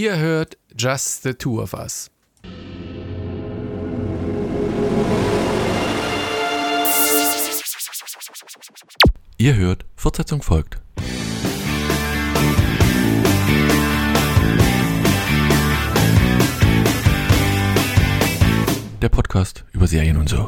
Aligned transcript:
Ihr 0.00 0.16
hört 0.16 0.56
Just 0.78 1.24
the 1.24 1.34
Two 1.34 1.60
of 1.60 1.74
Us. 1.74 2.08
Ihr 9.38 9.56
hört, 9.56 9.86
Fortsetzung 9.96 10.40
folgt. 10.40 10.80
Der 19.02 19.08
Podcast 19.08 19.64
über 19.72 19.88
Serien 19.88 20.16
und 20.16 20.28
so. 20.28 20.46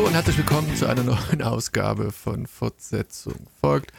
Hallo 0.00 0.08
und 0.08 0.14
herzlich 0.14 0.38
willkommen 0.38 0.74
zu 0.76 0.86
einer 0.86 1.02
neuen 1.02 1.42
Ausgabe 1.44 2.10
von 2.10 2.46
Fortsetzung 2.46 3.34
folgt, 3.60 3.92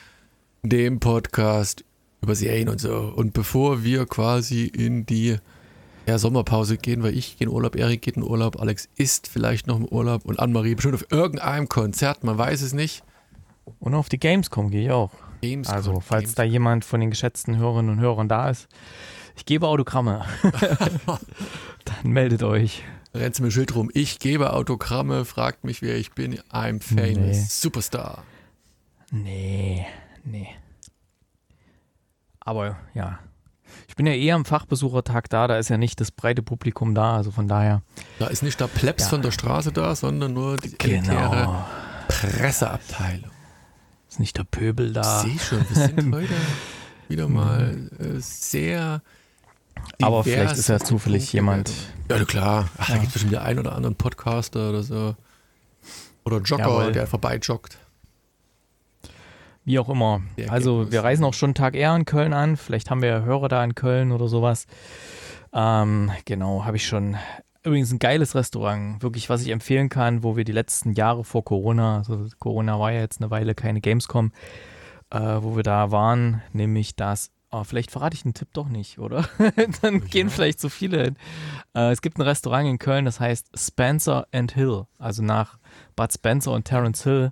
dem 0.64 1.00
Podcast 1.00 1.86
über 2.24 2.34
Serien 2.34 2.70
und 2.70 2.82
so. 2.82 3.14
Und 3.16 3.34
bevor 3.34 3.84
wir 3.84 4.08
quasi 4.08 4.66
in 4.66 5.06
die 5.06 5.38
ja, 6.08 6.18
Sommerpause 6.18 6.78
gehen, 6.80 7.04
weil 7.04 7.16
ich 7.16 7.38
gehe 7.38 7.46
in 7.46 7.54
Urlaub, 7.54 7.76
Erik 7.76 8.02
geht 8.02 8.18
in 8.18 8.24
Urlaub, 8.24 8.60
Alex 8.60 8.90
ist 8.96 9.28
vielleicht 9.28 9.68
noch 9.68 9.78
im 9.78 9.86
Urlaub 9.86 10.26
und 10.26 10.40
Annemarie 10.40 10.74
bestimmt 10.74 10.96
auf 10.96 11.06
irgendeinem 11.12 11.70
Konzert, 11.70 12.24
man 12.24 12.36
weiß 12.36 12.64
es 12.64 12.74
nicht. 12.74 13.04
Und 13.80 13.94
auf 13.94 14.10
die 14.10 14.20
Gamescom 14.20 14.72
gehe 14.72 14.86
ich 14.86 14.92
auch. 14.92 15.12
Gamescom, 15.44 15.76
also, 15.76 16.00
falls 16.00 16.24
Gamescom. 16.24 16.36
da 16.36 16.44
jemand 16.44 16.84
von 16.84 17.00
den 17.00 17.12
geschätzten 17.12 17.58
Hörerinnen 17.58 17.92
und 17.92 18.00
Hörern 18.00 18.28
da 18.28 18.50
ist, 18.50 18.68
ich 19.36 19.46
gebe 19.46 19.68
Autogramme. 19.68 20.26
Dann 21.86 22.12
meldet 22.12 22.42
euch. 22.42 22.82
Rennt 23.14 23.40
mir 23.40 23.48
ein 23.48 23.52
Schild 23.52 23.76
rum, 23.76 23.92
ich 23.94 24.20
gebe 24.20 24.54
Autogramme, 24.54 25.26
fragt 25.26 25.64
mich, 25.66 25.82
wer 25.82 25.98
ich 25.98 26.12
bin, 26.14 26.40
I'm 26.52 26.82
famous, 26.82 27.18
Nee. 27.18 27.46
Superstar. 27.50 28.24
Nee, 29.12 29.86
nee. 30.24 30.48
Aber 32.40 32.78
ja. 32.94 33.20
Ich 33.88 33.96
bin 33.96 34.06
ja 34.06 34.14
eher 34.14 34.36
am 34.36 34.46
Fachbesuchertag 34.46 35.30
da, 35.30 35.48
da 35.48 35.58
ist 35.58 35.70
ja 35.70 35.78
nicht 35.78 36.00
das 36.02 36.12
breite 36.12 36.42
Publikum 36.42 36.96
da, 36.96 37.16
also 37.18 37.32
von 37.32 37.48
daher. 37.48 37.82
Da 38.20 38.28
ist 38.28 38.44
nicht 38.44 38.60
der 38.60 38.68
Plebs 38.68 39.04
Ja. 39.04 39.10
von 39.10 39.22
der 39.22 39.32
Straße 39.32 39.72
da, 39.72 39.96
sondern 39.96 40.34
nur 40.34 40.58
die 40.58 40.78
Genau. 40.78 41.66
Presseabteilung. 42.08 43.32
Ist 44.10 44.20
nicht 44.20 44.38
der 44.38 44.44
Pöbel 44.46 44.92
da. 44.94 45.24
Ich 45.26 45.42
sehe 45.42 45.60
schon, 45.60 45.70
wir 45.70 45.76
sind 45.88 46.14
heute 46.16 46.34
wieder 47.08 47.28
mal 47.28 47.90
äh, 48.00 48.20
sehr. 48.20 49.02
Aber 50.02 50.24
vielleicht 50.24 50.58
ist 50.58 50.70
ja 50.70 50.80
zufällig 50.80 51.32
jemand. 51.34 51.72
Ja, 52.10 52.24
klar. 52.26 52.70
Ach, 52.78 52.88
da 52.88 52.94
Ja. 52.94 53.00
gibt 53.00 53.08
es 53.08 53.14
bestimmt 53.14 53.34
den 53.34 53.40
einen 53.40 53.60
oder 53.60 53.74
anderen 53.76 53.96
Podcaster 53.96 54.70
oder 54.70 54.84
so. 54.84 55.16
Oder 56.26 56.40
Jogger, 56.40 56.64
Jawohl. 56.64 56.92
der 56.92 57.08
vorbeijoggt. 57.08 57.78
Wie 59.64 59.78
auch 59.80 59.90
immer. 59.90 60.22
Der 60.38 60.52
Also 60.52 60.92
wir 60.92 61.04
reisen 61.04 61.24
auch 61.24 61.34
schon 61.34 61.50
einen 61.50 61.56
Tag 61.56 61.76
eher 61.76 61.96
in 61.96 62.06
Köln 62.06 62.34
an. 62.34 62.58
Vielleicht 62.58 62.90
haben 62.90 63.02
wir 63.02 63.10
ja 63.10 63.22
Hörer 63.22 63.48
da 63.48 63.64
in 63.64 63.76
Köln 63.76 64.12
oder 64.12 64.28
sowas. 64.28 64.66
Ähm, 65.54 66.12
genau, 66.26 66.66
habe 66.66 66.78
ich 66.78 66.86
schon. 66.88 67.18
Übrigens 67.64 67.92
ein 67.92 68.00
geiles 68.00 68.34
Restaurant, 68.34 69.04
wirklich, 69.04 69.30
was 69.30 69.44
ich 69.44 69.50
empfehlen 69.50 69.88
kann, 69.90 70.24
wo 70.24 70.36
wir 70.36 70.46
die 70.46 70.52
letzten 70.52 70.94
Jahre 70.94 71.24
vor 71.24 71.44
Corona, 71.46 71.98
also 72.00 72.26
Corona 72.40 72.80
war 72.80 72.92
ja 72.92 73.02
jetzt 73.02 73.22
eine 73.22 73.30
Weile 73.30 73.54
keine 73.54 73.82
Gamescom, 73.82 74.32
äh, 75.12 75.20
wo 75.20 75.56
wir 75.56 75.62
da 75.62 75.92
waren, 75.92 76.42
nämlich 76.54 76.96
das, 76.96 77.30
oh, 77.52 77.64
vielleicht 77.64 77.92
verrate 77.92 78.16
ich 78.16 78.24
den 78.24 78.34
Tipp 78.34 78.50
doch 78.54 78.70
nicht, 78.70 78.98
oder? 79.00 79.28
Dann 79.82 80.06
gehen 80.06 80.30
vielleicht 80.30 80.60
so 80.60 80.70
viele 80.70 81.04
hin. 81.04 81.18
Äh, 81.76 81.92
es 81.92 82.02
gibt 82.02 82.18
ein 82.18 82.24
Restaurant 82.24 82.68
in 82.68 82.80
Köln, 82.80 83.06
das 83.06 83.20
heißt 83.20 83.50
Spencer 83.56 84.28
and 84.32 84.54
Hill, 84.54 84.86
also 84.98 85.22
nach 85.22 85.58
Bud 85.96 86.12
Spencer 86.12 86.52
und 86.54 86.66
Terence 86.66 87.04
Hill. 87.04 87.32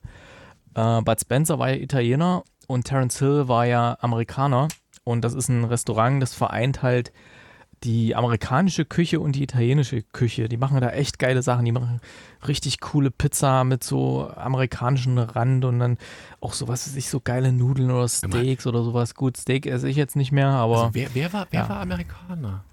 Äh, 0.76 1.02
Bud 1.02 1.20
Spencer 1.20 1.58
war 1.60 1.70
ja 1.70 1.76
Italiener 1.76 2.44
und 2.68 2.84
Terence 2.84 3.20
Hill 3.20 3.48
war 3.48 3.66
ja 3.66 3.98
Amerikaner. 4.02 4.68
Und 5.04 5.22
das 5.22 5.34
ist 5.34 5.50
ein 5.50 5.64
Restaurant, 5.64 6.22
das 6.22 6.36
vereint 6.36 6.84
halt 6.84 7.12
die 7.84 8.16
amerikanische 8.16 8.84
Küche 8.86 9.20
und 9.20 9.34
die 9.38 9.44
italienische 9.44 10.02
Küche. 10.02 10.50
Die 10.50 10.58
machen 10.58 10.80
da 10.82 10.90
echt 10.90 11.18
geile 11.20 11.42
Sachen. 11.42 11.66
Die 11.66 11.72
machen 11.72 12.02
richtig 12.48 12.80
coole 12.82 13.10
Pizza 13.12 13.64
mit 13.64 13.84
so 13.84 14.30
amerikanischen 14.36 15.18
Rand 15.18 15.64
und 15.66 15.80
dann 15.80 15.98
auch 16.42 16.54
so, 16.54 16.68
was 16.68 16.88
weiß 16.88 16.96
ich, 16.98 17.10
so 17.10 17.20
geile 17.22 17.52
Nudeln 17.54 17.90
oder 17.92 18.08
Steaks 18.08 18.68
oder 18.68 18.84
sowas. 18.84 19.16
Gut, 19.16 19.38
Steak 19.38 19.66
esse 19.66 19.88
ich 19.90 19.96
jetzt 19.96 20.16
nicht 20.16 20.32
mehr, 20.32 20.50
aber 20.50 20.78
Also 20.84 20.94
wer, 20.94 21.10
wer, 21.14 21.32
war, 21.34 21.48
wer 21.52 21.62
ja. 21.62 21.70
war 21.70 21.80
Amerikaner? 21.80 22.64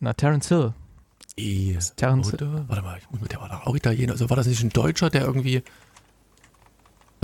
na, 0.00 0.12
Terence 0.12 0.48
Hill. 0.48 0.72
Eh, 1.38 1.76
Terence 1.96 2.32
oder? 2.34 2.64
Warte 2.68 2.82
mal, 2.82 2.98
ich 2.98 3.10
muss 3.10 3.20
mit- 3.20 3.32
der 3.32 3.40
war 3.40 3.48
doch 3.48 3.66
auch 3.66 3.74
Italiener. 3.76 4.12
Also 4.12 4.28
war 4.30 4.36
das 4.36 4.46
nicht 4.46 4.62
ein 4.62 4.70
Deutscher, 4.70 5.10
der 5.10 5.22
irgendwie. 5.24 5.62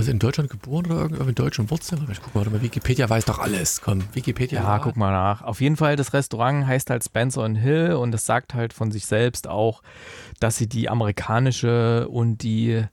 Also 0.03 0.11
in 0.11 0.19
Deutschland 0.19 0.49
geboren 0.49 0.87
oder 0.87 1.03
irgendwie 1.03 1.23
mit 1.23 1.39
deutschen 1.39 1.71
Wurzeln? 1.71 2.05
Ich 2.11 2.21
guck 2.21 2.35
mal, 2.35 2.43
mal, 2.49 2.61
Wikipedia 2.61 3.09
weiß 3.09 3.23
doch 3.23 3.39
alles. 3.39 3.79
Komm, 3.79 4.03
Wikipedia. 4.11 4.61
Ja, 4.61 4.79
guck 4.79 4.97
mal 4.97 5.13
nach. 5.13 5.43
Auf 5.43 5.61
jeden 5.61 5.77
Fall, 5.77 5.95
das 5.95 6.11
Restaurant 6.11 6.67
heißt 6.67 6.89
halt 6.89 7.05
Spencer 7.05 7.43
and 7.43 7.57
Hill 7.57 7.93
und 7.93 8.13
es 8.13 8.25
sagt 8.25 8.53
halt 8.53 8.73
von 8.73 8.91
sich 8.91 9.05
selbst 9.05 9.47
auch, 9.47 9.81
dass 10.41 10.57
sie 10.57 10.67
die 10.67 10.89
amerikanische 10.89 12.09
und 12.09 12.39
die 12.39 12.83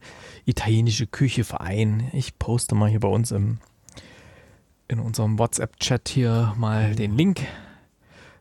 italienische 0.45 1.09
Küche 1.09 1.43
vereinen. 1.43 2.11
Ich 2.13 2.39
poste 2.39 2.77
mal 2.77 2.89
hier 2.89 3.01
bei 3.01 3.09
uns 3.09 3.33
im, 3.33 3.59
in 4.87 5.01
unserem 5.01 5.37
WhatsApp-Chat 5.41 6.11
hier 6.11 6.55
mal 6.57 6.95
den 6.95 7.17
Link. 7.17 7.41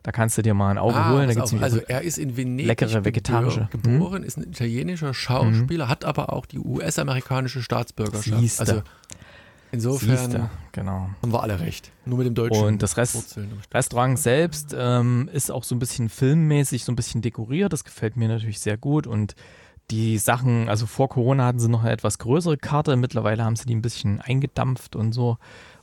Da 0.02 0.12
kannst 0.12 0.38
du 0.38 0.42
dir 0.42 0.54
mal 0.54 0.70
ein 0.70 0.78
Auge 0.78 0.96
Ah, 0.96 1.12
holen. 1.12 1.28
Da 1.28 1.34
gibt's 1.34 1.52
auf, 1.52 1.62
also 1.62 1.78
er 1.80 2.02
ist 2.02 2.16
in 2.18 2.36
Venedig 2.36 2.66
leckere 2.66 3.04
vegetarische. 3.04 3.68
Hm? 3.70 3.82
geboren, 3.82 4.22
ist 4.22 4.38
ein 4.38 4.44
italienischer 4.44 5.12
Schauspieler, 5.12 5.88
hat 5.88 6.04
aber 6.04 6.32
auch 6.32 6.46
die 6.46 6.58
US-amerikanische 6.58 7.62
Staatsbürgerschaft. 7.62 8.40
Siehste. 8.40 8.60
Also 8.60 8.82
insofern 9.72 10.16
Siehste, 10.16 10.50
genau. 10.72 11.10
haben 11.22 11.32
wir 11.32 11.42
alle 11.42 11.60
recht. 11.60 11.92
Nur 12.06 12.18
mit 12.18 12.26
dem 12.26 12.34
deutschen 12.34 12.64
Und 12.64 12.82
das 12.82 12.96
Rest-. 12.96 13.38
Restaurant 13.74 14.18
selbst 14.18 14.74
ähm, 14.76 15.28
ist 15.32 15.50
auch 15.50 15.64
so 15.64 15.74
ein 15.74 15.78
bisschen 15.78 16.08
filmmäßig, 16.08 16.84
so 16.84 16.92
ein 16.92 16.96
bisschen 16.96 17.20
dekoriert. 17.20 17.72
Das 17.72 17.84
gefällt 17.84 18.16
mir 18.16 18.28
natürlich 18.28 18.60
sehr 18.60 18.78
gut. 18.78 19.06
Und 19.06 19.34
die 19.90 20.18
Sachen, 20.18 20.68
also 20.68 20.86
vor 20.86 21.08
Corona 21.08 21.44
hatten 21.46 21.58
sie 21.58 21.68
noch 21.68 21.82
eine 21.82 21.90
etwas 21.90 22.18
größere 22.18 22.56
Karte. 22.56 22.96
Mittlerweile 22.96 23.44
haben 23.44 23.56
sie 23.56 23.66
die 23.66 23.74
ein 23.74 23.82
bisschen 23.82 24.20
eingedampft 24.20 24.96
und 24.96 25.12
so, 25.12 25.36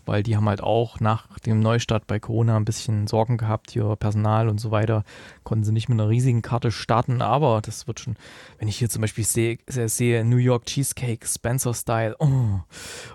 weil 0.07 0.23
die 0.23 0.35
haben 0.35 0.47
halt 0.47 0.61
auch 0.61 0.99
nach 0.99 1.37
dem 1.39 1.59
Neustart 1.59 2.07
bei 2.07 2.19
Corona 2.19 2.55
ein 2.55 2.65
bisschen 2.65 3.07
Sorgen 3.07 3.37
gehabt, 3.37 3.71
hier 3.71 3.95
Personal 3.97 4.49
und 4.49 4.59
so 4.59 4.71
weiter. 4.71 5.03
Konnten 5.43 5.65
sie 5.65 5.73
nicht 5.73 5.89
mit 5.89 5.99
einer 5.99 6.09
riesigen 6.09 6.41
Karte 6.41 6.71
starten, 6.71 7.21
aber 7.21 7.61
das 7.61 7.87
wird 7.87 7.99
schon, 7.99 8.15
wenn 8.57 8.67
ich 8.67 8.77
hier 8.77 8.89
zum 8.89 9.01
Beispiel 9.01 9.25
sehe, 9.25 9.59
sehe 9.67 10.23
New 10.23 10.37
York 10.37 10.65
Cheesecake, 10.65 11.27
Spencer 11.27 11.73
Style, 11.73 12.15
oh. 12.19 12.61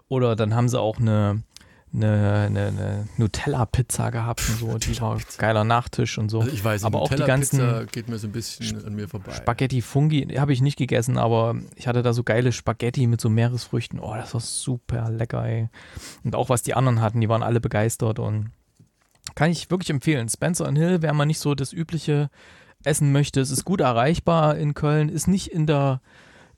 oder 0.08 0.36
dann 0.36 0.54
haben 0.54 0.68
sie 0.68 0.78
auch 0.78 0.98
eine 0.98 1.42
eine, 1.94 2.46
eine, 2.46 2.66
eine 2.68 3.08
Nutella-Pizza 3.18 4.10
gehabt 4.10 4.42
und 4.48 4.58
so. 4.58 4.78
Die 4.78 4.98
war 5.00 5.18
geiler 5.36 5.64
Nachtisch 5.64 6.18
und 6.18 6.30
so. 6.30 6.40
Also 6.40 6.52
ich 6.52 6.64
weiß, 6.64 6.84
aber 6.84 7.02
auch 7.02 7.10
die 7.10 7.22
ganzen 7.22 7.86
geht 7.92 8.08
mir 8.08 8.18
so 8.18 8.28
ein 8.28 8.32
bisschen 8.32 8.84
an 8.84 8.94
mir 8.94 9.08
vorbei. 9.08 9.32
Spaghetti 9.32 9.82
Fungi 9.82 10.34
habe 10.38 10.52
ich 10.52 10.62
nicht 10.62 10.76
gegessen, 10.76 11.18
aber 11.18 11.56
ich 11.76 11.86
hatte 11.86 12.02
da 12.02 12.12
so 12.12 12.22
geile 12.22 12.52
Spaghetti 12.52 13.06
mit 13.06 13.20
so 13.20 13.28
Meeresfrüchten. 13.28 14.00
Oh, 14.00 14.14
das 14.14 14.32
war 14.32 14.40
super 14.40 15.10
lecker, 15.10 15.44
ey. 15.44 15.68
Und 16.24 16.34
auch 16.34 16.48
was 16.48 16.62
die 16.62 16.74
anderen 16.74 17.00
hatten, 17.00 17.20
die 17.20 17.28
waren 17.28 17.42
alle 17.42 17.60
begeistert 17.60 18.18
und 18.18 18.50
kann 19.34 19.50
ich 19.50 19.70
wirklich 19.70 19.90
empfehlen. 19.90 20.28
Spencer 20.28 20.66
and 20.66 20.78
Hill, 20.78 21.02
wer 21.02 21.12
mal 21.12 21.26
nicht 21.26 21.38
so 21.38 21.54
das 21.54 21.72
übliche 21.72 22.30
essen 22.84 23.12
möchte, 23.12 23.40
es 23.40 23.50
ist 23.50 23.64
gut 23.64 23.80
erreichbar 23.80 24.56
in 24.56 24.74
Köln, 24.74 25.08
ist 25.08 25.28
nicht 25.28 25.48
in 25.48 25.66
der 25.66 26.00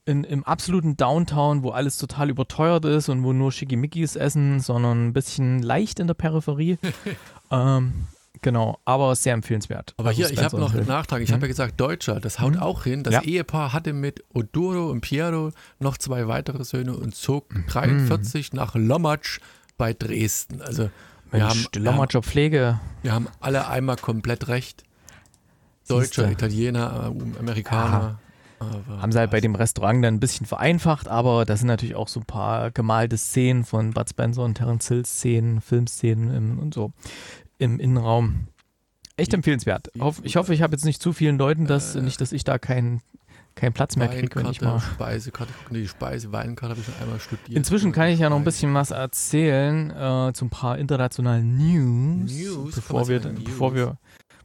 in, 0.06 0.24
im 0.24 0.44
absoluten 0.44 0.96
Downtown, 0.96 1.62
wo 1.62 1.70
alles 1.70 1.96
total 1.98 2.28
überteuert 2.30 2.84
ist 2.84 3.08
und 3.08 3.22
wo 3.24 3.32
nur 3.32 3.52
Schickimickis 3.52 4.16
essen, 4.16 4.60
sondern 4.60 5.06
ein 5.08 5.12
bisschen 5.12 5.62
leicht 5.62 5.98
in 6.00 6.06
der 6.06 6.14
Peripherie. 6.14 6.78
ähm, 7.50 7.92
genau, 8.42 8.78
aber 8.84 9.14
sehr 9.16 9.32
empfehlenswert. 9.34 9.94
Aber 9.96 10.10
Also 10.10 10.22
hier, 10.22 10.30
ich 10.30 10.42
habe 10.42 10.58
noch 10.58 10.74
einen. 10.74 10.86
Nachtrag. 10.86 11.22
Ich 11.22 11.32
habe 11.32 11.42
ja 11.42 11.48
gesagt, 11.48 11.80
Deutscher, 11.80 12.20
das 12.20 12.38
haut 12.38 12.54
Mhm. 12.54 12.60
auch 12.60 12.84
hin. 12.84 13.02
Das 13.02 13.14
Ja. 13.14 13.22
Ehepaar 13.22 13.72
hatte 13.72 13.92
mit 13.94 14.22
Oduro 14.34 14.90
und 14.90 15.00
Piero 15.00 15.50
noch 15.78 15.96
zwei 15.96 16.28
weitere 16.28 16.64
Söhne 16.64 16.94
und 16.96 17.14
zog 17.14 17.54
Mhm. 17.54 17.64
43 17.66 18.52
nach 18.52 18.74
Lommatsch 18.74 19.40
bei 19.78 19.94
Dresden. 19.94 20.60
Also 20.60 20.90
wir 21.30 21.40
Mensch, 21.40 21.44
haben, 21.44 21.66
die 21.74 21.80
wir, 21.80 21.86
haben, 21.88 21.96
Lommatscher 21.96 22.22
Pflege. 22.22 22.78
wir 23.02 23.12
haben 23.12 23.28
alle 23.40 23.66
einmal 23.68 23.96
komplett 23.96 24.48
recht. 24.48 24.82
Deutscher. 25.88 26.30
Italiener, 26.30 27.12
äh, 27.14 27.38
Amerikaner. 27.38 28.18
Aber 28.58 29.02
Haben 29.02 29.12
sie 29.12 29.18
halt 29.18 29.30
bei 29.30 29.40
dem 29.40 29.54
Restaurant 29.54 30.04
dann 30.04 30.14
ein 30.14 30.20
bisschen 30.20 30.46
vereinfacht, 30.46 31.08
aber 31.08 31.44
da 31.44 31.56
sind 31.56 31.66
natürlich 31.68 31.94
auch 31.96 32.08
so 32.08 32.20
ein 32.20 32.26
paar 32.26 32.70
gemalte 32.70 33.16
Szenen 33.18 33.64
von 33.64 33.92
Bud 33.92 34.08
Spencer 34.08 34.42
und 34.42 34.54
Terence 34.54 34.88
Hill 34.88 35.04
Szenen, 35.04 35.60
Filmszenen 35.60 36.34
im, 36.34 36.58
und 36.58 36.72
so 36.74 36.92
im 37.58 37.78
Innenraum. 37.80 38.48
Echt 39.16 39.32
Wie- 39.32 39.36
empfehlenswert. 39.36 39.90
wie- 39.94 40.00
Hoff, 40.00 40.20
ich 40.24 40.36
hoffe, 40.36 40.54
ich 40.54 40.62
habe 40.62 40.72
jetzt 40.74 40.84
nicht 40.84 41.02
zu 41.02 41.12
vielen 41.12 41.38
Leuten, 41.38 41.66
dass 41.66 41.94
Äh, 41.94 42.00
nicht, 42.02 42.20
dass 42.20 42.32
ich 42.32 42.44
da 42.44 42.58
keinen 42.58 43.00
keinen 43.56 43.72
Platz 43.72 43.94
mehr 43.94 44.08
kriege, 44.08 44.34
wenn 44.34 44.46
ich 44.50 44.60
mal. 44.60 44.80
Speisekarte, 44.80 45.52
nee, 45.70 45.82
die 45.82 45.86
Speise, 45.88 46.32
Weinkarte 46.32 46.70
habe 46.70 46.80
ich 46.80 46.86
schon 46.86 46.94
einmal 47.00 47.20
studiert. 47.20 47.56
Inzwischen 47.56 47.92
kann 47.92 48.08
ich 48.08 48.18
ja 48.18 48.28
noch 48.28 48.36
ein 48.38 48.42
bisschen 48.42 48.74
was 48.74 48.90
erzählen 48.90 49.90
äh, 49.90 50.32
zu 50.32 50.46
ein 50.46 50.50
paar 50.50 50.76
internationalen 50.76 51.56
News, 51.56 52.32
News, 52.32 52.74
bevor 52.74 53.06
wir, 53.06 53.20
sagen, 53.20 53.44
bevor 53.44 53.70
News. 53.70 53.76
wir, 53.78 53.98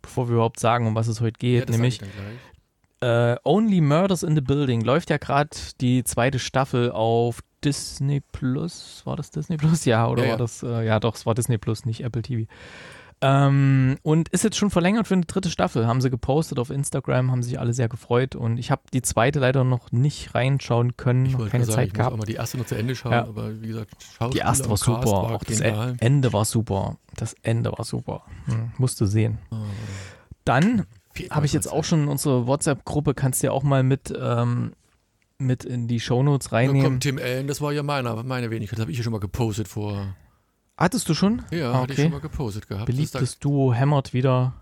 bevor 0.04 0.28
wir 0.30 0.34
überhaupt 0.36 0.60
sagen, 0.60 0.86
um 0.86 0.94
was 0.94 1.08
es 1.08 1.22
heute 1.22 1.38
Ja, 1.44 1.60
geht, 1.62 1.70
das 1.70 1.76
sag 1.78 1.82
nämlich. 1.82 2.02
Äh, 3.02 3.36
Only 3.44 3.82
Murders 3.82 4.24
in 4.24 4.36
the 4.36 4.42
Building 4.42 4.82
läuft 4.82 5.10
ja 5.10 5.18
gerade 5.18 5.50
die 5.80 6.04
zweite 6.04 6.38
Staffel 6.40 6.92
auf 6.92 7.40
Disney 7.64 8.22
Plus. 8.32 9.02
War 9.06 9.16
das 9.16 9.32
Disney 9.32 9.58
Plus? 9.58 9.86
Ja, 9.86 10.08
oder 10.08 10.22
Ja, 10.24 10.26
ja. 10.26 10.32
war 10.34 10.38
das? 10.40 10.64
Äh, 10.64 10.86
ja, 10.86 11.00
doch, 11.00 11.16
es 11.16 11.26
war 11.26 11.34
Disney 11.36 11.58
Plus, 11.58 11.86
nicht 11.86 12.04
Apple 12.04 12.22
TV. 12.22 12.50
Ähm, 13.22 13.98
und 14.02 14.30
ist 14.30 14.46
jetzt 14.46 14.56
schon 14.58 14.70
verlängert 14.70 15.08
für 15.08 15.14
eine 15.14 15.26
dritte 15.26 15.50
Staffel. 15.50 15.86
Haben 15.86 16.00
sie 16.00 16.10
gepostet 16.10 16.58
auf 16.58 16.70
Instagram, 16.70 17.32
haben 17.32 17.44
sich 17.44 17.60
alle 17.60 17.74
sehr 17.74 17.90
gefreut. 17.90 18.34
Und 18.36 18.58
ich 18.58 18.72
habe 18.72 18.82
die 18.94 19.02
zweite 19.02 19.40
leider 19.40 19.66
noch 19.66 19.92
nicht 19.92 20.34
reinschauen 20.36 20.96
können, 20.96 21.26
Ich 21.26 21.34
noch 21.34 21.40
wollte 21.40 21.52
keine 21.52 21.66
sagen, 21.66 21.76
Zeit 21.76 21.88
ich 21.88 21.94
muss 21.94 22.00
auch 22.00 22.06
gehabt. 22.12 22.18
mal 22.18 22.26
die 22.26 22.36
erste 22.36 22.58
noch 22.58 22.66
zu 22.66 22.76
Ende 22.76 22.96
schauen, 22.96 23.12
Ja. 23.12 23.24
aber 23.28 23.62
wie 23.62 23.68
gesagt, 23.68 23.92
Die 24.34 24.38
erste 24.38 24.70
war 24.70 24.78
super, 24.78 25.06
war 25.06 25.36
auch 25.36 25.44
das 25.44 25.60
E-. 25.60 25.96
Ende 26.00 26.32
war 26.32 26.46
super. 26.46 26.96
Das 27.18 27.36
Ende 27.44 27.72
war 27.78 27.84
super. 27.84 28.24
Hm, 28.46 28.72
musst 28.78 29.02
du 29.02 29.06
sehen. 29.06 29.38
Oh, 29.52 29.56
Dann 30.46 30.86
habe 31.30 31.46
ich 31.46 31.54
jetzt 31.54 31.72
auch 31.72 31.84
schon 31.84 32.08
unsere 32.08 32.48
WhatsApp-Gruppe, 32.48 33.14
kannst 33.14 33.42
du 33.44 33.48
ja 33.48 33.52
auch 33.54 33.64
mal 33.64 33.84
mit, 33.84 34.14
ähm, 34.20 34.74
mit 35.38 35.64
in 35.66 35.88
die 35.88 36.00
Shownotes 36.00 36.52
reinnehmen. 36.52 36.84
komm, 36.84 37.00
Tim 37.00 37.18
Allen, 37.18 37.48
das 37.48 37.62
war 37.62 37.72
ja 37.72 37.84
meiner, 37.84 38.22
meine 38.24 38.50
Wenigkeit. 38.52 38.78
Das 38.78 38.84
habe 38.84 38.92
ich 38.92 38.98
ja 38.98 39.04
schon 39.04 39.14
mal 39.14 39.20
gepostet 39.20 39.68
vor. 39.68 40.16
Hattest 40.78 41.08
du 41.10 41.14
schon? 41.14 41.42
Ja, 41.52 41.72
Ah, 41.72 41.82
hatte 41.82 41.94
ich 41.94 42.00
okay. 42.00 42.04
schon 42.08 42.12
mal 42.14 42.22
gepostet 42.22 42.68
gehabt. 42.68 42.90
Ist 42.90 42.96
Beliebtes 42.96 43.40
Duo 43.40 43.74
hämmert 43.74 44.14
wieder 44.14 44.54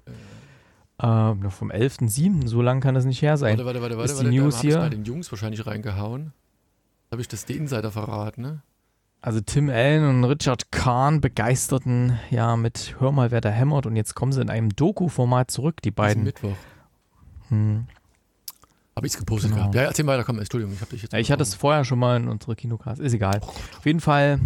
ähm, 1.02 1.42
noch 1.42 1.52
vom 1.52 1.70
11.07., 1.72 2.48
so 2.48 2.62
lang 2.62 2.80
kann 2.82 2.96
das 2.96 3.06
nicht 3.06 3.22
her 3.22 3.38
sein. 3.38 3.58
Warte, 3.58 3.66
warte, 3.66 3.82
warte, 3.82 3.94
Ist 4.12 4.18
warte. 4.18 4.30
die 4.30 4.38
warte, 4.38 4.44
News 4.46 4.56
da 4.56 4.62
hier? 4.62 4.78
bei 4.78 4.90
den 4.90 5.06
Jungs 5.06 5.32
wahrscheinlich 5.32 5.66
reingehauen. 5.68 6.34
Habe 7.12 7.22
ich 7.22 7.28
das 7.28 7.46
die 7.46 7.54
Insider 7.56 7.92
verraten, 7.92 8.42
ne? 8.42 8.62
Also 9.28 9.42
Tim 9.42 9.68
Allen 9.70 10.08
und 10.08 10.24
Richard 10.24 10.72
Kahn 10.72 11.20
begeisterten 11.20 12.18
ja 12.30 12.56
mit 12.56 12.96
Hör 13.00 13.12
mal, 13.12 13.30
wer 13.30 13.42
da 13.42 13.50
hämmert 13.50 13.86
und 13.86 13.98
jetzt 13.98 14.16
kommen 14.16 14.32
sie 14.32 14.40
in 14.40 14.50
einem 14.50 14.70
Doku-Format 14.74 15.52
zurück, 15.52 15.82
die 15.82 15.92
beiden. 15.92 16.24
Mittwoch. 16.24 16.56
Hm. 17.50 17.88
Habe 18.96 19.06
ich 19.06 19.12
es 19.12 19.20
gepostet 19.20 19.50
Genau. 19.52 19.64
gehabt. 19.64 19.76
Ja, 19.76 19.82
erzähl 19.82 20.08
weiter, 20.08 20.24
komm, 20.24 20.40
Entschuldigung, 20.40 20.74
ich 20.74 20.80
habe 20.80 20.92
dich 20.92 21.02
jetzt. 21.02 21.12
Ja, 21.12 21.20
ich 21.20 21.30
hatte 21.30 21.44
es 21.44 21.56
vorher 21.56 21.84
schon 21.84 22.00
mal 22.00 22.16
in 22.16 22.30
unsere 22.30 22.56
Kinocast, 22.56 23.02
ist 23.02 23.12
egal. 23.12 23.42
Auf 23.42 23.86
jeden 23.86 24.00
Fall 24.00 24.40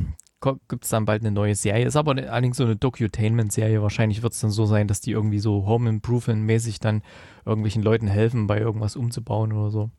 gibt 0.67 0.83
es 0.85 0.89
dann 0.89 1.05
bald 1.05 1.21
eine 1.21 1.29
neue 1.31 1.53
Serie. 1.53 1.85
Ist 1.85 1.95
aber 1.95 2.15
ne- 2.15 2.31
allerdings 2.31 2.57
so 2.57 2.63
eine 2.63 2.75
Docutainment-Serie. 2.75 3.83
Wahrscheinlich 3.83 4.23
wird 4.23 4.33
es 4.33 4.39
dann 4.39 4.49
so 4.49 4.65
sein, 4.65 4.87
dass 4.87 4.99
die 4.99 5.11
irgendwie 5.11 5.37
so 5.37 5.67
Home 5.67 5.87
Improvement-mäßig 5.91 6.79
dann 6.79 7.03
irgendwelchen 7.45 7.83
Leuten 7.83 8.07
helfen, 8.07 8.47
bei 8.47 8.59
irgendwas 8.59 8.95
umzubauen 8.95 9.53
oder 9.53 9.69
so. 9.69 9.91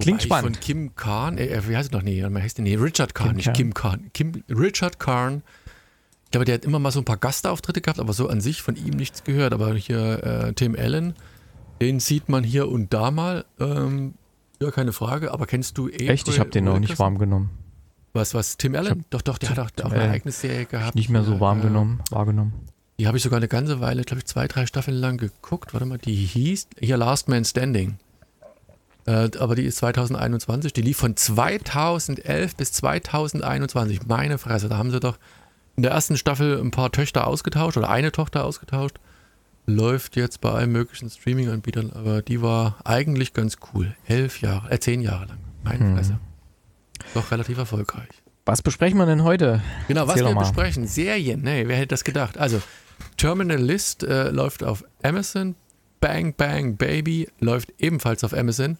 Klingt 0.00 0.22
Wobei 0.24 0.26
spannend. 0.26 0.56
Von 0.56 0.64
Kim 0.64 0.94
Kahn, 0.94 1.38
äh, 1.38 1.60
wie 1.66 1.76
heißt 1.76 1.92
er 1.92 1.98
noch? 1.98 2.04
Nee, 2.04 2.24
wie 2.24 2.40
heißt? 2.40 2.58
Nee, 2.60 2.76
Richard 2.76 3.14
Kahn, 3.14 3.28
Kim 3.28 3.36
nicht 3.36 3.46
Kahn. 3.46 3.54
Kim 3.54 3.74
Kahn. 3.74 4.10
Kim, 4.12 4.44
Richard 4.48 5.00
Kahn. 5.00 5.42
Ich 6.24 6.30
glaube, 6.30 6.44
der 6.44 6.56
hat 6.56 6.64
immer 6.64 6.78
mal 6.78 6.90
so 6.92 7.00
ein 7.00 7.04
paar 7.04 7.16
Gastauftritte 7.16 7.80
gehabt, 7.80 7.98
aber 7.98 8.12
so 8.12 8.28
an 8.28 8.40
sich 8.40 8.62
von 8.62 8.76
ihm 8.76 8.94
nichts 8.94 9.24
gehört. 9.24 9.52
Aber 9.52 9.74
hier 9.74 10.22
äh, 10.22 10.52
Tim 10.52 10.76
Allen, 10.76 11.14
den 11.80 12.00
sieht 12.00 12.28
man 12.28 12.44
hier 12.44 12.68
und 12.68 12.92
da 12.92 13.10
mal. 13.10 13.44
Ähm, 13.58 14.14
ja, 14.60 14.70
keine 14.70 14.92
Frage. 14.92 15.32
Aber 15.32 15.46
kennst 15.46 15.78
du 15.78 15.86
April 15.86 16.10
Echt? 16.10 16.28
Ich 16.28 16.38
habe 16.38 16.50
den 16.50 16.64
noch 16.64 16.78
nicht 16.78 16.98
warm 16.98 17.18
genommen. 17.18 17.50
Was, 18.12 18.34
was? 18.34 18.56
Tim 18.56 18.74
Allen? 18.74 19.04
Doch, 19.10 19.22
doch, 19.22 19.38
der 19.38 19.50
hat 19.50 19.58
auch, 19.58 19.84
auch 19.84 19.92
eine 19.92 20.10
eigene 20.10 20.32
Serie 20.32 20.66
gehabt. 20.66 20.94
Nicht 20.94 21.08
mehr 21.08 21.24
so 21.24 21.40
warm 21.40 21.58
äh, 21.58 21.62
genommen, 21.62 22.02
wahrgenommen. 22.10 22.52
Die 23.00 23.06
habe 23.06 23.16
ich 23.16 23.22
sogar 23.22 23.36
eine 23.36 23.48
ganze 23.48 23.80
Weile, 23.80 24.02
glaube 24.02 24.18
ich, 24.18 24.26
zwei, 24.26 24.48
drei 24.48 24.66
Staffeln 24.66 24.96
lang 24.96 25.18
geguckt. 25.18 25.72
Warte 25.72 25.86
mal, 25.86 25.98
die 25.98 26.14
hieß 26.14 26.68
hier 26.78 26.96
Last 26.96 27.28
Man 27.28 27.44
Standing. 27.44 27.98
Äh, 29.08 29.30
aber 29.38 29.54
die 29.54 29.64
ist 29.64 29.78
2021. 29.78 30.72
Die 30.74 30.82
lief 30.82 30.98
von 30.98 31.16
2011 31.16 32.56
bis 32.56 32.72
2021. 32.72 34.06
Meine 34.06 34.36
Fresse, 34.36 34.68
da 34.68 34.76
haben 34.76 34.90
sie 34.90 35.00
doch 35.00 35.18
in 35.76 35.82
der 35.82 35.92
ersten 35.92 36.16
Staffel 36.18 36.60
ein 36.60 36.70
paar 36.70 36.92
Töchter 36.92 37.26
ausgetauscht 37.26 37.76
oder 37.78 37.88
eine 37.88 38.12
Tochter 38.12 38.44
ausgetauscht. 38.44 38.96
Läuft 39.66 40.16
jetzt 40.16 40.40
bei 40.40 40.50
allen 40.50 40.72
möglichen 40.72 41.08
Streaming-Anbietern, 41.08 41.92
aber 41.92 42.20
die 42.22 42.42
war 42.42 42.76
eigentlich 42.84 43.32
ganz 43.32 43.56
cool. 43.72 43.94
Elf 44.06 44.40
Jahre, 44.42 44.70
äh, 44.70 44.78
zehn 44.78 45.00
Jahre 45.00 45.26
lang. 45.26 45.38
Meine 45.64 45.78
Hm. 45.80 45.96
Fresse. 45.96 46.18
Doch 47.14 47.30
relativ 47.30 47.56
erfolgreich. 47.58 48.08
Was 48.44 48.60
besprechen 48.62 48.98
wir 48.98 49.06
denn 49.06 49.24
heute? 49.24 49.60
Genau, 49.88 50.02
was 50.02 50.10
Erzähl 50.16 50.24
wir 50.24 50.28
doch 50.30 50.34
mal. 50.34 50.40
besprechen. 50.40 50.86
Serien, 50.86 51.42
nee, 51.42 51.66
wer 51.66 51.76
hätte 51.76 51.88
das 51.88 52.04
gedacht? 52.04 52.36
Also, 52.38 52.60
Terminal 53.16 53.58
List 53.60 54.02
äh, 54.04 54.30
läuft 54.30 54.64
auf 54.64 54.84
Amazon. 55.02 55.54
Bang 56.00 56.34
Bang 56.34 56.76
Baby 56.76 57.28
läuft 57.40 57.72
ebenfalls 57.78 58.24
auf 58.24 58.32
Amazon. 58.32 58.76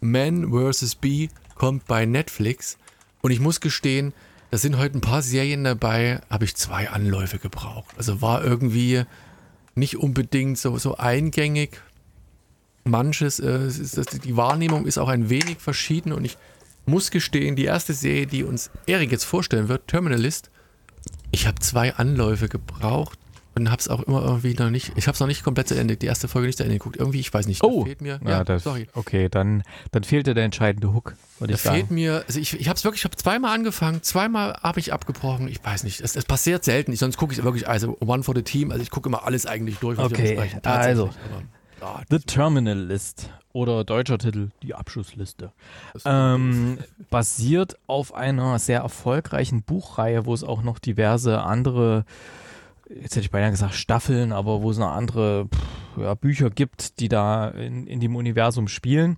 Man 0.00 0.50
vs. 0.50 0.96
Bee 0.96 1.28
kommt 1.54 1.86
bei 1.86 2.06
Netflix. 2.06 2.78
Und 3.20 3.30
ich 3.30 3.40
muss 3.40 3.60
gestehen, 3.60 4.12
da 4.50 4.58
sind 4.58 4.78
heute 4.78 4.98
ein 4.98 5.00
paar 5.00 5.22
Serien 5.22 5.64
dabei, 5.64 6.20
habe 6.30 6.44
ich 6.44 6.56
zwei 6.56 6.88
Anläufe 6.88 7.38
gebraucht. 7.38 7.94
Also 7.96 8.22
war 8.22 8.42
irgendwie 8.42 9.02
nicht 9.74 9.96
unbedingt 9.98 10.58
so, 10.58 10.78
so 10.78 10.96
eingängig. 10.96 11.80
Manches, 12.84 13.38
äh, 13.38 13.66
ist, 13.66 14.24
die 14.24 14.36
Wahrnehmung 14.36 14.86
ist 14.86 14.98
auch 14.98 15.08
ein 15.08 15.28
wenig 15.28 15.58
verschieden 15.58 16.12
und 16.12 16.24
ich 16.24 16.38
muss 16.86 17.10
gestehen, 17.10 17.54
die 17.54 17.66
erste 17.66 17.92
Serie, 17.92 18.26
die 18.26 18.44
uns 18.44 18.70
Erik 18.86 19.12
jetzt 19.12 19.24
vorstellen 19.24 19.68
wird, 19.68 19.88
Terminalist, 19.88 20.50
ich 21.30 21.46
habe 21.46 21.58
zwei 21.60 21.94
Anläufe 21.94 22.48
gebraucht 22.48 23.18
und 23.58 23.70
habe 23.70 23.80
es 23.80 23.88
auch 23.88 24.00
immer 24.02 24.22
irgendwie 24.22 24.54
noch 24.54 24.70
nicht, 24.70 24.92
ich 24.96 25.06
habe 25.06 25.14
es 25.14 25.20
noch 25.20 25.26
nicht 25.26 25.42
komplett 25.44 25.68
zu 25.68 25.74
Ende, 25.78 25.96
die 25.96 26.06
erste 26.06 26.28
Folge 26.28 26.46
nicht 26.46 26.56
zu 26.58 26.64
Ende 26.64 26.76
geguckt. 26.78 26.96
Irgendwie, 26.96 27.20
ich 27.20 27.32
weiß 27.32 27.46
nicht, 27.46 27.62
Oh, 27.62 27.84
fehlt 27.84 28.00
mir, 28.00 28.20
Ja, 28.26 28.44
das, 28.44 28.64
sorry, 28.64 28.88
okay, 28.94 29.28
dann, 29.28 29.62
dann 29.92 30.04
fehlte 30.04 30.34
der 30.34 30.44
entscheidende 30.44 30.92
Hook, 30.92 31.14
da 31.40 31.56
fehlt 31.56 31.90
mir, 31.90 32.24
also 32.26 32.38
ich, 32.40 32.58
ich 32.58 32.68
habe 32.68 32.76
es 32.76 32.84
wirklich, 32.84 33.00
ich 33.00 33.04
habe 33.04 33.16
zweimal 33.16 33.54
angefangen, 33.54 34.02
zweimal 34.02 34.54
habe 34.62 34.80
ich 34.80 34.92
abgebrochen, 34.92 35.48
ich 35.48 35.64
weiß 35.64 35.84
nicht, 35.84 36.00
es, 36.00 36.16
es 36.16 36.24
passiert 36.24 36.64
selten, 36.64 36.92
ich, 36.92 36.98
sonst 36.98 37.16
gucke 37.16 37.32
ich 37.32 37.42
wirklich, 37.42 37.68
also 37.68 37.96
One 38.00 38.22
for 38.22 38.34
the 38.34 38.42
Team, 38.42 38.70
also 38.70 38.82
ich 38.82 38.90
gucke 38.90 39.08
immer 39.08 39.24
alles 39.24 39.46
eigentlich 39.46 39.78
durch, 39.78 39.98
was 39.98 40.10
wir 40.10 40.18
Okay, 40.18 40.34
besprechen, 40.34 40.60
also. 40.64 41.10
aber, 41.30 41.42
ja, 41.80 42.02
The 42.10 42.18
Terminal 42.18 42.78
List 42.78 43.30
oder 43.52 43.84
deutscher 43.84 44.18
Titel, 44.18 44.50
die 44.62 44.74
Abschussliste. 44.74 45.52
Ähm, 46.04 46.78
basiert 47.10 47.76
auf 47.86 48.14
einer 48.14 48.58
sehr 48.58 48.80
erfolgreichen 48.80 49.62
Buchreihe, 49.62 50.26
wo 50.26 50.34
es 50.34 50.44
auch 50.44 50.62
noch 50.62 50.78
diverse 50.78 51.40
andere, 51.40 52.04
jetzt 52.88 53.16
hätte 53.16 53.20
ich 53.20 53.30
beinahe 53.30 53.50
gesagt 53.50 53.74
Staffeln, 53.74 54.32
aber 54.32 54.62
wo 54.62 54.70
es 54.70 54.78
noch 54.78 54.90
andere 54.90 55.46
pff, 55.46 55.98
ja, 55.98 56.14
Bücher 56.14 56.50
gibt, 56.50 57.00
die 57.00 57.08
da 57.08 57.48
in, 57.48 57.86
in 57.86 58.00
dem 58.00 58.16
Universum 58.16 58.68
spielen. 58.68 59.16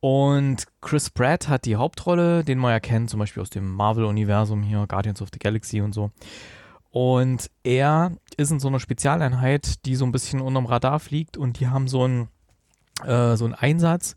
Und 0.00 0.64
Chris 0.80 1.10
Pratt 1.10 1.48
hat 1.48 1.66
die 1.66 1.76
Hauptrolle, 1.76 2.42
den 2.42 2.58
man 2.58 2.72
ja 2.72 2.80
kennt, 2.80 3.10
zum 3.10 3.20
Beispiel 3.20 3.42
aus 3.42 3.50
dem 3.50 3.70
Marvel-Universum 3.70 4.62
hier, 4.62 4.86
Guardians 4.88 5.20
of 5.20 5.28
the 5.32 5.38
Galaxy 5.38 5.82
und 5.82 5.92
so. 5.92 6.10
Und 6.90 7.50
er 7.62 8.16
ist 8.36 8.50
in 8.50 8.60
so 8.60 8.68
einer 8.68 8.80
Spezialeinheit, 8.80 9.84
die 9.84 9.94
so 9.94 10.04
ein 10.04 10.12
bisschen 10.12 10.40
unterm 10.40 10.66
Radar 10.66 11.00
fliegt 11.00 11.36
und 11.36 11.60
die 11.60 11.68
haben 11.68 11.86
so 11.86 12.04
einen, 12.04 12.28
äh, 13.04 13.36
so 13.36 13.44
einen 13.44 13.54
Einsatz 13.54 14.14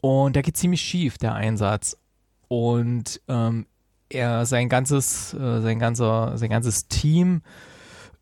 und 0.00 0.36
der 0.36 0.42
geht 0.42 0.56
ziemlich 0.56 0.82
schief, 0.82 1.18
der 1.18 1.34
Einsatz. 1.34 1.96
Und 2.46 3.20
ähm, 3.28 3.66
er, 4.10 4.46
sein 4.46 4.68
ganzes, 4.68 5.34
äh, 5.34 5.60
sein 5.60 5.78
ganzer, 5.78 6.36
sein 6.38 6.50
ganzes 6.50 6.88
Team 6.88 7.42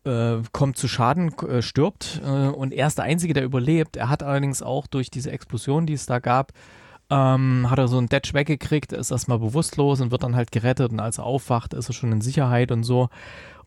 äh, 0.07 0.41
kommt 0.51 0.77
zu 0.77 0.87
Schaden, 0.87 1.37
äh, 1.39 1.61
stirbt 1.61 2.21
äh, 2.25 2.47
und 2.47 2.73
er 2.73 2.87
ist 2.87 2.97
der 2.97 3.05
Einzige, 3.05 3.33
der 3.33 3.43
überlebt. 3.43 3.97
Er 3.97 4.09
hat 4.09 4.23
allerdings 4.23 4.61
auch 4.61 4.87
durch 4.87 5.11
diese 5.11 5.31
Explosion, 5.31 5.85
die 5.85 5.93
es 5.93 6.05
da 6.05 6.19
gab, 6.19 6.53
ähm, 7.09 7.69
hat 7.69 7.79
er 7.79 7.87
so 7.87 7.97
einen 7.97 8.09
Datch 8.09 8.33
weggekriegt, 8.33 8.93
ist 8.93 9.11
erstmal 9.11 9.39
bewusstlos 9.39 10.01
und 10.01 10.11
wird 10.11 10.23
dann 10.23 10.35
halt 10.35 10.51
gerettet 10.51 10.91
und 10.91 10.99
als 10.99 11.19
er 11.19 11.25
aufwacht, 11.25 11.73
ist 11.73 11.89
er 11.89 11.93
schon 11.93 12.11
in 12.11 12.21
Sicherheit 12.21 12.71
und 12.71 12.83
so. 12.83 13.09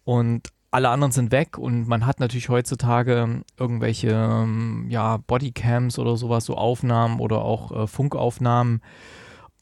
Und 0.05 0.49
alle 0.71 0.89
anderen 0.91 1.13
sind 1.13 1.33
weg 1.33 1.59
und 1.59 1.89
man 1.89 2.07
hat 2.07 2.21
natürlich 2.21 2.49
heutzutage 2.49 3.43
irgendwelche 3.59 4.11
ähm, 4.11 4.87
ja, 4.89 5.17
Bodycams 5.19 5.99
oder 5.99 6.17
sowas, 6.17 6.45
so 6.45 6.57
Aufnahmen 6.57 7.21
oder 7.21 7.43
auch 7.43 7.73
äh, 7.73 7.87
Funkaufnahmen. 7.87 8.81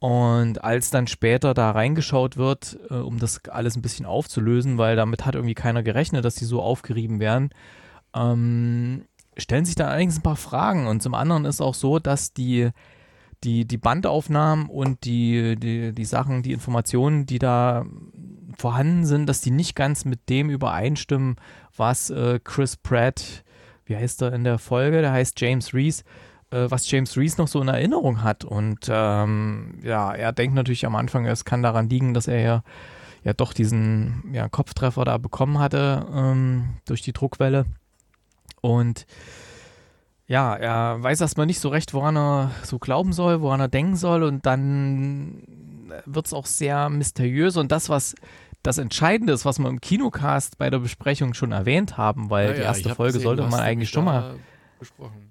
Und 0.00 0.62
als 0.62 0.90
dann 0.90 1.08
später 1.08 1.54
da 1.54 1.72
reingeschaut 1.72 2.36
wird, 2.36 2.78
äh, 2.90 2.94
um 2.94 3.18
das 3.18 3.44
alles 3.48 3.76
ein 3.76 3.82
bisschen 3.82 4.06
aufzulösen, 4.06 4.78
weil 4.78 4.94
damit 4.94 5.26
hat 5.26 5.34
irgendwie 5.34 5.54
keiner 5.54 5.82
gerechnet, 5.82 6.24
dass 6.24 6.36
die 6.36 6.44
so 6.44 6.62
aufgerieben 6.62 7.18
werden, 7.18 7.50
ähm, 8.14 9.04
stellen 9.36 9.64
sich 9.64 9.74
da 9.74 9.88
allerdings 9.88 10.18
ein 10.18 10.22
paar 10.22 10.36
Fragen. 10.36 10.86
Und 10.86 11.02
zum 11.02 11.14
anderen 11.14 11.44
ist 11.44 11.60
auch 11.60 11.74
so, 11.74 11.98
dass 11.98 12.32
die, 12.32 12.70
die, 13.42 13.64
die 13.66 13.78
Bandaufnahmen 13.78 14.66
und 14.66 15.04
die, 15.04 15.56
die, 15.56 15.92
die 15.92 16.04
Sachen, 16.04 16.42
die 16.42 16.52
Informationen, 16.52 17.26
die 17.26 17.40
da 17.40 17.84
vorhanden 18.56 19.04
sind, 19.04 19.26
dass 19.26 19.40
die 19.40 19.50
nicht 19.50 19.74
ganz 19.74 20.04
mit 20.04 20.28
dem 20.28 20.48
übereinstimmen, 20.48 21.36
was 21.76 22.10
äh, 22.10 22.38
Chris 22.42 22.76
Pratt, 22.76 23.44
wie 23.84 23.96
heißt 23.96 24.22
er 24.22 24.32
in 24.32 24.44
der 24.44 24.58
Folge, 24.58 25.00
der 25.00 25.12
heißt 25.12 25.40
James 25.40 25.74
Reese, 25.74 26.04
was 26.50 26.90
James 26.90 27.16
Reese 27.16 27.38
noch 27.38 27.48
so 27.48 27.60
in 27.60 27.68
Erinnerung 27.68 28.22
hat. 28.22 28.44
Und 28.44 28.88
ähm, 28.88 29.78
ja, 29.82 30.12
er 30.12 30.32
denkt 30.32 30.54
natürlich 30.54 30.86
am 30.86 30.96
Anfang, 30.96 31.26
es 31.26 31.44
kann 31.44 31.62
daran 31.62 31.88
liegen, 31.88 32.14
dass 32.14 32.28
er 32.28 32.40
ja, 32.40 32.62
ja 33.24 33.32
doch 33.32 33.52
diesen 33.52 34.30
ja, 34.32 34.48
Kopftreffer 34.48 35.04
da 35.04 35.18
bekommen 35.18 35.58
hatte 35.58 36.06
ähm, 36.12 36.76
durch 36.86 37.02
die 37.02 37.12
Druckwelle. 37.12 37.66
Und 38.60 39.06
ja, 40.26 40.54
er 40.54 41.02
weiß 41.02 41.20
erstmal 41.20 41.46
nicht 41.46 41.60
so 41.60 41.68
recht, 41.70 41.94
woran 41.94 42.16
er 42.16 42.50
so 42.62 42.78
glauben 42.78 43.12
soll, 43.12 43.40
woran 43.40 43.60
er 43.60 43.68
denken 43.68 43.96
soll. 43.96 44.22
Und 44.22 44.44
dann 44.44 45.42
wird 46.04 46.26
es 46.26 46.34
auch 46.34 46.46
sehr 46.46 46.90
mysteriös. 46.90 47.56
Und 47.56 47.72
das, 47.72 47.88
was 47.88 48.14
das 48.62 48.78
Entscheidende 48.78 49.32
ist, 49.32 49.44
was 49.44 49.58
wir 49.58 49.68
im 49.68 49.80
Kinocast 49.80 50.58
bei 50.58 50.68
der 50.68 50.80
Besprechung 50.80 51.32
schon 51.32 51.52
erwähnt 51.52 51.96
haben, 51.96 52.28
weil 52.28 52.48
Ja, 52.48 52.54
die 52.54 52.60
erste 52.60 52.90
hab 52.90 52.96
Folge 52.96 53.20
sollte 53.20 53.42
man 53.44 53.60
eigentlich 53.60 53.90
schon 53.90 54.04
mal 54.04 54.34
Besprochen. 54.78 55.27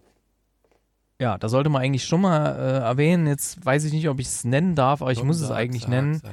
Ja, 1.20 1.38
da 1.38 1.50
sollte 1.50 1.70
man 1.70 1.82
eigentlich 1.82 2.06
schon 2.06 2.22
mal 2.22 2.56
äh, 2.56 2.80
erwähnen. 2.80 3.28
Jetzt 3.28 3.66
weiß 3.66 3.84
ich 3.86 3.94
nicht, 3.94 4.08
ob 4.10 4.20
ich 4.20 4.28
es 4.28 4.44
nennen 4.44 4.76
darf, 4.76 5.02
aber 5.02 5.12
ich 5.12 5.20
Komm, 5.20 5.28
muss 5.28 5.42
es 5.42 5.48
sag, 5.48 5.58
eigentlich 5.58 5.84
sag, 5.84 5.90
nennen, 5.90 6.16
sag. 6.16 6.32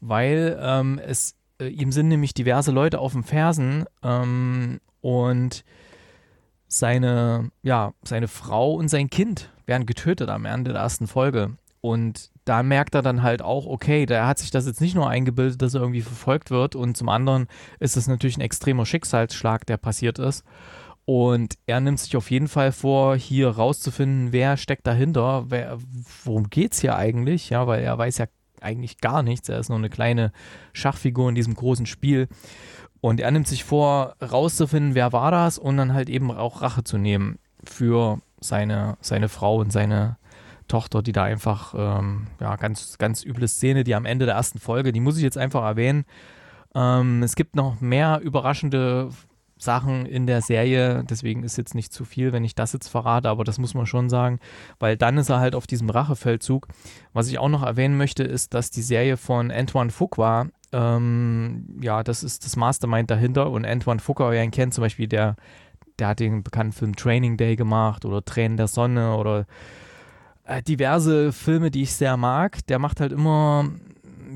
weil 0.00 0.58
ähm, 0.60 0.98
es 1.04 1.36
äh, 1.60 1.68
ihm 1.68 1.92
sind 1.92 2.08
nämlich 2.08 2.34
diverse 2.34 2.72
Leute 2.72 2.98
auf 2.98 3.12
dem 3.12 3.24
Fersen 3.24 3.84
ähm, 4.02 4.80
und 5.00 5.64
seine, 6.68 7.50
ja, 7.62 7.92
seine 8.02 8.28
Frau 8.28 8.74
und 8.74 8.88
sein 8.88 9.08
Kind 9.10 9.50
werden 9.66 9.86
getötet 9.86 10.28
am 10.28 10.44
Ende 10.44 10.72
der 10.72 10.82
ersten 10.82 11.06
Folge. 11.06 11.56
Und 11.80 12.30
da 12.44 12.62
merkt 12.64 12.94
er 12.96 13.02
dann 13.02 13.22
halt 13.22 13.42
auch, 13.42 13.66
okay, 13.66 14.06
der 14.06 14.26
hat 14.26 14.38
sich 14.38 14.50
das 14.50 14.66
jetzt 14.66 14.80
nicht 14.80 14.96
nur 14.96 15.08
eingebildet, 15.08 15.62
dass 15.62 15.74
er 15.74 15.80
irgendwie 15.80 16.02
verfolgt 16.02 16.50
wird 16.50 16.74
und 16.74 16.96
zum 16.96 17.08
anderen 17.08 17.46
ist 17.78 17.96
es 17.96 18.08
natürlich 18.08 18.36
ein 18.36 18.42
extremer 18.42 18.86
Schicksalsschlag, 18.86 19.66
der 19.66 19.76
passiert 19.76 20.18
ist. 20.18 20.44
Und 21.06 21.54
er 21.66 21.80
nimmt 21.80 22.00
sich 22.00 22.16
auf 22.16 22.32
jeden 22.32 22.48
Fall 22.48 22.72
vor, 22.72 23.16
hier 23.16 23.50
rauszufinden, 23.50 24.32
wer 24.32 24.56
steckt 24.56 24.88
dahinter, 24.88 25.44
wer, 25.48 25.78
worum 26.24 26.50
geht's 26.50 26.80
hier 26.80 26.96
eigentlich, 26.96 27.48
ja, 27.48 27.68
weil 27.68 27.84
er 27.84 27.96
weiß 27.96 28.18
ja 28.18 28.26
eigentlich 28.60 28.98
gar 28.98 29.22
nichts, 29.22 29.48
er 29.48 29.60
ist 29.60 29.68
nur 29.68 29.78
eine 29.78 29.88
kleine 29.88 30.32
Schachfigur 30.72 31.28
in 31.28 31.36
diesem 31.36 31.54
großen 31.54 31.86
Spiel. 31.86 32.26
Und 33.00 33.20
er 33.20 33.30
nimmt 33.30 33.46
sich 33.46 33.62
vor, 33.62 34.16
rauszufinden, 34.20 34.96
wer 34.96 35.12
war 35.12 35.30
das 35.30 35.58
und 35.58 35.76
dann 35.76 35.94
halt 35.94 36.08
eben 36.08 36.32
auch 36.32 36.60
Rache 36.60 36.82
zu 36.82 36.98
nehmen 36.98 37.38
für 37.62 38.18
seine, 38.40 38.96
seine 39.00 39.28
Frau 39.28 39.58
und 39.58 39.72
seine 39.72 40.16
Tochter, 40.66 41.04
die 41.04 41.12
da 41.12 41.22
einfach, 41.22 41.72
ähm, 41.76 42.26
ja, 42.40 42.56
ganz, 42.56 42.98
ganz 42.98 43.24
üble 43.24 43.46
Szene, 43.46 43.84
die 43.84 43.94
am 43.94 44.06
Ende 44.06 44.26
der 44.26 44.34
ersten 44.34 44.58
Folge, 44.58 44.90
die 44.90 44.98
muss 44.98 45.16
ich 45.16 45.22
jetzt 45.22 45.38
einfach 45.38 45.62
erwähnen. 45.62 46.04
Ähm, 46.74 47.22
es 47.22 47.36
gibt 47.36 47.54
noch 47.54 47.80
mehr 47.80 48.20
überraschende 48.24 49.10
Sachen 49.58 50.04
in 50.04 50.26
der 50.26 50.42
Serie, 50.42 51.02
deswegen 51.08 51.42
ist 51.42 51.56
jetzt 51.56 51.74
nicht 51.74 51.92
zu 51.92 52.04
viel, 52.04 52.32
wenn 52.32 52.44
ich 52.44 52.54
das 52.54 52.72
jetzt 52.72 52.88
verrate, 52.88 53.30
aber 53.30 53.42
das 53.42 53.58
muss 53.58 53.74
man 53.74 53.86
schon 53.86 54.10
sagen, 54.10 54.38
weil 54.78 54.96
dann 54.96 55.16
ist 55.16 55.30
er 55.30 55.40
halt 55.40 55.54
auf 55.54 55.66
diesem 55.66 55.88
Rachefeldzug. 55.88 56.68
Was 57.14 57.28
ich 57.28 57.38
auch 57.38 57.48
noch 57.48 57.62
erwähnen 57.62 57.96
möchte, 57.96 58.22
ist, 58.22 58.52
dass 58.52 58.70
die 58.70 58.82
Serie 58.82 59.16
von 59.16 59.50
Antoine 59.50 59.90
Fuqua, 59.90 60.48
ähm, 60.72 61.78
ja, 61.80 62.02
das 62.02 62.22
ist 62.22 62.44
das 62.44 62.56
Mastermind 62.56 63.10
dahinter 63.10 63.50
und 63.50 63.64
Antoine 63.64 64.00
Fuqua, 64.00 64.30
wer 64.30 64.44
ihn 64.44 64.50
kennt, 64.50 64.74
zum 64.74 64.82
Beispiel, 64.82 65.08
der, 65.08 65.36
der 65.98 66.08
hat 66.08 66.20
den 66.20 66.42
bekannten 66.42 66.72
Film 66.72 66.94
Training 66.94 67.38
Day 67.38 67.56
gemacht 67.56 68.04
oder 68.04 68.22
Tränen 68.22 68.58
der 68.58 68.68
Sonne 68.68 69.16
oder 69.16 69.46
äh, 70.44 70.62
diverse 70.62 71.32
Filme, 71.32 71.70
die 71.70 71.82
ich 71.82 71.94
sehr 71.94 72.18
mag. 72.18 72.66
Der 72.66 72.78
macht 72.78 73.00
halt 73.00 73.12
immer, 73.12 73.70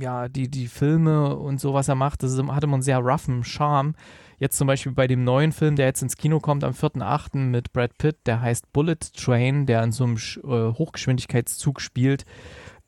ja, 0.01 0.29
die, 0.29 0.49
die 0.49 0.67
Filme 0.67 1.37
und 1.37 1.61
so, 1.61 1.75
was 1.75 1.89
er 1.89 1.95
macht, 1.95 2.23
das 2.23 2.33
ist, 2.33 2.43
hat 2.43 2.65
immer 2.65 2.75
einen 2.75 2.83
sehr 2.83 2.99
roughen 2.99 3.45
Charme. 3.45 3.95
Jetzt 4.41 4.57
zum 4.57 4.67
Beispiel 4.67 4.93
bei 4.93 5.07
dem 5.07 5.23
neuen 5.23 5.53
Film, 5.53 5.77
der 5.77 5.85
jetzt 5.85 6.01
ins 6.01 6.17
Kino 6.17 6.41
kommt 6.41 6.65
am 6.65 6.73
4.8. 6.73 7.37
mit 7.37 7.75
Brad 7.75 7.99
Pitt, 7.99 8.17
der 8.25 8.41
heißt 8.41 8.73
Bullet 8.73 8.97
Train, 9.15 9.67
der 9.67 9.83
in 9.85 9.93
so 9.93 10.05
einem 10.05 10.17
äh, 10.17 10.73
Hochgeschwindigkeitszug 10.79 11.79
spielt. 11.79 12.25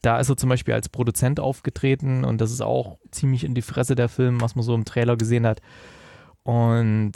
Da 0.01 0.19
ist 0.19 0.31
er 0.31 0.39
zum 0.39 0.49
Beispiel 0.49 0.73
als 0.73 0.89
Produzent 0.89 1.41
aufgetreten 1.41 2.25
und 2.25 2.41
das 2.41 2.53
ist 2.53 2.63
auch 2.63 2.97
ziemlich 3.11 3.45
in 3.45 3.55
die 3.55 3.61
Fresse 3.61 3.95
der 3.95 4.09
Film, 4.09 4.41
was 4.41 4.55
man 4.55 4.65
so 4.65 4.75
im 4.75 4.87
Trailer 4.87 5.19
gesehen 5.19 5.47
hat. 5.47 5.61
Und 6.43 7.13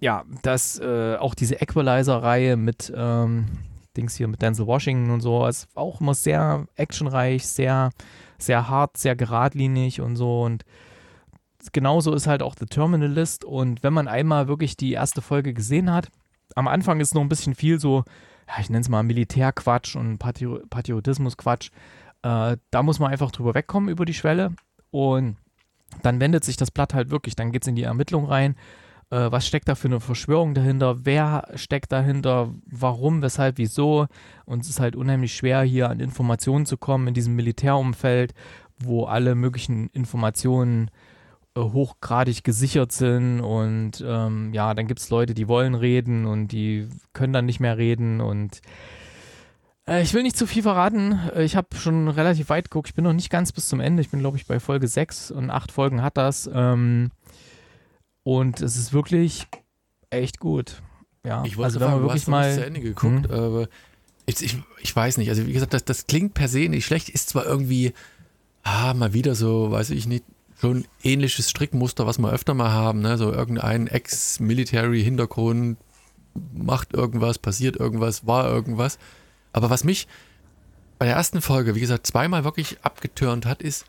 ja, 0.00 0.24
das, 0.42 0.80
äh, 0.80 1.14
auch 1.14 1.36
diese 1.36 1.60
Equalizer-Reihe 1.60 2.56
mit 2.56 2.92
ähm, 2.94 3.46
Dings 3.96 4.16
hier 4.16 4.26
mit 4.26 4.42
Denzel 4.42 4.66
Washington 4.66 5.12
und 5.12 5.20
so, 5.20 5.46
ist 5.46 5.68
auch 5.76 6.00
immer 6.00 6.14
sehr 6.14 6.66
actionreich, 6.74 7.46
sehr, 7.46 7.90
sehr 8.36 8.68
hart, 8.68 8.96
sehr 8.96 9.14
geradlinig 9.14 10.00
und 10.00 10.16
so 10.16 10.42
und 10.42 10.64
genauso 11.72 12.14
ist 12.14 12.26
halt 12.26 12.42
auch 12.42 12.54
The 12.58 12.66
Terminalist 12.66 13.44
und 13.44 13.82
wenn 13.82 13.92
man 13.92 14.08
einmal 14.08 14.48
wirklich 14.48 14.76
die 14.76 14.92
erste 14.92 15.22
Folge 15.22 15.54
gesehen 15.54 15.92
hat, 15.92 16.10
am 16.54 16.68
Anfang 16.68 17.00
ist 17.00 17.14
noch 17.14 17.22
ein 17.22 17.28
bisschen 17.28 17.54
viel 17.54 17.78
so, 17.78 18.04
ja, 18.48 18.54
ich 18.60 18.70
nenne 18.70 18.80
es 18.80 18.88
mal 18.88 19.02
Militärquatsch 19.02 19.96
und 19.96 20.18
Patri 20.18 20.48
Patriotismusquatsch. 20.68 21.70
Äh, 22.22 22.56
da 22.70 22.82
muss 22.82 22.98
man 22.98 23.10
einfach 23.10 23.30
drüber 23.30 23.54
wegkommen 23.54 23.88
über 23.88 24.04
die 24.04 24.14
Schwelle 24.14 24.54
und 24.90 25.36
dann 26.02 26.20
wendet 26.20 26.44
sich 26.44 26.56
das 26.56 26.70
Blatt 26.70 26.94
halt 26.94 27.10
wirklich, 27.10 27.36
dann 27.36 27.52
geht 27.52 27.62
es 27.62 27.68
in 27.68 27.76
die 27.76 27.84
Ermittlung 27.84 28.26
rein. 28.26 28.56
Äh, 29.10 29.30
was 29.30 29.46
steckt 29.46 29.68
da 29.68 29.74
für 29.74 29.88
eine 29.88 30.00
Verschwörung 30.00 30.54
dahinter? 30.54 31.04
Wer 31.04 31.48
steckt 31.54 31.92
dahinter? 31.92 32.54
Warum? 32.66 33.22
Weshalb? 33.22 33.58
Wieso? 33.58 34.06
Und 34.44 34.62
es 34.62 34.70
ist 34.70 34.80
halt 34.80 34.96
unheimlich 34.96 35.34
schwer, 35.34 35.62
hier 35.62 35.90
an 35.90 36.00
Informationen 36.00 36.66
zu 36.66 36.76
kommen 36.76 37.08
in 37.08 37.14
diesem 37.14 37.34
Militärumfeld, 37.34 38.34
wo 38.78 39.04
alle 39.04 39.34
möglichen 39.34 39.88
Informationen 39.88 40.90
hochgradig 41.58 42.44
gesichert 42.44 42.92
sind 42.92 43.40
und 43.40 44.02
ähm, 44.06 44.52
ja, 44.54 44.72
dann 44.74 44.86
gibt 44.86 45.00
es 45.00 45.10
Leute, 45.10 45.34
die 45.34 45.48
wollen 45.48 45.74
reden 45.74 46.24
und 46.26 46.48
die 46.48 46.88
können 47.12 47.32
dann 47.32 47.46
nicht 47.46 47.60
mehr 47.60 47.76
reden 47.76 48.20
und 48.20 48.60
äh, 49.88 50.02
ich 50.02 50.14
will 50.14 50.22
nicht 50.22 50.36
zu 50.36 50.46
viel 50.46 50.62
verraten. 50.62 51.18
Äh, 51.34 51.42
ich 51.44 51.56
habe 51.56 51.68
schon 51.76 52.08
relativ 52.08 52.48
weit 52.50 52.70
geguckt. 52.70 52.88
Ich 52.88 52.94
bin 52.94 53.04
noch 53.04 53.12
nicht 53.12 53.30
ganz 53.30 53.50
bis 53.52 53.68
zum 53.68 53.80
Ende. 53.80 54.00
Ich 54.02 54.10
bin, 54.10 54.20
glaube 54.20 54.36
ich, 54.36 54.46
bei 54.46 54.60
Folge 54.60 54.86
6 54.86 55.30
und 55.32 55.50
8 55.50 55.72
Folgen 55.72 56.02
hat 56.02 56.16
das. 56.16 56.48
Ähm, 56.52 57.10
und 58.22 58.60
es 58.60 58.76
ist 58.76 58.92
wirklich 58.92 59.46
echt 60.10 60.38
gut. 60.38 60.82
Ja, 61.24 61.42
Ich 61.44 61.56
wollte 61.56 61.64
also 61.66 61.78
also 61.78 61.80
wenn 61.80 61.90
man 61.92 62.02
wirklich 62.02 62.28
mal 62.28 62.54
zu 62.54 62.64
Ende 62.64 62.80
geguckt, 62.80 63.28
Hm? 63.28 63.34
aber 63.34 63.68
ich, 64.26 64.40
ich, 64.42 64.58
ich 64.82 64.94
weiß 64.94 65.16
nicht. 65.18 65.28
Also 65.30 65.46
wie 65.46 65.52
gesagt, 65.52 65.74
das, 65.74 65.84
das 65.84 66.06
klingt 66.06 66.34
per 66.34 66.46
se 66.48 66.68
nicht 66.68 66.86
schlecht, 66.86 67.08
ist 67.08 67.28
zwar 67.28 67.44
irgendwie, 67.44 67.92
ah, 68.62 68.94
mal 68.94 69.12
wieder 69.12 69.34
so, 69.34 69.70
weiß 69.72 69.90
ich 69.90 70.06
nicht, 70.06 70.24
schon 70.60 70.84
ähnliches 71.02 71.48
Strickmuster, 71.48 72.06
was 72.06 72.18
wir 72.18 72.30
öfter 72.30 72.54
mal 72.54 72.70
haben, 72.70 73.00
ne? 73.00 73.16
So 73.16 73.32
irgendein 73.32 73.86
Ex-Military-Hintergrund 73.86 75.78
macht 76.52 76.92
irgendwas, 76.92 77.38
passiert 77.38 77.76
irgendwas, 77.76 78.26
war 78.26 78.48
irgendwas. 78.48 78.98
Aber 79.52 79.70
was 79.70 79.84
mich 79.84 80.06
bei 80.98 81.06
der 81.06 81.14
ersten 81.16 81.40
Folge, 81.40 81.74
wie 81.74 81.80
gesagt, 81.80 82.06
zweimal 82.06 82.44
wirklich 82.44 82.76
abgetürnt 82.82 83.46
hat, 83.46 83.62
ist, 83.62 83.86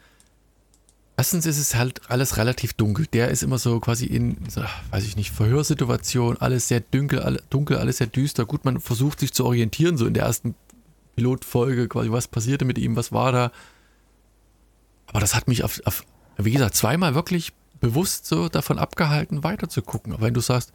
erstens 1.18 1.46
ist 1.46 1.60
es 1.60 1.76
halt 1.76 2.10
alles 2.10 2.38
relativ 2.38 2.74
dunkel. 2.74 3.06
Der 3.08 3.28
ist 3.30 3.44
immer 3.44 3.58
so 3.58 3.82
quasi 3.82 4.06
in, 4.06 4.38
so, 4.48 4.62
weiß 4.92 5.04
ich 5.04 5.18
nicht, 5.18 5.32
Verhörsituation, 5.32 6.38
alles 6.38 6.70
sehr 6.70 6.80
dunkel, 6.80 7.42
dunkel, 7.50 7.78
alles 7.78 7.98
sehr 7.98 8.08
düster. 8.08 8.46
Gut, 8.46 8.64
man 8.64 8.80
versucht 8.80 9.20
sich 9.20 9.34
zu 9.34 9.46
orientieren, 9.46 9.98
so 9.98 10.06
in 10.06 10.14
der 10.14 10.24
ersten 10.24 10.56
Pilotfolge, 11.18 11.90
quasi, 11.90 12.12
was 12.12 12.30
passierte 12.30 12.64
mit 12.64 12.78
ihm, 12.78 12.96
was 12.96 13.12
war 13.12 13.34
da. 13.34 13.52
Aber 15.08 15.20
das 15.20 15.36
hat 15.36 15.50
mich 15.50 15.66
auf, 15.66 15.82
auf 15.84 16.06
wie 16.46 16.52
gesagt, 16.52 16.76
zweimal 16.76 17.16
wirklich 17.16 17.54
bewusst 17.80 18.26
so 18.28 18.50
davon 18.50 18.78
abgehalten, 18.80 19.44
weiter 19.44 19.70
zu 19.70 19.82
gucken. 19.82 20.14
Aber 20.14 20.24
wenn 20.26 20.34
du 20.34 20.42
sagst, 20.42 20.72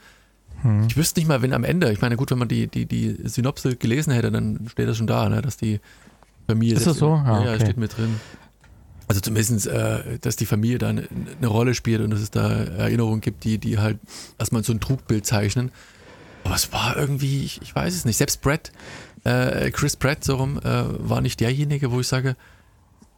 Hm. 0.62 0.86
ich 0.88 0.96
wüsste 0.96 1.20
nicht 1.20 1.28
mal, 1.28 1.42
wenn 1.42 1.52
am 1.52 1.64
Ende, 1.64 1.92
ich 1.92 2.00
meine, 2.00 2.16
gut, 2.16 2.30
wenn 2.30 2.38
man 2.38 2.48
die, 2.48 2.66
die, 2.66 2.86
die 2.86 3.14
Synopse 3.28 3.76
gelesen 3.76 4.12
hätte, 4.12 4.30
dann 4.30 4.66
steht 4.70 4.88
das 4.88 4.96
schon 4.96 5.06
da, 5.06 5.28
ne, 5.28 5.42
dass 5.42 5.58
die 5.58 5.80
Familie. 6.46 6.76
Ist 6.76 6.86
das 6.86 6.96
so? 6.96 7.08
Ja, 7.10 7.22
Ah, 7.24 7.44
ja, 7.44 7.52
okay. 7.54 7.64
steht 7.64 7.76
mit 7.76 7.96
drin. 7.96 8.18
Also 9.06 9.20
zumindest, 9.20 9.66
äh, 9.66 10.18
dass 10.20 10.36
die 10.36 10.46
Familie 10.46 10.78
da 10.78 10.88
eine, 10.88 11.06
eine 11.38 11.46
Rolle 11.46 11.74
spielt 11.74 12.00
und 12.00 12.10
dass 12.10 12.20
es 12.20 12.30
da 12.30 12.48
Erinnerungen 12.48 13.20
gibt, 13.20 13.44
die, 13.44 13.58
die 13.58 13.78
halt 13.78 13.98
erstmal 14.38 14.64
so 14.64 14.72
ein 14.72 14.80
Trugbild 14.80 15.26
zeichnen. 15.26 15.70
Aber 16.42 16.54
es 16.54 16.72
war 16.72 16.96
irgendwie, 16.96 17.44
ich, 17.44 17.60
ich 17.60 17.74
weiß 17.74 17.94
es 17.94 18.04
nicht. 18.06 18.16
Selbst 18.16 18.40
Brad, 18.40 18.72
äh, 19.24 19.70
Chris 19.72 19.94
Pratt, 19.96 20.24
so 20.24 20.36
rum, 20.36 20.58
äh, 20.58 20.62
war 20.64 21.20
nicht 21.20 21.38
derjenige, 21.40 21.92
wo 21.92 22.00
ich 22.00 22.08
sage, 22.08 22.34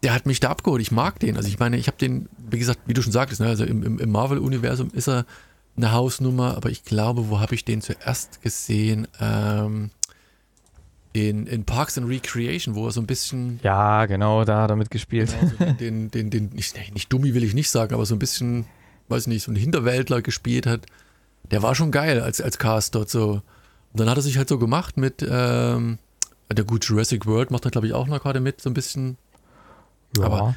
der 0.02 0.14
hat 0.14 0.26
mich 0.26 0.40
da 0.40 0.50
abgeholt. 0.50 0.80
Ich 0.80 0.92
mag 0.92 1.18
den. 1.18 1.36
Also 1.36 1.48
ich 1.48 1.58
meine, 1.58 1.76
ich 1.76 1.86
habe 1.86 1.98
den, 1.98 2.28
wie 2.50 2.58
gesagt, 2.58 2.80
wie 2.86 2.94
du 2.94 3.02
schon 3.02 3.12
sagtest, 3.12 3.40
ne, 3.40 3.48
also 3.48 3.64
im, 3.64 3.82
im, 3.82 3.98
im 3.98 4.10
Marvel-Universum 4.10 4.90
ist 4.92 5.08
er 5.08 5.26
eine 5.76 5.92
Hausnummer, 5.92 6.56
aber 6.56 6.70
ich 6.70 6.84
glaube, 6.84 7.28
wo 7.28 7.40
habe 7.40 7.54
ich 7.54 7.64
den 7.64 7.80
zuerst 7.80 8.42
gesehen? 8.42 9.06
Ähm, 9.20 9.90
in, 11.12 11.46
in 11.46 11.64
Parks 11.64 11.98
and 11.98 12.08
Recreation, 12.08 12.74
wo 12.74 12.86
er 12.86 12.92
so 12.92 13.00
ein 13.00 13.06
bisschen 13.06 13.58
Ja, 13.62 14.06
genau, 14.06 14.44
da 14.44 14.62
hat 14.62 14.70
er 14.70 14.76
mitgespielt. 14.76 15.34
Genau, 15.40 15.52
so 15.58 15.72
den, 15.74 16.10
den, 16.10 16.30
den, 16.30 16.50
nicht, 16.50 16.76
nicht 16.94 17.12
Dummi 17.12 17.34
will 17.34 17.44
ich 17.44 17.54
nicht 17.54 17.70
sagen, 17.70 17.94
aber 17.94 18.06
so 18.06 18.14
ein 18.14 18.18
bisschen, 18.18 18.66
weiß 19.08 19.26
nicht, 19.26 19.44
so 19.44 19.50
ein 19.50 19.56
Hinterwäldler 19.56 20.22
gespielt 20.22 20.66
hat. 20.66 20.86
Der 21.50 21.62
war 21.62 21.74
schon 21.74 21.90
geil 21.90 22.20
als, 22.20 22.40
als 22.40 22.58
Cast 22.58 22.94
dort 22.94 23.08
so. 23.08 23.42
Und 23.92 24.00
dann 24.00 24.10
hat 24.10 24.18
er 24.18 24.22
sich 24.22 24.36
halt 24.36 24.48
so 24.48 24.58
gemacht 24.58 24.96
mit, 24.96 25.26
ähm, 25.28 25.98
der 26.52 26.64
gut 26.64 26.84
Jurassic 26.84 27.26
World 27.26 27.50
macht 27.50 27.64
er, 27.64 27.70
glaube 27.70 27.86
ich, 27.86 27.94
auch 27.94 28.06
noch 28.06 28.20
gerade 28.22 28.40
mit, 28.40 28.60
so 28.60 28.70
ein 28.70 28.74
bisschen. 28.74 29.16
Ja. 30.16 30.24
Aber- 30.24 30.54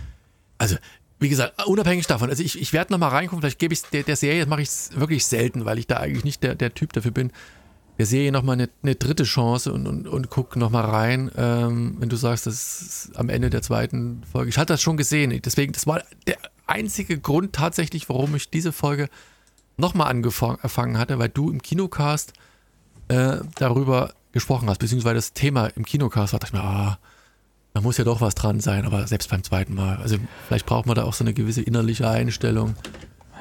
Also, 0.58 0.76
wie 1.20 1.30
gesagt, 1.30 1.66
unabhängig 1.66 2.08
davon, 2.08 2.30
also 2.30 2.44
ich, 2.44 2.60
ich 2.60 2.72
werde 2.74 2.94
nochmal 2.94 3.10
reingucken, 3.10 3.42
vielleicht 3.42 3.60
gebe 3.60 3.74
ich 3.74 3.82
der, 3.84 4.04
der 4.04 4.16
Serie, 4.16 4.42
das 4.42 4.48
mache 4.50 4.62
ich 4.62 4.70
wirklich 4.94 5.26
selten, 5.26 5.66
weil 5.66 5.78
ich 5.80 5.88
da 5.88 5.98
eigentlich 5.98 6.24
nicht 6.24 6.44
der, 6.44 6.56
der 6.56 6.74
Typ 6.74 6.94
dafür 6.94 7.12
bin, 7.12 7.32
der 7.98 8.06
Serie 8.06 8.32
nochmal 8.32 8.54
eine, 8.54 8.70
eine 8.82 8.96
dritte 8.96 9.24
Chance 9.24 9.72
und, 9.74 9.86
und, 9.88 10.08
und 10.08 10.30
guck 10.30 10.56
nochmal 10.56 10.86
rein, 10.86 11.30
ähm, 11.36 11.96
wenn 12.00 12.10
du 12.10 12.16
sagst, 12.16 12.48
das 12.48 12.82
ist 12.82 13.12
am 13.16 13.30
Ende 13.30 13.50
der 13.52 13.62
zweiten 13.62 14.24
Folge. 14.32 14.50
Ich 14.50 14.58
hatte 14.58 14.74
das 14.74 14.82
schon 14.82 14.98
gesehen, 14.98 15.40
deswegen, 15.44 15.74
das 15.74 15.86
war 15.86 16.02
der 16.28 16.38
einzige 16.66 17.20
Grund 17.20 17.54
tatsächlich, 17.54 18.08
warum 18.10 18.34
ich 18.36 18.50
diese 18.50 18.72
Folge 18.72 19.08
nochmal 19.78 20.08
angefangen 20.10 20.98
hatte, 20.98 21.20
weil 21.20 21.30
du 21.30 21.50
im 21.52 21.62
Kinocast 21.62 22.34
äh, 23.10 23.38
darüber 23.56 24.14
gesprochen 24.32 24.70
hast, 24.70 24.78
beziehungsweise 24.80 25.16
das 25.16 25.34
Thema 25.34 25.68
im 25.68 25.86
Kinocast 25.86 26.34
war, 26.34 26.40
dachte 26.40 26.56
ich 26.56 26.60
mir, 26.62 26.66
ah, 26.68 26.98
da 27.82 27.88
muss 27.88 27.98
ja 27.98 28.04
doch 28.04 28.22
was 28.22 28.36
dran 28.36 28.60
sein, 28.60 28.86
aber 28.86 29.08
selbst 29.08 29.30
beim 29.30 29.44
zweiten 29.44 29.74
Mal. 29.74 29.98
Also 29.98 30.18
vielleicht 30.48 30.66
braucht 30.66 30.86
man 30.86 30.96
da 30.96 31.04
auch 31.04 31.14
so 31.14 31.24
eine 31.24 31.34
gewisse 31.34 31.62
innerliche 31.62 32.08
Einstellung. 32.08 32.76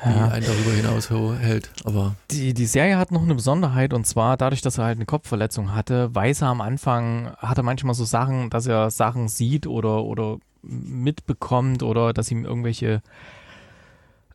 die 0.02 0.08
Ja. 0.08 0.28
einen 0.28 0.46
darüber 0.46 0.70
hinaus 0.72 1.10
hält. 1.10 1.70
Aber 1.84 2.14
Die, 2.30 2.54
die 2.54 2.64
Serie 2.64 2.96
hat 2.96 3.12
noch 3.12 3.22
eine 3.22 3.34
Besonderheit 3.34 3.92
und 3.92 4.06
zwar 4.06 4.38
dadurch, 4.38 4.62
dass 4.62 4.78
er 4.78 4.84
halt 4.86 4.96
eine 4.96 5.04
Kopfverletzung 5.04 5.74
hatte, 5.74 6.14
weiß 6.14 6.40
er 6.40 6.48
am 6.48 6.62
Anfang, 6.62 7.32
hat 7.36 7.58
er 7.58 7.64
manchmal 7.64 7.92
so 7.94 8.06
Sachen, 8.06 8.48
dass 8.48 8.66
er 8.66 8.90
Sachen 8.90 9.28
sieht 9.28 9.66
oder, 9.66 10.04
oder 10.04 10.38
mitbekommt 10.62 11.82
oder 11.82 12.14
dass 12.14 12.30
ihm 12.30 12.46
irgendwelche 12.46 13.02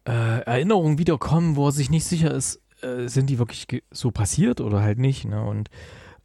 äh, 0.08 0.42
Erinnerungen 0.42 1.00
wiederkommen, 1.00 1.56
wo 1.56 1.68
er 1.68 1.72
sich 1.72 1.90
nicht 1.90 2.06
sicher 2.06 2.30
ist, 2.32 2.62
äh, 2.84 3.08
sind 3.08 3.32
die 3.32 3.40
wirklich 3.40 3.66
so 3.90 4.12
passiert 4.12 4.62
oder 4.62 4.82
halt 4.82 5.00
nicht. 5.00 5.26
Ne? 5.26 5.44
Und 5.44 5.72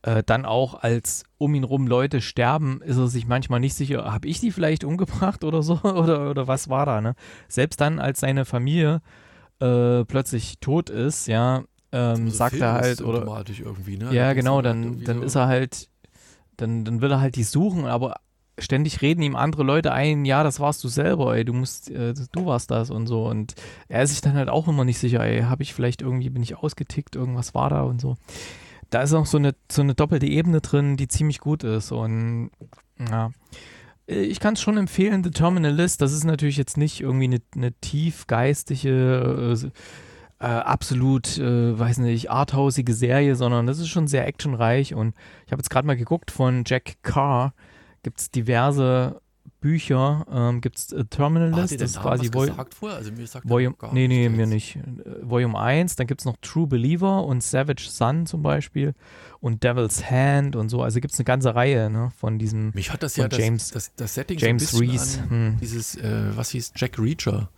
äh, 0.03 0.23
dann 0.25 0.45
auch, 0.47 0.75
als 0.83 1.25
um 1.39 1.55
ihn 1.55 1.65
rum 1.65 1.87
Leute 1.87 2.21
sterben, 2.21 2.81
ist 2.83 2.97
er 2.97 3.09
sich 3.09 3.27
manchmal 3.27 3.61
nicht 3.61 3.75
sicher, 3.75 4.11
habe 4.13 4.29
ich 4.29 4.41
die 4.41 4.51
vielleicht 4.51 4.85
umgebracht 4.85 5.45
oder 5.45 5.63
so 5.63 5.75
oder, 5.83 6.31
oder 6.31 6.47
was 6.49 6.69
war 6.69 6.87
da. 6.87 7.01
Ne? 7.01 7.15
Selbst 7.49 7.81
dann, 7.81 7.99
als 7.99 8.21
seine 8.21 8.45
Familie 8.45 9.03
äh, 9.61 10.05
plötzlich 10.05 10.59
tot 10.61 10.89
ist, 10.91 11.27
ja, 11.29 11.65
ähm, 11.93 12.29
so 12.31 12.37
sagt 12.37 12.57
er 12.61 12.73
halt, 12.73 13.03
oder 13.03 13.27
ne? 13.97 14.15
ja, 14.15 14.33
genau, 14.33 14.63
dann, 14.63 15.05
dann 15.05 15.19
so- 15.19 15.23
ist 15.25 15.35
er 15.35 15.47
halt, 15.49 15.89
dann, 16.57 16.85
dann 16.85 17.01
will 17.01 17.11
er 17.11 17.21
halt 17.21 17.37
die 17.37 17.45
suchen, 17.45 17.85
aber 17.87 18.17
ständig 18.59 19.01
reden 19.03 19.23
ihm 19.23 19.37
andere 19.37 19.63
Leute 19.63 19.93
ein, 19.93 20.25
ja, 20.25 20.43
das 20.43 20.61
warst 20.61 20.85
du 20.85 20.89
selber, 20.89 21.35
ey, 21.35 21.45
du 21.45 21.53
musst, 21.53 21.91
äh, 21.91 22.15
du 22.33 22.47
warst 22.47 22.71
das 22.71 22.91
und 22.91 23.07
so. 23.07 23.27
Und 23.27 23.55
er 23.89 24.03
ist 24.03 24.11
sich 24.11 24.21
dann 24.21 24.35
halt 24.35 24.49
auch 24.51 24.69
immer 24.69 24.85
nicht 24.85 24.99
sicher, 24.99 25.25
ey, 25.25 25.43
habe 25.43 25.63
ich 25.63 25.73
vielleicht 25.75 26.03
irgendwie, 26.03 26.31
bin 26.31 26.43
ich 26.43 26.57
ausgetickt, 26.59 27.17
irgendwas 27.17 27.55
war 27.55 27.71
da 27.71 27.83
und 27.83 28.01
so. 28.01 28.17
Da 28.91 29.03
ist 29.03 29.15
auch 29.15 29.27
so 29.27 29.39
eine, 29.39 29.55
so 29.71 29.83
eine 29.83 29.95
doppelte 29.95 30.27
Ebene 30.27 30.61
drin, 30.61 30.97
die 30.97 31.09
ziemlich 31.09 31.41
gut 31.41 31.65
ist. 31.65 31.93
Und 31.93 32.51
ja. 32.99 33.31
Ich 34.07 34.41
kann 34.41 34.55
es 34.55 34.61
schon 34.61 34.77
empfehlen, 34.77 35.23
The 35.23 35.31
Terminalist, 35.31 36.03
das 36.03 36.13
ist 36.13 36.25
natürlich 36.25 36.57
jetzt 36.57 36.77
nicht 36.77 37.01
irgendwie 37.01 37.27
eine, 37.27 37.39
eine 37.55 37.73
tiefgeistige, 37.75 39.55
äh, 39.55 40.45
äh, 40.45 40.47
absolut, 40.47 41.39
äh, 41.39 41.79
weiß 41.79 41.99
nicht, 41.99 42.29
arthausige 42.29 42.93
Serie, 42.93 43.37
sondern 43.37 43.69
das 43.69 43.79
ist 43.79 43.89
schon 43.89 44.09
sehr 44.09 44.27
actionreich 44.27 44.95
und 44.95 45.15
ich 45.47 45.53
habe 45.53 45.61
jetzt 45.61 45.71
gerade 45.71 45.87
mal 45.87 45.97
geguckt, 45.97 46.33
von 46.33 46.65
Jack 46.67 46.95
Carr 47.03 47.55
gibt 48.03 48.19
es 48.21 48.31
diverse 48.33 49.21
Bücher, 49.61 50.27
ähm, 50.33 50.61
gibt 50.61 50.79
es 50.79 50.89
hat 50.97 51.11
Terminalist, 51.11 51.75
das 51.81 51.91
ist 51.93 52.01
quasi 52.01 52.27
was 52.33 52.35
Vol? 52.35 52.91
Also 52.93 53.11
Volume, 53.45 53.75
nee, 53.93 54.09
nee, 54.09 54.29
mir 54.29 54.47
nicht. 54.47 54.77
Äh, 54.77 54.83
Volume 55.23 55.59
1, 55.59 55.97
dann 55.97 56.07
gibt 56.07 56.21
es 56.23 56.25
noch 56.25 56.37
True 56.41 56.67
Believer 56.67 57.25
und 57.25 57.43
Savage 57.43 57.89
Sun 57.89 58.27
zum 58.27 58.43
Beispiel 58.43 58.95
und 59.41 59.63
Devil's 59.63 60.11
Hand 60.11 60.57
und 60.57 60.69
so, 60.71 60.83
also 60.83 61.01
gibt 61.01 61.13
es 61.13 61.21
eine 61.21 61.25
ganze 61.25 61.55
Reihe 61.55 61.91
ne, 61.91 62.11
von 62.19 62.39
diesem 62.39 62.71
Mich 62.75 62.91
hat 62.93 63.03
das 63.03 63.17
ja 63.17 63.29
das, 63.29 63.39
James- 63.39 63.71
das, 63.71 63.95
das 63.97 64.15
Setting 64.15 64.39
James 64.39 64.71
so 64.71 64.79
ein 64.83 64.89
Reese. 64.91 65.21
an 65.21 65.31
Hm. 65.31 65.57
dieses, 65.61 65.95
äh, 65.97 66.37
was 66.37 66.51
hieß, 66.51 66.73
Jack 66.77 66.99
Reacher. 66.99 67.49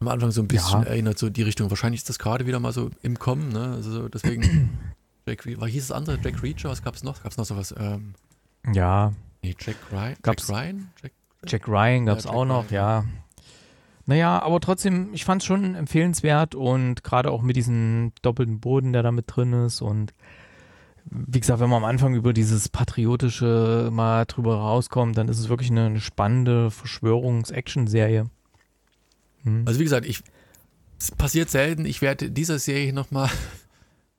Am 0.00 0.08
Anfang 0.08 0.30
so 0.32 0.42
ein 0.42 0.48
bisschen 0.48 0.82
Ja. 0.82 0.88
erinnert, 0.88 1.18
so 1.18 1.30
die 1.30 1.42
Richtung. 1.42 1.70
Wahrscheinlich 1.70 2.00
ist 2.00 2.08
das 2.08 2.18
gerade 2.18 2.46
wieder 2.46 2.58
mal 2.60 2.72
so 2.72 2.90
im 3.02 3.18
Kommen, 3.18 3.50
ne? 3.50 3.72
Also 3.74 3.90
so 3.90 4.08
deswegen, 4.08 4.70
Jack, 5.26 5.46
war 5.60 5.68
hieß 5.68 5.88
das 5.88 5.96
andere, 5.96 6.18
Jack 6.22 6.42
Reacher, 6.42 6.68
was 6.68 6.82
gab 6.82 6.94
es 6.94 7.04
noch? 7.04 7.22
Gab 7.22 7.32
es 7.32 7.38
noch 7.38 7.44
sowas? 7.46 7.74
Ähm, 7.78 8.14
Ja, 8.74 9.12
nee, 9.42 9.54
Jack 9.58 9.76
Ryan? 9.92 10.16
Gab's- 10.22 10.48
Jack 10.48 10.56
Ryan? 10.56 10.90
Jack, 11.02 11.12
Jack 11.46 11.68
Ryan 11.68 12.06
gab 12.06 12.18
es 12.18 12.24
Jack 12.24 12.34
auch 12.34 12.44
noch, 12.44 12.70
Ryan, 12.70 12.74
ja. 12.74 13.04
Naja, 14.06 14.42
aber 14.42 14.60
trotzdem, 14.60 15.10
ich 15.14 15.24
fand 15.24 15.42
es 15.42 15.46
schon 15.46 15.74
empfehlenswert 15.74 16.54
und 16.54 17.02
gerade 17.04 17.30
auch 17.30 17.42
mit 17.42 17.56
diesem 17.56 18.12
doppelten 18.22 18.60
Boden, 18.60 18.92
der 18.92 19.02
da 19.02 19.12
mit 19.12 19.24
drin 19.28 19.52
ist 19.52 19.80
und 19.80 20.12
wie 21.10 21.40
gesagt, 21.40 21.60
wenn 21.60 21.68
man 21.68 21.82
am 21.82 21.88
Anfang 21.88 22.14
über 22.14 22.32
dieses 22.32 22.68
Patriotische 22.68 23.90
mal 23.92 24.24
drüber 24.24 24.56
rauskommt, 24.56 25.18
dann 25.18 25.28
ist 25.28 25.38
es 25.38 25.48
wirklich 25.48 25.70
eine, 25.70 25.86
eine 25.86 26.00
spannende 26.00 26.70
Verschwörungs-Action-Serie. 26.70 28.30
Hm. 29.42 29.64
Also 29.66 29.80
wie 29.80 29.84
gesagt, 29.84 30.06
ich, 30.06 30.22
es 30.98 31.10
passiert 31.10 31.50
selten. 31.50 31.84
Ich 31.84 32.00
werde 32.00 32.30
dieser 32.30 32.58
Serie 32.58 32.92
nochmal 32.92 33.28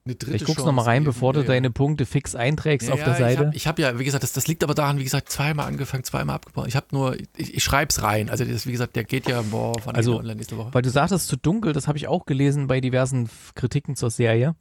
eine 0.05 0.15
dritte 0.15 0.31
guckst 0.37 0.49
du 0.49 0.53
Chance 0.53 0.65
nochmal 0.67 0.85
rein, 0.85 1.01
geben. 1.03 1.13
bevor 1.13 1.33
du 1.33 1.41
Ja, 1.41 1.47
deine 1.47 1.71
Punkte 1.71 2.05
fix 2.05 2.35
einträgst 2.35 2.89
Ja, 2.89 2.93
auf 2.93 3.03
der 3.03 3.13
ja, 3.13 3.19
Seite. 3.19 3.51
Ich 3.55 3.65
habe 3.65 3.83
hab 3.83 3.93
ja, 3.93 3.99
wie 3.99 4.05
gesagt, 4.05 4.23
das, 4.23 4.33
das 4.33 4.47
liegt 4.47 4.63
aber 4.63 4.75
daran, 4.75 4.99
wie 4.99 5.03
gesagt, 5.03 5.29
zweimal 5.29 5.65
angefangen, 5.65 6.03
zweimal 6.03 6.35
abgebrochen. 6.35 6.69
Ich 6.69 6.75
habe 6.75 6.85
nur, 6.91 7.15
ich, 7.35 7.55
ich 7.55 7.63
schreibe 7.63 7.89
es 7.89 8.03
rein. 8.03 8.29
Also 8.29 8.45
das, 8.45 8.67
wie 8.67 8.71
gesagt, 8.71 8.95
der 8.95 9.03
geht 9.03 9.27
ja 9.27 9.41
boah, 9.41 9.79
von 9.79 9.95
Also, 9.95 10.17
online 10.19 10.35
nächste 10.35 10.57
Woche. 10.57 10.71
Weil 10.73 10.83
du 10.83 10.91
sagtest 10.91 11.27
zu 11.27 11.37
dunkel, 11.37 11.73
das 11.73 11.87
habe 11.87 11.97
ich 11.97 12.07
auch 12.07 12.25
gelesen 12.27 12.67
bei 12.67 12.81
diversen 12.81 13.29
Kritiken 13.55 13.95
zur 13.95 14.11
Serie. 14.11 14.55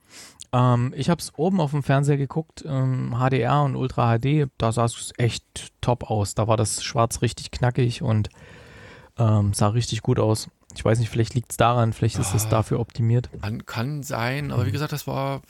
Ähm, 0.55 0.95
ich 0.97 1.11
habe 1.11 1.21
es 1.21 1.33
oben 1.37 1.61
auf 1.61 1.73
dem 1.73 1.83
Fernseher 1.83 2.17
geguckt, 2.17 2.65
ähm, 2.67 3.15
HDR 3.19 3.63
und 3.65 3.77
Ultra 3.77 4.19
HD, 4.19 4.49
da 4.57 4.73
sah 4.73 4.87
es 4.87 5.13
echt 5.19 5.73
top 5.83 6.11
aus. 6.11 6.35
Da 6.35 6.49
war 6.49 6.57
das 6.57 6.83
Schwarz 6.83 7.21
richtig 7.21 7.51
knackig 7.51 8.01
und 8.01 8.31
ähm, 9.19 9.53
sah 9.53 9.69
richtig 9.69 10.01
gut 10.01 10.19
aus. 10.19 10.49
Ich 10.77 10.85
weiß 10.85 10.99
nicht, 10.99 11.09
vielleicht 11.11 11.35
liegt 11.35 11.51
es 11.53 11.57
daran, 11.57 11.93
vielleicht 11.93 12.19
ist 12.19 12.35
es 12.35 12.47
Ah. 12.47 12.49
dafür 12.51 12.81
optimiert. 12.81 13.31
Kann, 13.43 13.65
kann 13.67 14.03
sein, 14.03 14.51
aber 14.51 14.67
wie 14.67 14.71
gesagt, 14.73 14.93
das 14.93 15.07
war, 15.07 15.43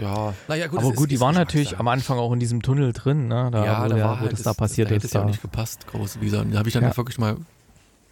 ja, 0.00 0.34
naja, 0.48 0.66
gut. 0.66 0.78
Aber 0.80 0.88
gut, 0.90 1.00
ist, 1.04 1.10
die 1.10 1.14
ist 1.16 1.20
waren 1.20 1.34
natürlich 1.34 1.78
am 1.78 1.88
Anfang 1.88 2.18
auch 2.18 2.32
in 2.32 2.40
diesem 2.40 2.62
Tunnel 2.62 2.92
drin, 2.92 3.28
ne? 3.28 3.50
Da, 3.52 3.64
ja, 3.64 3.84
wo, 3.84 3.88
da 3.88 3.94
der, 3.94 4.04
war 4.04 4.16
wo 4.16 4.20
halt, 4.20 4.32
das 4.32 4.42
da 4.42 4.54
passiert 4.54 4.90
da 4.90 4.94
hätte 4.94 5.04
ist. 5.06 5.10
es 5.10 5.12
ja 5.14 5.22
auch 5.22 5.26
nicht 5.26 5.42
gepasst, 5.42 5.86
groß, 5.86 6.20
wie 6.20 6.24
gesagt. 6.26 6.52
Da 6.52 6.58
habe 6.58 6.68
ich 6.68 6.72
dann 6.74 6.84
Ja. 6.84 6.96
wirklich 6.96 7.18
mal 7.18 7.36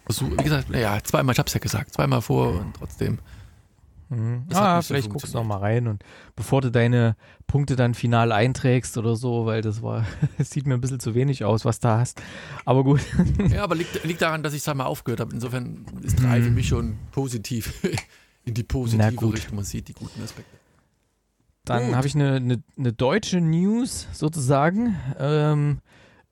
versucht, 0.05 0.37
wie 0.39 0.43
gesagt, 0.43 0.69
ja, 0.69 0.99
zweimal, 1.03 1.33
ich 1.33 1.39
habe 1.39 1.47
es 1.47 1.53
ja 1.53 1.59
gesagt, 1.59 1.93
zweimal 1.93 2.21
vor 2.21 2.59
und 2.59 2.75
trotzdem. 2.75 3.19
Mhm. 4.11 4.43
Ah, 4.53 4.77
nicht 4.77 4.87
so 4.87 4.93
vielleicht 4.93 5.09
guckst 5.09 5.33
du 5.33 5.37
noch 5.37 5.45
mal 5.45 5.57
rein 5.59 5.87
und 5.87 6.03
bevor 6.35 6.59
du 6.61 6.69
deine 6.69 7.15
Punkte 7.47 7.75
dann 7.77 7.93
final 7.93 8.31
einträgst 8.33 8.97
oder 8.97 9.15
so, 9.15 9.45
weil 9.45 9.61
das 9.61 9.81
war, 9.81 10.05
es 10.37 10.49
sieht 10.49 10.67
mir 10.67 10.73
ein 10.73 10.81
bisschen 10.81 10.99
zu 10.99 11.15
wenig 11.15 11.45
aus, 11.45 11.63
was 11.63 11.79
da 11.79 11.99
hast. 11.99 12.21
Aber 12.65 12.83
gut. 12.83 12.99
Ja, 13.49 13.63
aber 13.63 13.75
liegt, 13.75 14.03
liegt 14.03 14.21
daran, 14.21 14.43
dass 14.43 14.53
ich 14.53 14.59
es 14.59 14.67
einmal 14.67 14.87
aufgehört 14.87 15.21
habe. 15.21 15.33
Insofern 15.33 15.85
ist 16.03 16.21
drei 16.21 16.41
für 16.41 16.49
Mhm. 16.49 16.55
mich 16.55 16.67
schon 16.67 16.97
positiv 17.11 17.73
in 18.43 18.53
die 18.53 18.63
positive. 18.63 19.33
Richtung. 19.33 19.55
Man 19.55 19.63
sieht 19.65 19.87
die 19.87 19.93
guten 19.93 20.21
Aspekte. 20.21 20.57
Dann 21.63 21.95
habe 21.95 22.07
ich 22.07 22.15
eine, 22.15 22.33
eine, 22.35 22.63
eine 22.77 22.91
deutsche 22.91 23.39
News 23.39 24.07
sozusagen. 24.13 24.95
Ähm, 25.19 25.79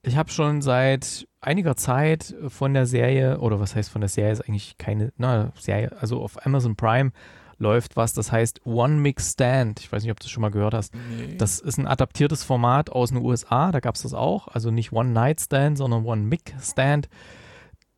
ich 0.01 0.17
habe 0.17 0.31
schon 0.31 0.61
seit 0.61 1.27
einiger 1.39 1.75
Zeit 1.77 2.35
von 2.47 2.73
der 2.73 2.85
Serie, 2.87 3.39
oder 3.39 3.59
was 3.59 3.75
heißt 3.75 3.89
von 3.91 4.01
der 4.01 4.09
Serie, 4.09 4.31
ist 4.33 4.41
eigentlich 4.41 4.77
keine 4.77 5.13
na, 5.17 5.51
Serie, 5.57 5.95
also 6.01 6.21
auf 6.21 6.45
Amazon 6.45 6.75
Prime 6.75 7.11
läuft 7.59 7.95
was, 7.95 8.13
das 8.13 8.31
heißt 8.31 8.65
One 8.65 8.95
Mix 8.95 9.33
Stand. 9.33 9.79
Ich 9.79 9.91
weiß 9.91 10.03
nicht, 10.03 10.11
ob 10.11 10.19
du 10.19 10.23
das 10.23 10.31
schon 10.31 10.41
mal 10.41 10.51
gehört 10.51 10.73
hast. 10.73 10.93
Nee. 10.95 11.35
Das 11.37 11.59
ist 11.59 11.77
ein 11.77 11.87
adaptiertes 11.87 12.43
Format 12.43 12.89
aus 12.89 13.09
den 13.09 13.23
USA, 13.23 13.71
da 13.71 13.79
gab 13.79 13.95
es 13.95 14.01
das 14.01 14.13
auch. 14.13 14.47
Also 14.47 14.71
nicht 14.71 14.91
One 14.91 15.09
Night 15.09 15.41
Stand, 15.41 15.77
sondern 15.77 16.05
One 16.05 16.23
Mic 16.23 16.53
Stand. 16.61 17.09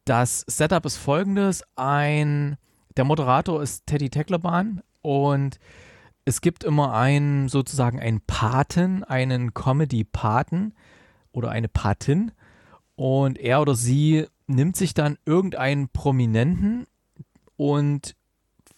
Das 0.06 0.43
Setup 0.47 0.86
ist 0.86 0.97
folgendes: 0.97 1.63
ein, 1.76 2.58
der 2.97 3.06
Moderator 3.06 3.62
ist 3.62 3.86
Teddy 3.86 4.10
Tecklerbahn 4.10 4.82
und 5.02 5.60
es 6.26 6.41
gibt 6.41 6.63
immer 6.63 6.93
einen, 6.93 7.50
sozusagen 7.50 8.00
einen 8.00 8.21
Paten, 8.21 9.04
einen 9.04 9.54
Comedy-Paten 9.54 10.74
oder 11.32 11.50
eine 11.50 11.67
Patin. 11.67 12.32
Und 12.95 13.39
er 13.39 13.62
oder 13.62 13.74
sie 13.74 14.28
nimmt 14.47 14.76
sich 14.76 14.93
dann 14.93 15.17
irgendeinen 15.26 15.89
Prominenten 15.89 16.86
und 17.58 18.15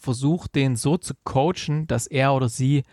versucht, 0.03 0.53
den 0.55 0.75
so 0.75 0.97
zu 0.97 1.13
coachen, 1.23 1.87
dass 1.87 2.05
er 2.07 2.33
oder 2.33 2.49
sie 2.49 2.83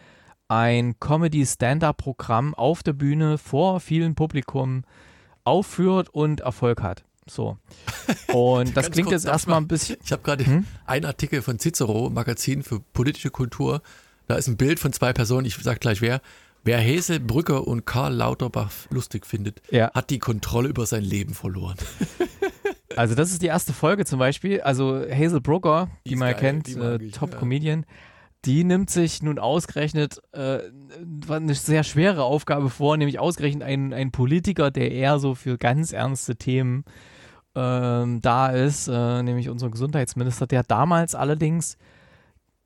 ein 0.49 0.99
Comedy-Stand-Up-Programm 1.01 2.55
auf 2.55 2.83
der 2.83 2.93
Bühne 2.93 3.39
vor 3.39 3.81
vielen 3.81 4.15
Publikum 4.15 4.85
aufführt 5.45 6.09
und 6.11 6.41
Erfolg 6.41 6.83
hat. 6.83 7.05
So. 7.29 7.59
Und 8.33 8.77
das 8.77 8.91
klingt 8.91 9.11
jetzt 9.13 9.27
erstmal 9.27 9.59
ein 9.59 9.69
bisschen. 9.69 9.97
Ich 10.05 10.11
habe 10.11 10.23
gerade 10.23 10.45
Hm? 10.45 10.65
einen 10.87 11.05
Artikel 11.05 11.43
von 11.43 11.59
Cicero, 11.61 12.11
Magazin 12.11 12.63
für 12.65 12.81
politische 12.81 13.31
Kultur. 13.31 13.83
Da 14.27 14.35
ist 14.37 14.49
ein 14.49 14.57
Bild 14.57 14.81
von 14.81 14.93
zwei 14.93 15.13
Personen, 15.13 15.47
ich 15.47 15.55
sage 15.57 15.79
gleich 15.79 16.01
wer. 16.01 16.21
Wer 16.65 16.79
Hazel 16.83 17.21
Brücker 17.21 17.67
und 17.67 17.87
Karl 17.87 18.15
Lauterbach 18.15 18.71
lustig 18.91 19.27
findet, 19.27 19.63
Ja. 19.71 19.91
hat 19.95 20.11
die 20.11 20.19
Kontrolle 20.19 20.69
über 20.69 20.87
sein 20.87 21.05
Leben 21.05 21.35
verloren. 21.35 21.77
Also 23.01 23.15
das 23.15 23.31
ist 23.31 23.41
die 23.41 23.47
erste 23.47 23.73
Folge 23.73 24.05
zum 24.05 24.19
Beispiel. 24.19 24.61
Also 24.61 25.01
Hazel 25.11 25.41
Brooker, 25.41 25.89
die, 26.07 26.17
man 26.17 26.33
geil, 26.33 26.39
kennt, 26.39 26.77
äh, 26.77 26.97
ich, 26.97 27.13
Top 27.13 27.33
ja. 27.33 27.81
Die 28.45 28.63
nimmt 28.63 28.91
sich 28.91 29.23
nun 29.23 29.39
ausgerechnet 29.39 30.21
äh, 30.33 30.59
eine 31.31 31.55
sehr 31.55 31.83
schwere 31.83 32.25
Aufgabe 32.25 32.69
vor, 32.69 32.99
nämlich 32.99 33.19
ausgerechnet 33.19 33.63
einen, 33.63 33.95
einen 33.95 34.13
Politiker, 34.13 34.71
der 34.71 34.93
eher 34.93 35.19
so 35.19 35.35
für 35.35 35.57
ganz 35.57 35.95
ernste 35.95 36.37
Themen 36.37 36.85
ähm, 37.55 38.21
da 38.21 38.49
ist, 38.49 38.87
äh, 38.89 39.23
nämlich 39.23 39.49
unser 39.49 39.71
Gesundheitsminister, 39.71 40.47
der 40.47 40.63
damals 40.63 41.15
allerdings 41.15 41.79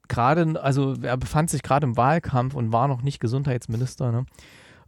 gerade, 0.09 0.61
also 0.61 0.97
er 1.01 1.17
befand 1.17 1.49
sich 1.49 1.63
gerade 1.63 1.87
im 1.87 1.97
Wahlkampf 1.97 2.55
und 2.55 2.73
war 2.73 2.89
noch 2.89 3.03
nicht 3.03 3.21
Gesundheitsminister. 3.21 4.11
Ne? 4.11 4.27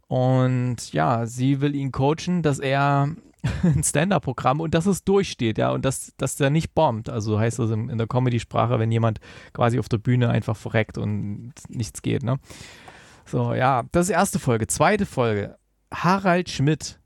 Und 0.07 0.93
ja, 0.93 1.25
sie 1.25 1.61
will 1.61 1.75
ihn 1.75 1.91
coachen, 1.91 2.41
dass 2.41 2.59
er 2.59 3.09
ein 3.63 3.83
Stand-Up-Programm 3.83 4.61
und 4.61 4.73
dass 4.73 4.85
es 4.85 5.03
durchsteht, 5.03 5.57
ja, 5.57 5.71
und 5.71 5.85
dass, 5.85 6.13
dass 6.17 6.35
der 6.35 6.49
nicht 6.49 6.73
bombt. 6.73 7.09
Also 7.09 7.39
heißt 7.39 7.59
das 7.59 7.71
in, 7.71 7.97
der 7.97 8.07
Comedy-Sprache, 8.07 8.79
wenn 8.79 8.91
jemand 8.91 9.19
quasi 9.53 9.79
auf 9.79 9.89
der 9.89 9.97
Bühne 9.97 10.29
einfach 10.29 10.55
verreckt 10.55 10.97
und 10.97 11.53
nichts 11.69 12.01
geht, 12.01 12.23
ne? 12.23 12.39
So, 13.25 13.53
ja, 13.53 13.83
das 13.91 14.03
ist 14.03 14.09
die 14.09 14.13
erste 14.13 14.39
Folge. 14.39 14.67
Zweite 14.67 15.05
Folge. 15.05 15.57
Harald 15.93 16.49
Schmidt 16.49 16.99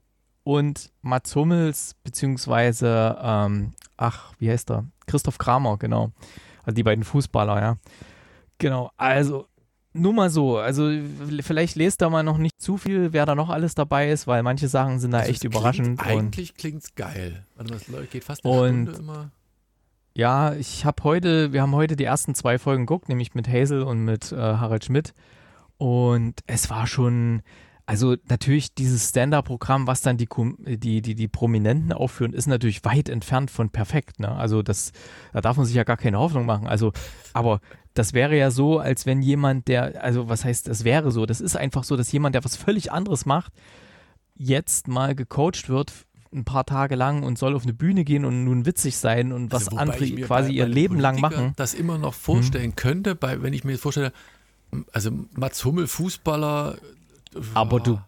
und 0.44 0.92
Mats 1.02 1.34
Hummels, 1.34 1.96
beziehungsweise, 2.04 3.18
ähm, 3.20 3.72
ach, 3.96 4.32
wie 4.38 4.48
heißt 4.48 4.70
er? 4.70 4.86
Christoph 5.06 5.38
Kramer, 5.38 5.78
genau. 5.78 6.12
Also 6.62 6.76
die 6.76 6.84
beiden 6.84 7.02
Fußballer, 7.02 7.60
ja. 7.60 7.76
Genau, 8.58 8.92
also 8.96 9.48
nur 9.94 10.12
mal 10.12 10.30
so, 10.30 10.58
also 10.58 10.90
vielleicht 11.42 11.76
lest 11.76 12.00
da 12.02 12.08
mal 12.10 12.22
noch 12.22 12.38
nicht 12.38 12.60
zu 12.60 12.76
viel, 12.78 13.12
wer 13.12 13.26
da 13.26 13.34
noch 13.34 13.50
alles 13.50 13.74
dabei 13.74 14.10
ist, 14.10 14.26
weil 14.26 14.42
manche 14.42 14.68
Sachen 14.68 14.98
sind 15.00 15.10
da 15.12 15.18
Also 15.18 15.30
echt 15.30 15.44
überraschend. 15.44 15.98
Klingt, 15.98 16.18
eigentlich 16.18 16.54
klingt's 16.54 16.94
geil. 16.94 17.44
Warte 17.56 17.72
mal, 17.90 18.02
es 18.02 18.10
geht 18.10 18.24
fast 18.24 18.44
eine 18.44 18.54
Und- 18.60 18.82
Stunde 18.88 18.98
immer. 19.00 19.30
Ja, 20.14 20.52
ich 20.54 20.84
habe 20.84 21.02
heute, 21.04 21.54
wir 21.54 21.62
haben 21.62 21.74
heute 21.74 21.96
die 21.96 22.04
ersten 22.04 22.34
zwei 22.34 22.58
Folgen 22.58 22.84
geguckt, 22.84 23.08
nämlich 23.08 23.34
mit 23.34 23.48
Hazel 23.48 23.82
und 23.82 24.04
mit 24.04 24.30
äh, 24.30 24.36
Harald 24.36 24.84
Schmidt. 24.84 25.14
Und 25.78 26.40
es 26.46 26.68
war 26.68 26.86
schon, 26.86 27.40
also 27.86 28.16
natürlich 28.28 28.74
dieses 28.74 29.08
Stand-Up-Programm, 29.08 29.86
was 29.86 30.02
dann 30.02 30.18
die, 30.18 30.28
die, 30.76 31.00
die, 31.00 31.14
die 31.14 31.28
Prominenten 31.28 31.94
aufführen, 31.94 32.34
ist 32.34 32.46
natürlich 32.46 32.84
weit 32.84 33.08
entfernt 33.08 33.50
von 33.50 33.70
perfekt. 33.70 34.20
Ne? 34.20 34.30
Also 34.30 34.62
das, 34.62 34.92
da 35.32 35.40
darf 35.40 35.56
man 35.56 35.64
sich 35.64 35.74
ja 35.74 35.84
gar 35.84 35.96
keine 35.96 36.18
Hoffnung 36.18 36.44
machen. 36.44 36.66
Also, 36.66 36.92
aber 37.32 37.60
das 37.94 38.12
wäre 38.12 38.36
ja 38.36 38.50
so, 38.50 38.78
als 38.78 39.06
wenn 39.06 39.22
jemand, 39.22 39.68
der, 39.68 40.02
also 40.02 40.28
was 40.28 40.44
heißt, 40.44 40.68
das 40.68 40.84
wäre 40.84 41.10
so, 41.10 41.26
das 41.26 41.40
ist 41.40 41.56
einfach 41.56 41.84
so, 41.84 41.96
dass 41.96 42.10
jemand, 42.12 42.34
der 42.34 42.44
was 42.44 42.56
völlig 42.56 42.90
anderes 42.92 43.26
macht, 43.26 43.52
jetzt 44.34 44.88
mal 44.88 45.14
gecoacht 45.14 45.68
wird 45.68 45.92
ein 46.34 46.44
paar 46.44 46.64
Tage 46.64 46.94
lang 46.94 47.22
und 47.24 47.36
soll 47.38 47.54
auf 47.54 47.64
eine 47.64 47.74
Bühne 47.74 48.04
gehen 48.04 48.24
und 48.24 48.44
nun 48.44 48.64
witzig 48.64 48.96
sein 48.96 49.32
und 49.32 49.52
was 49.52 49.66
Also, 49.66 49.76
andere 49.76 49.98
quasi 50.22 50.48
bei- 50.48 50.54
ihr 50.54 50.64
bei 50.64 50.70
Leben 50.70 50.98
lang 50.98 51.20
machen. 51.20 51.52
Das 51.56 51.74
immer 51.74 51.98
noch 51.98 52.14
vorstellen 52.14 52.74
könnte, 52.74 53.14
bei, 53.14 53.42
wenn 53.42 53.52
ich 53.52 53.64
mir 53.64 53.72
jetzt 53.72 53.82
vorstelle, 53.82 54.12
also 54.92 55.10
Mats 55.34 55.62
Hummel, 55.66 55.86
Fußballer. 55.86 56.78
Aber 57.52 57.80
du, 57.80 57.98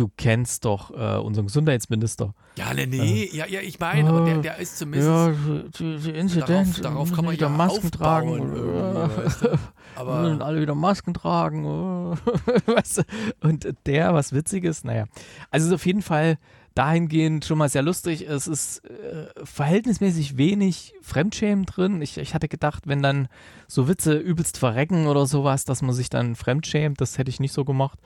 du 0.00 0.10
kennst 0.16 0.64
doch 0.64 0.90
äh, 0.90 1.18
unseren 1.18 1.46
Gesundheitsminister. 1.46 2.34
Ja, 2.56 2.72
nee, 2.74 2.86
nee, 2.86 3.28
ja, 3.32 3.46
ja, 3.46 3.60
ich 3.60 3.78
meine, 3.78 4.08
aber 4.08 4.24
der, 4.24 4.38
der 4.38 4.58
ist 4.58 4.78
zumindest. 4.78 5.08
Ja, 5.08 5.32
die, 5.78 5.98
die 5.98 6.10
Inzidenz, 6.10 6.80
darauf, 6.80 6.80
darauf 6.80 7.12
kann 7.12 7.26
man 7.26 7.34
wieder 7.34 7.48
ja 7.48 7.52
Masken 7.52 7.86
aufbauen 7.86 7.90
tragen. 7.90 8.28
irgendwie, 8.32 9.18
weißt 9.24 9.42
du? 9.42 9.48
Müssen 9.50 9.60
Aber 9.96 10.44
alle 10.44 10.60
wieder 10.62 10.74
Masken 10.74 11.14
tragen. 11.14 11.64
weißt 12.66 12.98
du? 12.98 13.02
Und 13.40 13.68
der, 13.86 14.14
was 14.14 14.32
Witziges, 14.32 14.82
naja. 14.84 15.04
Also 15.50 15.66
es 15.66 15.72
ist 15.72 15.74
auf 15.74 15.86
jeden 15.86 16.02
Fall 16.02 16.38
dahingehend 16.74 17.44
schon 17.44 17.58
mal 17.58 17.68
sehr 17.68 17.82
lustig. 17.82 18.26
Es 18.26 18.46
ist 18.46 18.78
äh, 18.88 19.26
verhältnismäßig 19.44 20.38
wenig 20.38 20.94
Fremdschämen 21.02 21.66
drin. 21.66 22.00
Ich, 22.00 22.16
ich 22.16 22.34
hatte 22.34 22.48
gedacht, 22.48 22.84
wenn 22.86 23.02
dann 23.02 23.28
so 23.66 23.88
Witze 23.88 24.16
übelst 24.16 24.56
verrecken 24.56 25.06
oder 25.06 25.26
sowas, 25.26 25.64
dass 25.64 25.82
man 25.82 25.94
sich 25.94 26.08
dann 26.08 26.36
fremdschämt. 26.36 27.00
Das 27.00 27.18
hätte 27.18 27.28
ich 27.28 27.40
nicht 27.40 27.52
so 27.52 27.64
gemacht. 27.64 27.98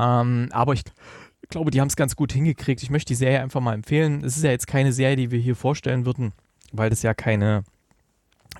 Ähm, 0.00 0.48
aber 0.52 0.72
ich 0.72 0.82
glaube, 1.48 1.70
die 1.70 1.80
haben 1.80 1.88
es 1.88 1.96
ganz 1.96 2.16
gut 2.16 2.32
hingekriegt. 2.32 2.82
Ich 2.82 2.90
möchte 2.90 3.08
die 3.08 3.16
Serie 3.16 3.40
einfach 3.40 3.60
mal 3.60 3.74
empfehlen. 3.74 4.22
Es 4.24 4.36
ist 4.36 4.44
ja 4.44 4.50
jetzt 4.50 4.66
keine 4.66 4.92
Serie, 4.92 5.16
die 5.16 5.30
wir 5.30 5.38
hier 5.38 5.56
vorstellen 5.56 6.06
würden, 6.06 6.32
weil 6.72 6.90
das 6.90 7.02
ja 7.02 7.14
keine 7.14 7.64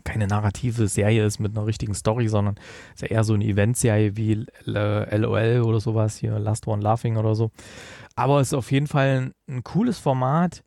keine 0.04 0.26
narrative 0.26 0.88
Serie 0.88 1.24
ist 1.24 1.40
mit 1.40 1.56
einer 1.56 1.66
richtigen 1.66 1.94
Story, 1.94 2.28
sondern 2.28 2.56
ist 2.94 3.02
ja 3.02 3.08
eher 3.08 3.24
so 3.24 3.34
eine 3.34 3.44
Eventserie 3.44 4.16
wie 4.16 4.46
LOL 4.64 5.62
oder 5.62 5.80
sowas, 5.80 6.16
hier 6.16 6.38
Last 6.38 6.66
One 6.66 6.82
Laughing 6.82 7.16
oder 7.16 7.34
so. 7.34 7.50
Aber 8.14 8.40
es 8.40 8.48
ist 8.48 8.54
auf 8.54 8.70
jeden 8.70 8.86
Fall 8.86 9.32
ein, 9.48 9.56
ein 9.56 9.64
cooles 9.64 9.98
Format 9.98 10.62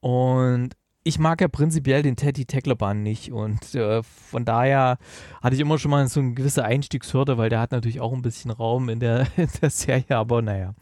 und 0.00 0.70
ich 1.04 1.18
mag 1.18 1.40
ja 1.40 1.48
prinzipiell 1.48 2.02
den 2.02 2.16
Teddy 2.16 2.46
Teckleban 2.46 3.02
nicht 3.02 3.30
und 3.30 3.74
äh, 3.74 4.02
von 4.02 4.46
daher 4.46 4.96
hatte 5.42 5.54
ich 5.54 5.60
immer 5.60 5.78
schon 5.78 5.90
mal 5.90 6.08
so 6.08 6.20
eine 6.20 6.32
gewisse 6.32 6.64
Einstiegshürde, 6.64 7.36
weil 7.36 7.50
der 7.50 7.60
hat 7.60 7.72
natürlich 7.72 8.00
auch 8.00 8.12
ein 8.12 8.22
bisschen 8.22 8.50
Raum 8.50 8.88
in 8.88 9.00
der, 9.00 9.26
in 9.36 9.48
der 9.60 9.70
Serie, 9.70 10.16
aber 10.16 10.40
naja. 10.40 10.74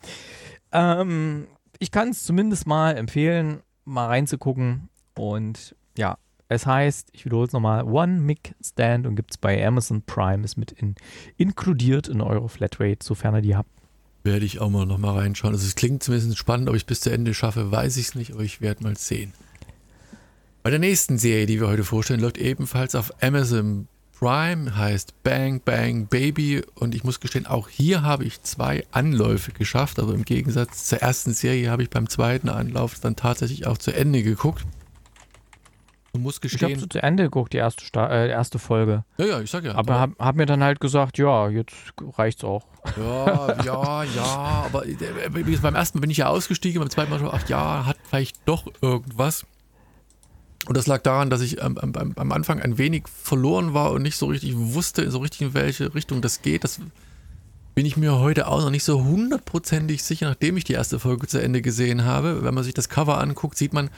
Ähm, 0.73 1.47
ich 1.79 1.91
kann 1.91 2.11
es 2.11 2.25
zumindest 2.25 2.67
mal 2.67 2.97
empfehlen, 2.97 3.61
mal 3.85 4.07
reinzugucken 4.07 4.89
und 5.15 5.75
ja, 5.97 6.17
es 6.49 6.67
heißt, 6.67 7.09
ich 7.13 7.25
wiederhole 7.25 7.47
es 7.47 7.53
nochmal, 7.53 7.85
One 7.85 8.21
Mic 8.21 8.55
Stand 8.63 9.07
und 9.07 9.17
gibt 9.17 9.33
es 9.33 9.39
bei 9.39 9.67
Amazon 9.67 10.03
Prime, 10.03 10.45
ist 10.45 10.57
mit 10.57 10.73
in, 10.73 10.95
inkludiert 11.37 12.09
in 12.09 12.21
eure 12.21 12.49
Flatrate, 12.49 12.99
sofern 13.03 13.35
ihr 13.37 13.43
die 13.43 13.57
habt. 13.57 13.71
werde 14.23 14.45
ich 14.45 14.61
auch 14.61 14.71
mal 14.71 14.87
noch 14.87 14.99
mal 14.99 15.19
reinschauen. 15.19 15.55
Also 15.55 15.67
es 15.67 15.75
klingt 15.75 16.03
zumindest 16.03 16.39
spannend, 16.39 16.69
ob 16.69 16.77
ich 16.77 16.87
bis 16.87 17.01
zu 17.01 17.11
Ende 17.11 17.35
schaffe, 17.35 17.73
weiß 17.73 17.97
ich 17.97 18.09
es 18.09 18.15
nicht, 18.15 18.33
aber 18.33 18.43
ich 18.43 18.61
werde 18.61 18.85
mal 18.85 18.97
sehen. 18.97 19.33
Bei 20.63 20.71
der 20.71 20.79
nächsten 20.79 21.19
Serie, 21.19 21.47
die 21.47 21.61
wir 21.61 21.69
heute 21.69 21.85
vorstellen, 21.85 22.21
läuft 22.21 22.39
ebenfalls 22.39 22.95
auf 22.95 23.11
Amazon 23.23 23.89
Prime, 24.23 24.77
heißt 24.77 25.25
Bang 25.25 25.61
Bang 25.65 26.07
Baby 26.07 26.63
und 26.77 26.95
ich 26.95 27.03
muss 27.03 27.19
gestehen, 27.19 27.45
auch 27.45 27.69
hier 27.69 28.03
habe 28.03 28.23
ich 28.23 28.41
zwei 28.43 28.87
Anläufe 28.93 29.51
geschafft, 29.51 29.99
aber 29.99 30.15
im 30.15 30.25
Gegensatz 30.25 30.85
zur 30.85 30.99
ersten 30.99 31.35
Serie 31.35 31.73
habe 31.73 31.83
ich 31.83 31.91
beim 31.91 32.09
zweiten 32.09 32.49
Anlauf 32.49 33.01
dann 33.01 33.17
tatsächlich 33.17 33.67
auch 33.67 33.79
zu 33.79 33.91
Ende 33.93 34.23
geguckt. 34.23 34.65
Und 36.13 36.23
muss 36.23 36.37
Ich 36.37 36.53
habe 36.53 36.59
gestehen, 36.61 36.79
so 36.79 36.87
zu 36.87 37.03
Ende 37.03 37.25
geguckt, 37.25 37.53
die 37.53 37.57
erste, 37.57 37.85
Sta 37.85 38.11
äh, 38.11 38.29
erste 38.29 38.61
Folge. 38.61 39.03
ja, 39.19 39.25
ja, 39.25 39.41
ich 39.41 39.51
sag 39.51 39.65
ja. 39.65 39.75
Aber 39.75 39.99
hab, 39.99 40.17
hab 40.21 40.37
mir 40.37 40.47
dann 40.47 40.63
halt 40.63 40.79
gesagt, 40.79 41.19
ja, 41.19 41.49
jetzt 41.49 41.75
reicht's 42.17 42.45
auch. 42.45 42.65
Ja, 42.97 43.61
ja, 43.65 44.05
ja, 44.05 44.25
aber 44.67 44.87
äh, 44.87 44.95
gesagt, 44.95 45.63
beim 45.63 45.75
ersten 45.75 45.99
Mal 45.99 46.03
bin 46.03 46.11
ich 46.11 46.19
ja 46.19 46.29
ausgestiegen, 46.29 46.79
beim 46.79 46.91
zweiten 46.91 47.11
Mal 47.11 47.19
schon, 47.19 47.31
ach 47.33 47.49
ja, 47.49 47.87
hat 47.87 47.97
vielleicht 48.09 48.37
doch 48.45 48.69
irgendwas. 48.81 49.47
Und 50.67 50.77
das 50.77 50.87
lag 50.87 51.03
daran, 51.03 51.29
dass 51.29 51.41
ich 51.41 51.61
ähm, 51.61 51.77
am, 51.79 51.95
am, 51.95 52.13
am 52.15 52.33
Anfang 52.33 52.61
ein 52.61 52.79
wenig 52.79 53.05
verloren 53.09 53.75
war 53.75 53.93
und 53.93 54.03
nicht 54.03 54.17
so 54.17 54.27
richtig 54.27 54.55
wusste, 54.57 55.11
so 55.11 55.19
richtig 55.19 55.43
in 55.43 55.55
welche 55.55 55.95
Richtung 55.95 56.23
das 56.23 56.43
geht. 56.43 56.63
Das 56.63 56.81
bin 57.75 57.87
ich 57.87 57.97
mir 57.97 58.19
heute 58.19 58.49
auch 58.49 58.61
noch 58.61 58.71
nicht 58.71 58.85
so 58.85 59.03
hundertprozentig 59.03 60.03
sicher, 60.03 60.29
nachdem 60.29 60.57
ich 60.57 60.65
die 60.65 60.75
erste 60.75 60.99
Folge 60.99 61.27
zu 61.27 61.43
Ende 61.43 61.63
gesehen 61.63 62.05
habe. 62.05 62.45
Wenn 62.45 62.55
man 62.55 62.65
sich 62.65 62.75
das 62.75 62.89
Cover 62.89 63.19
anguckt, 63.19 63.57
sieht 63.57 63.73
man 63.73 63.91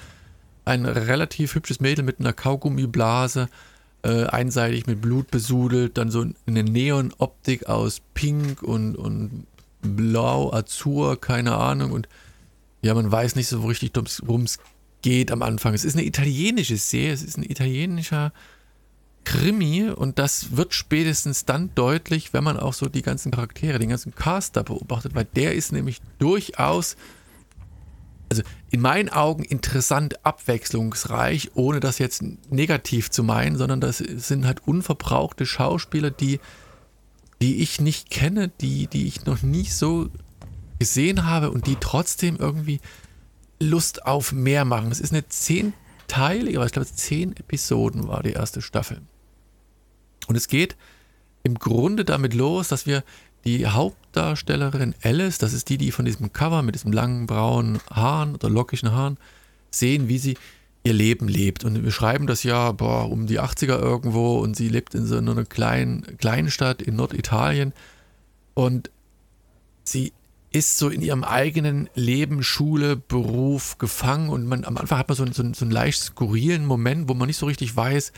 ein 0.65 0.87
relativ 0.87 1.55
hübsches 1.55 1.81
Mädel 1.81 2.05
mit 2.05 2.21
einer 2.21 2.33
Kaugummiblase, 2.33 3.49
äh, 4.03 4.25
einseitig 4.25 4.87
mit 4.87 5.01
Blut 5.03 5.31
besudelt, 5.31 5.99
dann 5.99 6.11
so 6.11 6.25
eine 6.47 6.63
Neon-Optik 6.63 7.67
aus 7.67 8.01
Pink 8.15 8.63
und, 8.63 8.97
und 8.97 9.47
Blau, 9.83 10.53
Azur, 10.53 11.21
keine 11.21 11.57
Ahnung. 11.57 11.93
Und 11.93 12.09
ja, 12.81 12.95
man 12.95 13.11
weiß 13.11 13.37
nicht 13.37 13.49
so 13.49 13.61
richtig, 13.67 13.93
worum 14.23 14.43
es 14.43 14.59
geht 15.05 15.31
am 15.31 15.43
Anfang. 15.43 15.75
Es 15.75 15.85
ist 15.85 15.97
eine 15.97 16.07
italienische 16.07 16.79
Serie, 16.79 17.13
es 17.13 17.23
ist 17.23 17.37
ein 17.37 17.43
italienischer 17.43 18.33
Krimi 19.25 19.91
und 19.91 20.19
das 20.19 20.57
wird 20.57 20.73
spätestens 20.73 21.45
dann 21.45 21.71
deutlich, 21.75 22.33
wenn 22.33 22.43
man 22.43 22.59
auch 22.59 22.73
so 22.73 22.89
die 22.89 23.03
ganzen 23.03 23.31
Charaktere, 23.31 23.79
den 23.79 23.91
ganzen 23.91 24.15
Cast 24.15 24.57
da 24.57 24.63
beobachtet, 24.63 25.15
weil 25.15 25.27
der 25.27 25.55
ist 25.55 25.73
nämlich 25.73 26.01
durchaus 26.19 26.97
also 28.31 28.43
in 28.71 28.81
meinen 28.81 29.11
Augen 29.11 29.45
interessant, 29.45 30.25
abwechslungsreich, 30.25 31.51
ohne 31.55 31.81
das 31.81 31.99
jetzt 31.99 32.25
negativ 32.49 33.11
zu 33.11 33.23
meinen, 33.23 33.59
sondern 33.59 33.83
das 33.83 33.99
sind 33.99 34.47
halt 34.47 34.67
unverbrauchte 34.67 35.45
Schauspieler, 35.45 36.11
die, 36.11 36.41
die 37.43 37.57
ich 37.57 37.79
nicht 37.79 38.09
kenne, 38.09 38.51
die, 38.63 38.87
die 38.87 39.07
ich 39.07 39.27
noch 39.27 39.43
nie 39.43 39.67
so 39.67 40.09
gesehen 40.79 41.27
habe 41.27 41.51
und 41.51 41.67
die 41.67 41.77
trotzdem 41.79 42.37
irgendwie 42.37 42.81
Lust 43.61 44.07
auf 44.07 44.33
mehr 44.33 44.65
machen. 44.65 44.91
Es 44.91 45.01
ist 45.01 45.13
eine 45.13 45.29
zehnteilige, 45.29 46.65
ich 46.65 46.73
glaube, 46.73 46.89
zehn 46.89 47.37
Episoden 47.37 48.09
war 48.09 48.23
die 48.23 48.33
erste 48.33 48.63
Staffel. 48.63 49.01
Und 50.27 50.37
es 50.37 50.49
geht 50.49 50.77
im 51.43 51.59
Grunde 51.59 52.05
damit 52.05 52.35
los, 52.35 52.69
dass 52.69 52.87
wir 52.87 53.05
die 53.45 53.67
Hauptdarstellerin 53.67 54.95
Alice, 55.03 55.39
das 55.39 55.53
ist 55.53 55.69
die, 55.69 55.77
die 55.77 55.93
von 55.93 56.07
diesem 56.07 56.33
Cover 56.33 56.63
mit 56.63 56.75
diesem 56.75 56.93
langen 56.93 57.27
braunen 57.27 57.79
Haaren 57.91 58.35
oder 58.35 58.49
lockigen 58.49 58.93
Haaren 58.93 59.19
sehen, 59.71 60.09
wie 60.09 60.19
sie 60.19 60.37
ihr 60.83 60.95
Leben 60.95 61.29
lebt. 61.29 61.65
Und 61.65 61.83
wir 61.83 61.91
schreiben 61.91 62.27
das 62.27 62.43
ja 62.43 62.73
boah, 62.73 63.11
um 63.11 63.27
die 63.27 63.41
80er 63.41 63.79
irgendwo 63.79 64.39
und 64.39 64.57
sie 64.57 64.69
lebt 64.69 64.95
in 64.95 65.07
so 65.07 65.19
einer 65.19 65.45
kleinen 65.45 66.17
Kleinstadt 66.19 66.81
in 66.81 66.97
Norditalien 66.97 67.73
und 68.55 68.91
sie 69.85 70.13
ist 70.55 70.79
so 70.79 70.89
in 70.89 71.03
ihrem 71.03 71.25
eigenen 71.25 71.91
Leben, 71.97 72.45
Schule, 72.45 72.97
Beruf 72.97 73.77
gefangen 73.79 74.29
und 74.29 74.47
man 74.47 74.65
am 74.65 74.77
Anfang 74.77 74.99
hat 74.99 75.09
man 75.09 75.17
so, 75.17 75.27
so, 75.27 75.53
so 75.53 75.65
einen 75.65 75.73
leicht 75.73 76.01
skurrilen 76.01 76.65
Moment, 76.65 77.09
wo 77.09 77.15
man 77.15 77.27
nicht 77.27 77.39
so 77.39 77.47
richtig 77.47 77.77
weiß, 77.77 78.13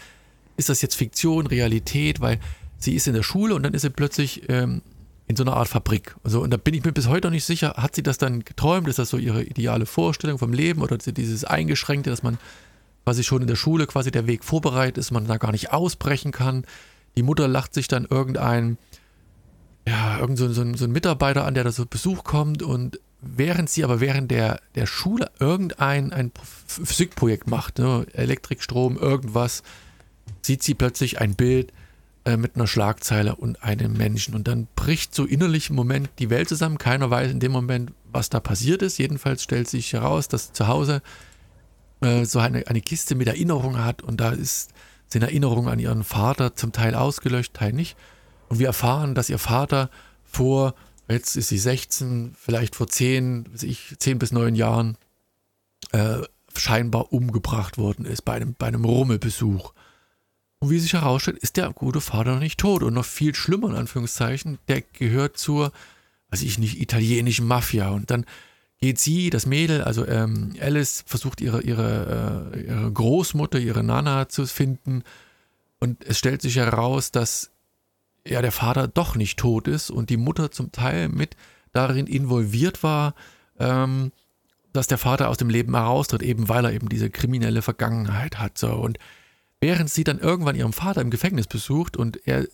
ist 0.58 0.68
das 0.68 0.82
jetzt 0.82 0.96
Fiktion, 0.96 1.46
Realität, 1.46 2.20
weil 2.20 2.38
sie 2.76 2.94
ist 2.94 3.06
in 3.06 3.14
der 3.14 3.22
Schule 3.22 3.54
und 3.54 3.62
dann 3.62 3.72
ist 3.72 3.82
sie 3.82 3.90
plötzlich 3.90 4.50
ähm, 4.50 4.82
in 5.28 5.36
so 5.36 5.44
einer 5.44 5.56
Art 5.56 5.68
Fabrik. 5.68 6.14
Also, 6.24 6.42
und 6.42 6.50
da 6.50 6.58
bin 6.58 6.74
ich 6.74 6.84
mir 6.84 6.92
bis 6.92 7.08
heute 7.08 7.28
noch 7.28 7.32
nicht 7.32 7.46
sicher, 7.46 7.74
hat 7.78 7.94
sie 7.94 8.02
das 8.02 8.18
dann 8.18 8.44
geträumt? 8.44 8.86
Ist 8.86 8.98
das 8.98 9.08
so 9.08 9.16
ihre 9.16 9.42
ideale 9.42 9.86
Vorstellung 9.86 10.38
vom 10.38 10.52
Leben 10.52 10.82
oder 10.82 10.98
dieses 10.98 11.44
Eingeschränkte, 11.44 12.10
dass 12.10 12.22
man 12.22 12.36
quasi 13.04 13.24
schon 13.24 13.40
in 13.40 13.48
der 13.48 13.56
Schule 13.56 13.86
quasi 13.86 14.10
der 14.10 14.26
Weg 14.26 14.44
vorbereitet 14.44 14.98
ist, 14.98 15.10
man 15.10 15.26
da 15.26 15.38
gar 15.38 15.52
nicht 15.52 15.72
ausbrechen 15.72 16.32
kann? 16.32 16.66
Die 17.16 17.22
Mutter 17.22 17.48
lacht 17.48 17.72
sich 17.72 17.88
dann 17.88 18.04
irgendein, 18.04 18.76
ja, 19.88 20.18
irgend 20.18 20.38
so, 20.38 20.52
so, 20.52 20.64
so 20.74 20.84
ein 20.84 20.92
Mitarbeiter 20.92 21.44
an, 21.44 21.54
der 21.54 21.64
da 21.64 21.72
so 21.72 21.86
Besuch 21.86 22.24
kommt 22.24 22.62
und 22.62 22.98
während 23.20 23.70
sie 23.70 23.84
aber 23.84 24.00
während 24.00 24.30
der, 24.30 24.60
der 24.74 24.86
Schule 24.86 25.30
irgendein 25.38 26.12
ein 26.12 26.32
Physikprojekt 26.66 27.48
macht, 27.48 27.78
ne, 27.78 28.06
Elektrik, 28.12 28.62
Strom, 28.62 28.96
irgendwas, 28.96 29.62
sieht 30.42 30.62
sie 30.62 30.74
plötzlich 30.74 31.20
ein 31.20 31.34
Bild 31.34 31.72
äh, 32.24 32.36
mit 32.36 32.56
einer 32.56 32.66
Schlagzeile 32.66 33.36
und 33.36 33.62
einem 33.62 33.92
Menschen. 33.92 34.34
Und 34.34 34.48
dann 34.48 34.66
bricht 34.74 35.14
so 35.14 35.24
innerlich 35.24 35.70
im 35.70 35.76
Moment 35.76 36.08
die 36.18 36.30
Welt 36.30 36.48
zusammen. 36.48 36.78
Keiner 36.78 37.10
weiß 37.10 37.30
in 37.30 37.40
dem 37.40 37.52
Moment, 37.52 37.92
was 38.10 38.28
da 38.28 38.40
passiert 38.40 38.82
ist. 38.82 38.98
Jedenfalls 38.98 39.42
stellt 39.42 39.68
sich 39.68 39.92
heraus, 39.92 40.26
dass 40.28 40.52
zu 40.52 40.66
Hause 40.66 41.02
äh, 42.00 42.24
so 42.24 42.40
eine, 42.40 42.66
eine 42.66 42.80
Kiste 42.80 43.14
mit 43.14 43.28
Erinnerung 43.28 43.78
hat 43.78 44.02
und 44.02 44.20
da 44.20 44.30
ist, 44.30 44.72
sind 45.06 45.22
Erinnerungen 45.22 45.68
an 45.68 45.78
ihren 45.78 46.02
Vater 46.02 46.56
zum 46.56 46.72
Teil 46.72 46.96
ausgelöscht, 46.96 47.54
Teil 47.54 47.72
nicht. 47.72 47.96
Und 48.48 48.58
wir 48.58 48.68
erfahren, 48.68 49.14
dass 49.14 49.28
ihr 49.28 49.38
Vater 49.38 49.90
vor, 50.24 50.74
jetzt 51.08 51.36
ist 51.36 51.48
sie 51.48 51.58
16, 51.58 52.34
vielleicht 52.38 52.76
vor 52.76 52.88
10, 52.88 53.52
weiß 53.52 53.62
ich, 53.64 53.94
10 53.98 54.18
bis 54.18 54.32
9 54.32 54.54
Jahren 54.54 54.96
äh, 55.92 56.18
scheinbar 56.54 57.12
umgebracht 57.12 57.78
worden 57.78 58.04
ist 58.06 58.22
bei 58.22 58.34
einem, 58.34 58.54
bei 58.58 58.66
einem 58.66 58.84
Rummelbesuch. 58.84 59.72
Und 60.58 60.70
wie 60.70 60.78
sich 60.78 60.94
herausstellt, 60.94 61.38
ist 61.38 61.56
der 61.56 61.70
gute 61.70 62.00
Vater 62.00 62.34
noch 62.34 62.40
nicht 62.40 62.58
tot. 62.58 62.82
Und 62.82 62.94
noch 62.94 63.04
viel 63.04 63.34
schlimmer, 63.34 63.68
in 63.68 63.76
Anführungszeichen, 63.76 64.58
der 64.68 64.80
gehört 64.80 65.36
zur, 65.36 65.72
weiß 66.30 66.42
ich 66.42 66.58
nicht, 66.58 66.80
italienischen 66.80 67.46
Mafia. 67.46 67.90
Und 67.90 68.10
dann 68.10 68.24
geht 68.78 68.98
sie, 68.98 69.30
das 69.30 69.46
Mädel, 69.46 69.82
also 69.82 70.06
ähm, 70.06 70.54
Alice, 70.60 71.04
versucht 71.06 71.40
ihre, 71.40 71.62
ihre, 71.62 72.52
äh, 72.54 72.66
ihre 72.66 72.90
Großmutter, 72.90 73.58
ihre 73.58 73.82
Nana 73.82 74.28
zu 74.28 74.46
finden. 74.46 75.02
Und 75.78 76.04
es 76.04 76.18
stellt 76.18 76.40
sich 76.40 76.56
heraus, 76.56 77.10
dass 77.10 77.50
ja 78.28 78.42
der 78.42 78.52
Vater 78.52 78.88
doch 78.88 79.14
nicht 79.16 79.38
tot 79.38 79.68
ist 79.68 79.90
und 79.90 80.10
die 80.10 80.16
Mutter 80.16 80.50
zum 80.50 80.72
Teil 80.72 81.08
mit 81.08 81.36
darin 81.72 82.06
involviert 82.06 82.82
war, 82.82 83.14
ähm, 83.58 84.12
dass 84.72 84.86
der 84.86 84.98
Vater 84.98 85.28
aus 85.28 85.36
dem 85.38 85.50
Leben 85.50 85.74
heraustritt, 85.74 86.22
eben 86.22 86.48
weil 86.48 86.64
er 86.64 86.72
eben 86.72 86.88
diese 86.88 87.10
kriminelle 87.10 87.62
Vergangenheit 87.62 88.38
hat. 88.38 88.58
So. 88.58 88.72
Und 88.72 88.98
während 89.60 89.90
sie 89.90 90.04
dann 90.04 90.18
irgendwann 90.18 90.56
ihren 90.56 90.72
Vater 90.72 91.00
im 91.00 91.10
Gefängnis 91.10 91.46
besucht 91.46 91.96
und 91.96 92.26
er, 92.26 92.46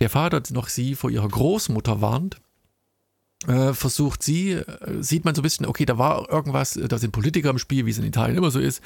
der 0.00 0.10
Vater 0.10 0.42
noch 0.50 0.68
sie 0.68 0.94
vor 0.94 1.10
ihrer 1.10 1.28
Großmutter 1.28 2.00
warnt, 2.00 2.40
äh, 3.46 3.72
versucht 3.72 4.22
sie, 4.22 4.52
äh, 4.52 5.02
sieht 5.02 5.24
man 5.24 5.34
so 5.34 5.40
ein 5.40 5.44
bisschen, 5.44 5.66
okay, 5.66 5.84
da 5.84 5.98
war 5.98 6.30
irgendwas, 6.30 6.78
da 6.80 6.98
sind 6.98 7.12
Politiker 7.12 7.50
im 7.50 7.58
Spiel, 7.58 7.86
wie 7.86 7.90
es 7.90 7.98
in 7.98 8.04
Italien 8.04 8.36
immer 8.36 8.50
so 8.50 8.60
ist, 8.60 8.82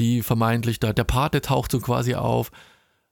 die 0.00 0.22
vermeintlich 0.22 0.80
da, 0.80 0.92
der 0.92 1.04
Pate 1.04 1.40
taucht 1.40 1.72
so 1.72 1.80
quasi 1.80 2.14
auf 2.14 2.50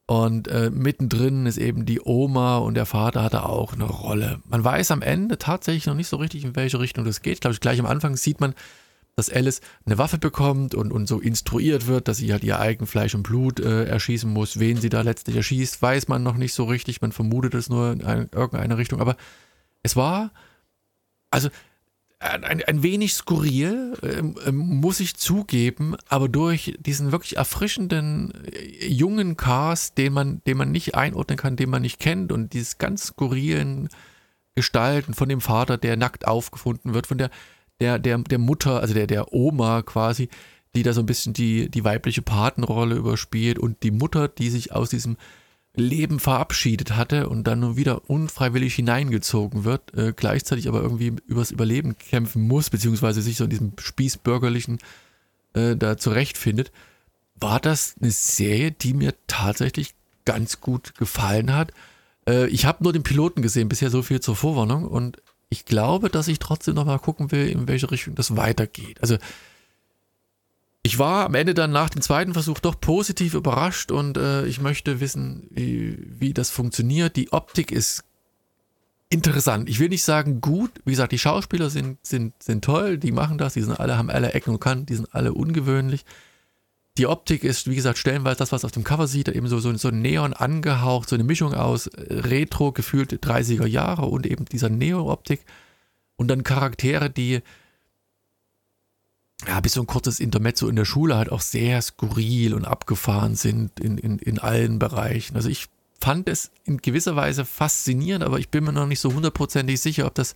und 0.06 0.46
äh, 0.46 0.70
mittendrin 0.70 1.46
ist 1.46 1.58
eben 1.58 1.84
die 1.84 2.00
Oma 2.00 2.58
und 2.58 2.74
der 2.74 2.86
Vater 2.86 3.24
hatte 3.24 3.44
auch 3.44 3.72
eine 3.72 3.84
Rolle. 3.84 4.40
Man 4.48 4.62
weiß 4.62 4.92
am 4.92 5.02
Ende 5.02 5.36
tatsächlich 5.36 5.86
noch 5.86 5.94
nicht 5.94 6.08
so 6.08 6.16
richtig, 6.16 6.44
in 6.44 6.54
welche 6.54 6.78
Richtung 6.78 7.04
das 7.04 7.22
geht. 7.22 7.34
Ich 7.34 7.40
glaube, 7.40 7.56
gleich 7.56 7.80
am 7.80 7.86
Anfang 7.86 8.16
sieht 8.16 8.40
man, 8.40 8.54
dass 9.16 9.30
Alice 9.30 9.62
eine 9.84 9.98
Waffe 9.98 10.18
bekommt 10.18 10.76
und, 10.76 10.92
und 10.92 11.08
so 11.08 11.18
instruiert 11.18 11.88
wird, 11.88 12.06
dass 12.06 12.18
sie 12.18 12.30
halt 12.32 12.44
ihr 12.44 12.60
eigen 12.60 12.86
Fleisch 12.86 13.14
und 13.14 13.24
Blut 13.24 13.58
äh, 13.58 13.86
erschießen 13.86 14.30
muss. 14.30 14.60
Wen 14.60 14.76
sie 14.76 14.90
da 14.90 15.00
letztlich 15.00 15.36
erschießt, 15.36 15.82
weiß 15.82 16.06
man 16.06 16.22
noch 16.22 16.36
nicht 16.36 16.52
so 16.52 16.64
richtig. 16.64 17.00
Man 17.00 17.12
vermutet 17.12 17.54
es 17.54 17.68
nur 17.68 17.90
in 17.90 18.04
eine, 18.04 18.28
irgendeine 18.30 18.76
Richtung. 18.78 19.00
Aber 19.00 19.16
es 19.82 19.96
war, 19.96 20.30
also 21.30 21.48
ein, 22.18 22.62
ein 22.62 22.82
wenig 22.82 23.14
skurril, 23.14 23.94
äh, 24.02 24.52
muss 24.52 25.00
ich 25.00 25.16
zugeben, 25.16 25.96
aber 26.08 26.28
durch 26.28 26.74
diesen 26.78 27.12
wirklich 27.12 27.36
erfrischenden 27.36 28.32
äh, 28.46 28.86
jungen 28.86 29.36
Cast, 29.36 29.98
den 29.98 30.12
man, 30.12 30.42
den 30.46 30.56
man 30.56 30.72
nicht 30.72 30.94
einordnen 30.94 31.36
kann, 31.36 31.56
den 31.56 31.70
man 31.70 31.82
nicht 31.82 32.00
kennt 32.00 32.32
und 32.32 32.52
dieses 32.54 32.78
ganz 32.78 33.08
skurrilen 33.08 33.88
Gestalten 34.54 35.12
von 35.12 35.28
dem 35.28 35.42
Vater, 35.42 35.76
der 35.76 35.96
nackt 35.96 36.26
aufgefunden 36.26 36.94
wird, 36.94 37.06
von 37.06 37.18
der 37.18 37.30
der, 37.80 37.98
der, 37.98 38.18
der 38.18 38.38
Mutter, 38.38 38.80
also 38.80 38.94
der, 38.94 39.06
der 39.06 39.32
Oma 39.32 39.82
quasi, 39.82 40.28
die 40.74 40.82
da 40.82 40.92
so 40.92 41.00
ein 41.00 41.06
bisschen 41.06 41.32
die, 41.32 41.70
die 41.70 41.84
weibliche 41.84 42.22
Patenrolle 42.22 42.96
überspielt 42.96 43.58
und 43.58 43.82
die 43.82 43.90
Mutter, 43.90 44.28
die 44.28 44.50
sich 44.50 44.72
aus 44.72 44.90
diesem 44.90 45.16
Leben 45.76 46.20
verabschiedet 46.20 46.96
hatte 46.96 47.28
und 47.28 47.44
dann 47.44 47.60
nur 47.60 47.76
wieder 47.76 48.08
unfreiwillig 48.08 48.74
hineingezogen 48.74 49.64
wird, 49.64 49.94
äh, 49.94 50.12
gleichzeitig 50.16 50.68
aber 50.68 50.80
irgendwie 50.80 51.14
übers 51.26 51.50
Überleben 51.50 51.96
kämpfen 51.98 52.42
muss, 52.42 52.70
beziehungsweise 52.70 53.22
sich 53.22 53.36
so 53.36 53.44
in 53.44 53.50
diesem 53.50 53.72
spießbürgerlichen 53.78 54.78
äh, 55.54 55.76
da 55.76 55.98
zurechtfindet, 55.98 56.72
war 57.34 57.60
das 57.60 57.96
eine 58.00 58.10
Serie, 58.10 58.72
die 58.72 58.94
mir 58.94 59.14
tatsächlich 59.26 59.94
ganz 60.24 60.60
gut 60.60 60.94
gefallen 60.96 61.54
hat. 61.54 61.72
Äh, 62.26 62.48
ich 62.48 62.64
habe 62.64 62.82
nur 62.82 62.92
den 62.92 63.02
Piloten 63.02 63.42
gesehen, 63.42 63.68
bisher 63.68 63.90
so 63.90 64.02
viel 64.02 64.20
zur 64.20 64.36
Vorwarnung 64.36 64.86
und 64.86 65.22
ich 65.48 65.64
glaube, 65.64 66.08
dass 66.08 66.28
ich 66.28 66.38
trotzdem 66.38 66.74
noch 66.74 66.86
mal 66.86 66.98
gucken 66.98 67.30
will, 67.30 67.48
in 67.48 67.68
welche 67.68 67.90
Richtung 67.90 68.14
das 68.14 68.36
weitergeht. 68.36 69.00
Also 69.00 69.18
ich 70.86 71.00
war 71.00 71.26
am 71.26 71.34
Ende 71.34 71.52
dann 71.52 71.72
nach 71.72 71.90
dem 71.90 72.00
zweiten 72.00 72.32
Versuch 72.32 72.60
doch 72.60 72.80
positiv 72.80 73.34
überrascht 73.34 73.90
und 73.90 74.16
äh, 74.16 74.46
ich 74.46 74.60
möchte 74.60 75.00
wissen, 75.00 75.48
wie, 75.50 75.98
wie 76.20 76.32
das 76.32 76.50
funktioniert. 76.50 77.16
Die 77.16 77.32
Optik 77.32 77.72
ist 77.72 78.04
interessant. 79.08 79.68
Ich 79.68 79.80
will 79.80 79.88
nicht 79.88 80.04
sagen 80.04 80.40
gut. 80.40 80.70
Wie 80.84 80.92
gesagt, 80.92 81.10
die 81.10 81.18
Schauspieler 81.18 81.70
sind, 81.70 81.98
sind, 82.06 82.40
sind 82.40 82.64
toll, 82.64 82.98
die 82.98 83.10
machen 83.10 83.36
das, 83.36 83.54
die 83.54 83.62
sind 83.62 83.80
alle, 83.80 83.98
haben 83.98 84.10
alle 84.10 84.32
Ecken 84.32 84.54
und 84.54 84.60
Kanten, 84.60 84.86
die 84.86 84.94
sind 84.94 85.12
alle 85.12 85.34
ungewöhnlich. 85.34 86.04
Die 86.98 87.08
Optik 87.08 87.42
ist, 87.42 87.68
wie 87.68 87.74
gesagt, 87.74 87.98
stellenweise 87.98 88.38
das, 88.38 88.52
was 88.52 88.64
auf 88.64 88.70
dem 88.70 88.84
Cover 88.84 89.08
sieht, 89.08 89.28
eben 89.28 89.48
so, 89.48 89.58
so, 89.58 89.76
so 89.76 89.90
Neon 89.90 90.34
angehaucht, 90.34 91.08
so 91.08 91.16
eine 91.16 91.24
Mischung 91.24 91.52
aus 91.52 91.88
äh, 91.88 92.14
Retro, 92.14 92.70
gefühlt 92.70 93.12
30er 93.12 93.66
Jahre 93.66 94.06
und 94.06 94.24
eben 94.24 94.44
dieser 94.44 94.68
Neo-Optik. 94.68 95.40
Und 96.14 96.28
dann 96.28 96.44
Charaktere, 96.44 97.10
die, 97.10 97.42
ja, 99.46 99.60
bis 99.60 99.74
so 99.74 99.82
ein 99.82 99.86
kurzes 99.86 100.20
Intermezzo 100.20 100.68
in 100.68 100.76
der 100.76 100.84
Schule 100.84 101.16
halt 101.16 101.30
auch 101.30 101.40
sehr 101.40 101.82
skurril 101.82 102.54
und 102.54 102.64
abgefahren 102.64 103.34
sind 103.34 103.78
in, 103.80 103.98
in, 103.98 104.18
in 104.18 104.38
allen 104.38 104.78
Bereichen. 104.78 105.36
Also 105.36 105.48
ich 105.48 105.66
fand 106.00 106.28
es 106.28 106.50
in 106.64 106.78
gewisser 106.78 107.16
Weise 107.16 107.44
faszinierend, 107.44 108.24
aber 108.24 108.38
ich 108.38 108.48
bin 108.48 108.64
mir 108.64 108.72
noch 108.72 108.86
nicht 108.86 109.00
so 109.00 109.12
hundertprozentig 109.12 109.80
sicher, 109.80 110.06
ob 110.06 110.14
das 110.14 110.34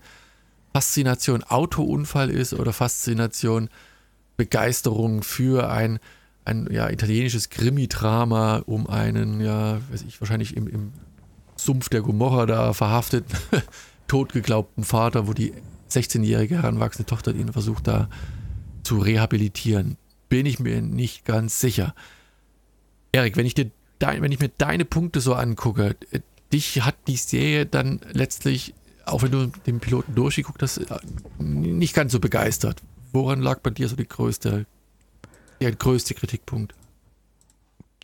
Faszination 0.72 1.42
Autounfall 1.44 2.30
ist 2.30 2.52
oder 2.52 2.72
Faszination 2.72 3.70
Begeisterung 4.36 5.22
für 5.22 5.70
ein 5.70 5.98
ein 6.44 6.68
ja, 6.70 6.88
italienisches 6.90 7.50
Krimi-Drama 7.50 8.62
um 8.66 8.86
einen, 8.86 9.40
ja, 9.40 9.80
weiß 9.90 10.02
ich, 10.02 10.20
wahrscheinlich 10.20 10.56
im, 10.56 10.66
im 10.66 10.92
Sumpf 11.56 11.88
der 11.88 12.00
Gomorra 12.00 12.46
da 12.46 12.72
verhafteten, 12.72 13.36
totgeglaubten 14.08 14.84
Vater, 14.84 15.28
wo 15.28 15.32
die 15.32 15.52
16-jährige 15.90 16.56
heranwachsende 16.56 17.06
Tochter 17.06 17.34
ihn 17.34 17.52
versucht 17.52 17.86
da 17.86 18.08
zu 18.82 18.98
rehabilitieren. 18.98 19.96
Bin 20.28 20.46
ich 20.46 20.58
mir 20.58 20.80
nicht 20.80 21.24
ganz 21.24 21.60
sicher. 21.60 21.94
Erik, 23.12 23.36
wenn 23.36 23.46
ich 23.46 23.54
wenn 24.00 24.32
ich 24.32 24.40
mir 24.40 24.50
deine 24.56 24.84
Punkte 24.84 25.20
so 25.20 25.34
angucke, 25.34 25.96
äh, 26.10 26.20
dich 26.52 26.82
hat 26.82 26.96
die 27.06 27.16
Serie 27.16 27.66
dann 27.66 28.00
letztlich, 28.12 28.74
auch 29.04 29.22
wenn 29.22 29.32
du 29.32 29.46
den 29.66 29.80
Piloten 29.80 30.14
durchgeguckt 30.14 30.62
hast, 30.62 30.78
äh, 30.78 30.98
nicht 31.38 31.94
ganz 31.94 32.12
so 32.12 32.20
begeistert. 32.20 32.82
Woran 33.12 33.40
lag 33.40 33.60
bei 33.60 33.70
dir 33.70 33.88
so 33.88 33.96
die 33.96 34.08
größte 34.08 34.66
der 35.60 35.72
größte 35.72 36.14
Kritikpunkt? 36.14 36.74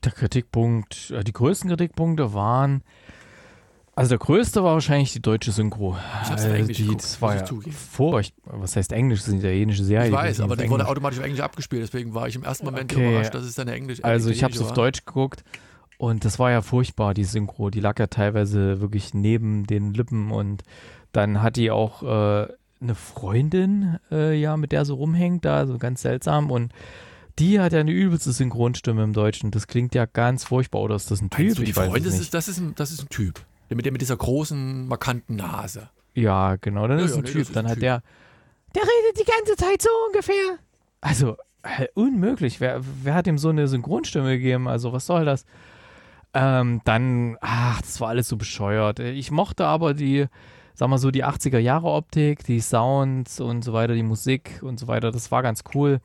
Der 0.05 0.13
Kritikpunkt, 0.13 1.11
äh, 1.11 1.25
die 1.25 1.33
größten 1.33 1.71
Kritikpunkte 1.71 2.35
waren, 2.35 2.83
also 3.97 4.11
der 4.11 4.19
größte 4.19 4.63
war 4.63 4.75
wahrscheinlich 4.75 5.13
die 5.13 5.23
deutsche 5.23 5.51
Synchro. 5.51 5.97
Ich 6.23 6.31
hab's 6.31 6.45
äh, 6.45 6.55
Englisch 6.55 6.77
die, 6.77 6.83
geguckt, 6.85 7.03
das 7.03 7.21
war 7.23 7.35
ja 7.35 7.45
furchtbar. 7.45 8.61
Was 8.61 8.77
heißt 8.77 8.93
Englisch? 8.93 9.21
Das 9.21 9.29
ist 9.29 9.35
eine 9.35 9.41
italienische 9.41 9.85
Serie. 9.85 10.09
Ich 10.09 10.13
weiß, 10.13 10.41
aber 10.41 10.57
die 10.57 10.69
wurde 10.69 10.87
automatisch 10.87 11.19
auf 11.19 11.25
Englisch 11.25 11.41
abgespielt, 11.41 11.83
deswegen 11.83 12.15
war 12.15 12.29
ich 12.29 12.37
im 12.37 12.45
ersten 12.45 12.67
Moment 12.67 12.93
okay. 12.93 13.09
überrascht, 13.09 13.35
dass 13.35 13.45
es 13.45 13.59
eine 13.59 13.73
Englisch 13.73 14.05
Also 14.05 14.31
ich 14.31 14.45
habe 14.45 14.55
es 14.55 14.61
auf 14.61 14.75
Deutsch 14.75 15.05
geguckt 15.05 15.45
und 15.99 16.25
das 16.25 16.39
war 16.39 16.51
ja 16.51 16.61
furchtbar, 16.61 17.15
die 17.15 17.25
Synchro. 17.25 17.71
Die 17.71 17.81
lag 17.81 17.99
ja 17.99 18.07
teilweise 18.07 18.81
wirklich 18.81 19.15
neben 19.15 19.67
den 19.67 19.95
Lippen 19.95 20.31
und 20.31 20.63
dann 21.13 21.43
hat 21.43 21.57
die 21.57 21.71
auch 21.71 22.03
äh, 22.03 22.53
eine 22.83 22.95
Freundin, 22.95 23.99
äh, 24.13 24.39
ja, 24.39 24.59
mit 24.59 24.73
der 24.73 24.85
so 24.85 24.97
rumhängt, 24.97 25.47
da 25.47 25.67
so 25.67 25.79
ganz 25.79 26.03
seltsam 26.03 26.51
und 26.51 26.73
die 27.39 27.61
hat 27.61 27.73
ja 27.73 27.81
eine 27.81 27.93
übelste 27.93 28.33
Synchronstimme 28.33 29.03
im 29.03 29.13
Deutschen. 29.13 29.51
Das 29.51 29.67
klingt 29.67 29.95
ja 29.95 30.07
ganz 30.07 30.45
furchtbar. 30.45 30.81
Oder 30.81 30.97
ist 30.97 31.11
das 31.11 31.21
ein 31.21 31.31
Typ? 31.31 31.57
Du, 31.57 31.65
die 31.65 31.73
Freundin, 31.73 32.05
das 32.05 32.19
ist, 32.19 32.33
das, 32.33 32.49
ist 32.49 32.59
ein, 32.59 32.75
das 32.77 32.91
ist 32.91 33.03
ein 33.03 33.09
Typ. 33.11 33.41
Der 33.69 33.77
mit, 33.77 33.85
der 33.85 33.93
mit 33.93 34.01
dieser 34.01 34.17
großen, 34.17 34.87
markanten 34.87 35.37
Nase. 35.37 35.91
Ja, 36.15 36.57
genau, 36.57 36.87
dann 36.87 36.99
ja, 36.99 37.05
ist 37.05 37.13
ja, 37.13 37.19
ein 37.19 37.25
nee, 37.25 37.31
Typ. 37.31 37.43
Ist 37.43 37.57
dann 37.57 37.67
ein 37.67 37.71
hat 37.71 37.75
typ. 37.75 37.83
der, 37.83 38.03
der 38.75 38.83
redet 38.83 39.21
die 39.21 39.31
ganze 39.31 39.57
Zeit 39.57 39.83
so 39.83 39.91
ungefähr. 40.07 40.59
Also, 41.01 41.37
unmöglich. 41.95 42.61
Wer, 42.61 42.81
wer 43.03 43.15
hat 43.15 43.27
ihm 43.27 43.39
so 43.39 43.49
eine 43.49 43.69
Synchronstimme 43.69 44.37
gegeben? 44.37 44.69
Also, 44.69 44.93
was 44.93 45.07
soll 45.07 45.25
das? 45.25 45.45
Ähm, 46.35 46.81
dann, 46.85 47.37
ach, 47.41 47.81
das 47.81 48.01
war 48.01 48.09
alles 48.09 48.29
so 48.29 48.37
bescheuert. 48.37 48.99
Ich 48.99 49.31
mochte 49.31 49.67
aber 49.67 49.95
die, 49.95 50.27
sag 50.75 50.89
mal 50.89 50.99
so, 50.99 51.11
die 51.11 51.25
80er-Jahre-Optik, 51.25 52.45
die 52.45 52.61
Sounds 52.61 53.41
und 53.41 53.63
so 53.63 53.73
weiter, 53.73 53.95
die 53.95 54.03
Musik 54.03 54.61
und 54.63 54.79
so 54.79 54.87
weiter. 54.87 55.11
Das 55.11 55.31
war 55.31 55.43
ganz 55.43 55.65
cool. 55.75 56.01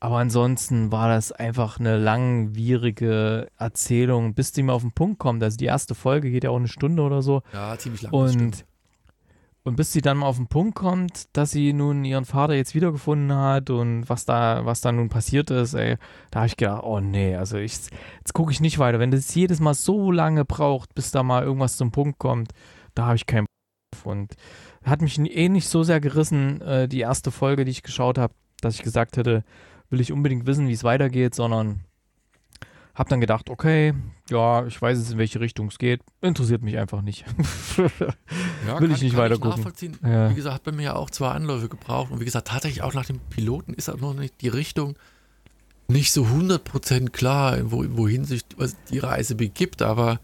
Aber 0.00 0.18
ansonsten 0.18 0.92
war 0.92 1.08
das 1.08 1.32
einfach 1.32 1.80
eine 1.80 1.96
langwierige 1.96 3.48
Erzählung, 3.56 4.34
bis 4.34 4.52
die 4.52 4.62
mal 4.62 4.74
auf 4.74 4.82
den 4.82 4.92
Punkt 4.92 5.18
kommt. 5.18 5.42
Also 5.42 5.56
die 5.56 5.64
erste 5.64 5.94
Folge 5.94 6.30
geht 6.30 6.44
ja 6.44 6.50
auch 6.50 6.56
eine 6.56 6.68
Stunde 6.68 7.02
oder 7.02 7.22
so. 7.22 7.42
Ja, 7.52 7.78
ziemlich 7.78 8.02
lang. 8.02 8.12
Und, 8.12 8.66
und 9.62 9.76
bis 9.76 9.92
sie 9.92 10.02
dann 10.02 10.18
mal 10.18 10.26
auf 10.26 10.36
den 10.36 10.48
Punkt 10.48 10.74
kommt, 10.74 11.34
dass 11.34 11.52
sie 11.52 11.72
nun 11.72 12.04
ihren 12.04 12.26
Vater 12.26 12.52
jetzt 12.52 12.74
wiedergefunden 12.74 13.34
hat 13.34 13.70
und 13.70 14.06
was 14.10 14.26
da, 14.26 14.66
was 14.66 14.82
da 14.82 14.92
nun 14.92 15.08
passiert 15.08 15.50
ist, 15.50 15.72
ey, 15.72 15.96
da 16.30 16.40
habe 16.40 16.48
ich 16.48 16.58
gedacht, 16.58 16.82
oh 16.84 17.00
nee, 17.00 17.34
also 17.34 17.56
ich, 17.56 17.72
jetzt 18.18 18.34
gucke 18.34 18.52
ich 18.52 18.60
nicht 18.60 18.78
weiter. 18.78 18.98
Wenn 18.98 19.10
das 19.10 19.34
jedes 19.34 19.58
Mal 19.58 19.72
so 19.72 20.10
lange 20.10 20.44
braucht, 20.44 20.94
bis 20.94 21.12
da 21.12 21.22
mal 21.22 21.44
irgendwas 21.44 21.78
zum 21.78 21.92
Punkt 21.92 22.18
kommt, 22.18 22.52
da 22.94 23.06
habe 23.06 23.16
ich 23.16 23.24
keinen 23.24 23.46
Bock 23.46 24.06
Und 24.06 24.34
hat 24.84 25.00
mich 25.00 25.18
eh 25.18 25.48
nicht 25.48 25.68
so 25.68 25.82
sehr 25.82 26.00
gerissen, 26.00 26.60
äh, 26.60 26.88
die 26.88 27.00
erste 27.00 27.30
Folge, 27.30 27.64
die 27.64 27.70
ich 27.70 27.82
geschaut 27.82 28.18
habe, 28.18 28.34
dass 28.60 28.74
ich 28.74 28.82
gesagt 28.82 29.16
hätte, 29.16 29.44
will 29.90 30.00
ich 30.00 30.12
unbedingt 30.12 30.46
wissen, 30.46 30.68
wie 30.68 30.72
es 30.72 30.84
weitergeht, 30.84 31.34
sondern 31.34 31.80
Hab 32.94 33.08
dann 33.08 33.20
gedacht, 33.20 33.50
okay, 33.50 33.92
ja, 34.30 34.64
ich 34.66 34.80
weiß 34.80 34.98
jetzt, 34.98 35.12
in 35.12 35.18
welche 35.18 35.40
Richtung 35.40 35.66
es 35.68 35.78
geht. 35.78 36.00
Interessiert 36.20 36.62
mich 36.62 36.78
einfach 36.78 37.02
nicht. 37.02 37.24
Ja, 38.66 38.80
Will 38.80 38.88
kann- 38.88 38.96
ich 38.96 39.02
nicht 39.02 39.16
weiter 39.16 39.36
gucken. 39.36 39.62
Ja. 40.02 40.30
Wie 40.30 40.34
gesagt, 40.34 40.54
hat 40.54 40.62
bei 40.62 40.72
mir 40.72 40.82
ja 40.84 40.96
auch 40.96 41.10
zwei 41.10 41.28
Anläufe 41.28 41.68
gebraucht. 41.68 42.10
Und 42.10 42.20
wie 42.20 42.24
gesagt, 42.24 42.48
tatsächlich 42.48 42.82
auch 42.82 42.94
nach 42.94 43.04
dem 43.04 43.18
Piloten 43.30 43.74
ist 43.74 43.90
auch 43.90 44.00
noch 44.00 44.14
nicht 44.14 44.40
die 44.40 44.48
Richtung 44.48 44.96
nicht 45.86 46.12
so 46.12 46.24
100% 46.24 47.10
klar, 47.10 47.58
wo, 47.70 47.84
wohin 47.90 48.24
sich 48.24 48.42
die 48.90 48.98
Reise 49.00 49.34
begibt. 49.34 49.82
Aber 49.82 50.18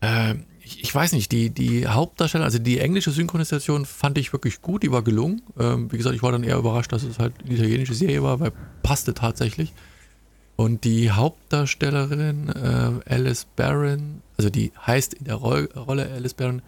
äh, 0.00 0.34
ich, 0.64 0.82
ich 0.82 0.94
weiß 0.94 1.12
nicht, 1.12 1.30
die, 1.30 1.50
die 1.50 1.86
Hauptdarsteller, 1.86 2.44
also 2.44 2.58
die 2.58 2.78
englische 2.78 3.10
Synchronisation 3.10 3.84
fand 3.84 4.16
ich 4.16 4.32
wirklich 4.32 4.62
gut, 4.62 4.82
die 4.82 4.90
war 4.90 5.02
gelungen. 5.02 5.42
Ähm, 5.58 5.92
wie 5.92 5.98
gesagt, 5.98 6.16
ich 6.16 6.22
war 6.22 6.32
dann 6.32 6.42
eher 6.42 6.56
überrascht, 6.56 6.92
dass 6.92 7.02
es 7.02 7.18
halt 7.18 7.34
eine 7.44 7.54
italienische 7.54 7.94
Serie 7.94 8.22
war, 8.22 8.40
weil 8.40 8.52
passte 8.82 9.12
tatsächlich. 9.12 9.74
Und 10.56 10.84
die 10.84 11.10
Hauptdarstellerin 11.10 12.48
äh, 12.48 13.12
Alice 13.12 13.46
Barron, 13.56 14.22
also 14.38 14.48
die 14.50 14.72
heißt 14.86 15.14
in 15.14 15.24
der 15.24 15.34
Roll 15.34 15.68
Rolle 15.74 16.10
Alice 16.10 16.34
Barron 16.34 16.62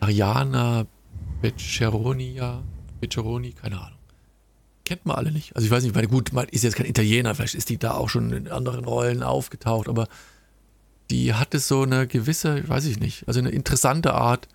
Ariana 0.00 0.86
Beccheronia, 1.42 2.62
Beccheroni, 3.00 3.52
keine 3.52 3.78
Ahnung. 3.78 3.98
Kennt 4.84 5.04
man 5.04 5.16
alle 5.16 5.32
nicht. 5.32 5.54
Also 5.56 5.66
ich 5.66 5.72
weiß 5.72 5.82
nicht, 5.82 5.96
weil 5.96 6.06
gut, 6.06 6.32
man 6.32 6.46
ist 6.48 6.62
jetzt 6.62 6.76
kein 6.76 6.86
Italiener, 6.86 7.34
vielleicht 7.34 7.56
ist 7.56 7.68
die 7.68 7.76
da 7.76 7.94
auch 7.94 8.08
schon 8.08 8.32
in 8.32 8.48
anderen 8.48 8.84
Rollen 8.84 9.22
aufgetaucht, 9.22 9.88
aber 9.88 10.06
die 11.10 11.34
hatte 11.34 11.58
so 11.58 11.82
eine 11.82 12.06
gewisse, 12.06 12.68
weiß 12.68 12.86
ich 12.86 12.98
nicht, 12.98 13.26
also 13.28 13.40
eine 13.40 13.50
interessante 13.50 14.14
Art 14.14 14.48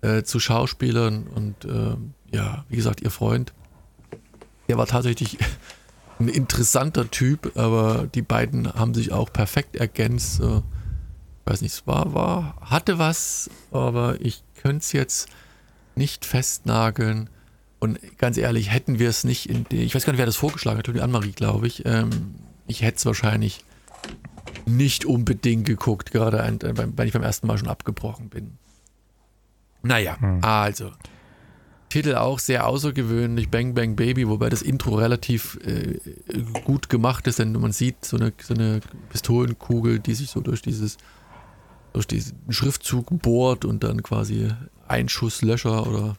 äh, 0.00 0.22
zu 0.22 0.40
Schauspielern 0.40 1.26
und 1.26 1.64
ähm, 1.64 2.14
ja, 2.32 2.64
wie 2.68 2.76
gesagt, 2.76 3.02
ihr 3.02 3.10
Freund, 3.10 3.52
der 4.68 4.78
war 4.78 4.86
tatsächlich 4.86 5.38
ein 6.18 6.28
interessanter 6.28 7.10
Typ, 7.10 7.56
aber 7.56 8.08
die 8.14 8.22
beiden 8.22 8.72
haben 8.72 8.94
sich 8.94 9.12
auch 9.12 9.32
perfekt 9.32 9.76
ergänzt. 9.76 10.40
Ich 10.40 11.50
weiß 11.50 11.60
nicht, 11.62 11.72
es 11.72 11.86
war, 11.86 12.14
war, 12.14 12.56
hatte 12.60 12.98
was, 12.98 13.50
aber 13.70 14.16
ich 14.20 14.44
könnte 14.54 14.78
es 14.78 14.92
jetzt 14.92 15.28
nicht 15.94 16.24
festnageln. 16.24 17.28
Und 17.80 17.98
ganz 18.18 18.38
ehrlich, 18.38 18.70
hätten 18.70 18.98
wir 18.98 19.08
es 19.08 19.24
nicht 19.24 19.48
in 19.48 19.64
die, 19.70 19.82
ich 19.82 19.94
weiß 19.94 20.04
gar 20.04 20.12
nicht, 20.12 20.20
wer 20.20 20.26
das 20.26 20.36
vorgeschlagen 20.36 20.78
hat, 20.78 20.86
die 20.86 21.00
Annemarie, 21.00 21.32
glaube 21.32 21.66
ich. 21.66 21.84
Ähm, 21.84 22.36
ich 22.66 22.82
hätte 22.82 22.98
es 22.98 23.06
wahrscheinlich 23.06 23.64
nicht 24.66 25.04
unbedingt 25.04 25.66
geguckt, 25.66 26.10
gerade 26.10 26.38
wenn 26.60 27.06
ich 27.06 27.12
beim 27.12 27.22
ersten 27.22 27.46
Mal 27.46 27.58
schon 27.58 27.68
abgebrochen 27.68 28.28
bin. 28.28 28.58
Naja, 29.82 30.16
Hm. 30.20 30.38
also. 30.42 30.92
Titel 31.88 32.14
auch 32.14 32.38
sehr 32.38 32.66
außergewöhnlich, 32.66 33.50
Bang 33.50 33.74
Bang 33.74 33.96
Baby, 33.96 34.26
wobei 34.26 34.48
das 34.48 34.62
Intro 34.62 34.94
relativ 34.94 35.58
äh, 35.66 35.98
gut 36.64 36.88
gemacht 36.88 37.26
ist, 37.26 37.38
denn 37.38 37.52
man 37.52 37.72
sieht 37.72 38.04
so 38.04 38.16
eine, 38.16 38.32
so 38.40 38.54
eine 38.54 38.80
Pistolenkugel, 39.10 39.98
die 39.98 40.14
sich 40.14 40.30
so 40.30 40.40
durch 40.40 40.62
dieses 40.62 40.96
durch 41.92 42.06
diesen 42.06 42.38
Schriftzug 42.48 43.20
bohrt 43.20 43.66
und 43.66 43.84
dann 43.84 44.02
quasi 44.02 44.48
Einschusslöcher 44.88 45.86
oder 45.86 46.16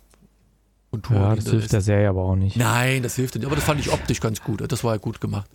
Konturen 0.92 1.20
Ja, 1.20 1.36
das 1.36 1.50
hilft 1.50 1.74
der 1.74 1.82
Serie 1.82 2.10
aber 2.10 2.22
auch 2.22 2.36
nicht. 2.36 2.56
Nein, 2.56 3.02
das 3.02 3.16
hilft 3.16 3.34
nicht. 3.34 3.46
Aber 3.48 3.56
das 3.56 3.66
fand 3.66 3.80
ich 3.80 3.92
optisch 3.92 4.20
ganz 4.20 4.44
gut. 4.44 4.62
Das 4.72 4.84
war 4.84 4.94
ja 4.94 4.98
gut 5.00 5.20
gemacht. 5.20 5.50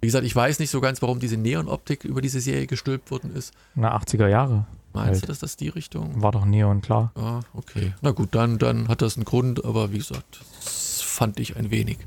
Wie 0.00 0.06
gesagt, 0.06 0.24
ich 0.24 0.34
weiß 0.34 0.58
nicht 0.58 0.70
so 0.70 0.80
ganz, 0.80 1.02
warum 1.02 1.18
diese 1.20 1.36
Neon-Optik 1.36 2.04
über 2.04 2.22
diese 2.22 2.40
Serie 2.40 2.66
gestülpt 2.66 3.10
worden 3.10 3.34
ist. 3.34 3.52
Na, 3.74 3.96
80er 3.96 4.28
Jahre. 4.28 4.66
Meinst 4.92 5.12
Halt. 5.12 5.22
du, 5.22 5.26
dass 5.28 5.38
das 5.38 5.56
die 5.56 5.68
Richtung? 5.68 6.22
War 6.22 6.32
doch 6.32 6.44
Neon, 6.44 6.80
klar. 6.80 7.12
Ah, 7.14 7.40
okay. 7.52 7.92
Na 8.00 8.10
gut, 8.10 8.34
dann, 8.34 8.58
dann 8.58 8.88
hat 8.88 9.02
das 9.02 9.16
einen 9.16 9.24
Grund, 9.24 9.64
aber 9.64 9.92
wie 9.92 9.98
gesagt, 9.98 10.40
das 10.60 11.00
fand 11.02 11.38
ich 11.38 11.56
ein 11.56 11.70
wenig, 11.70 11.98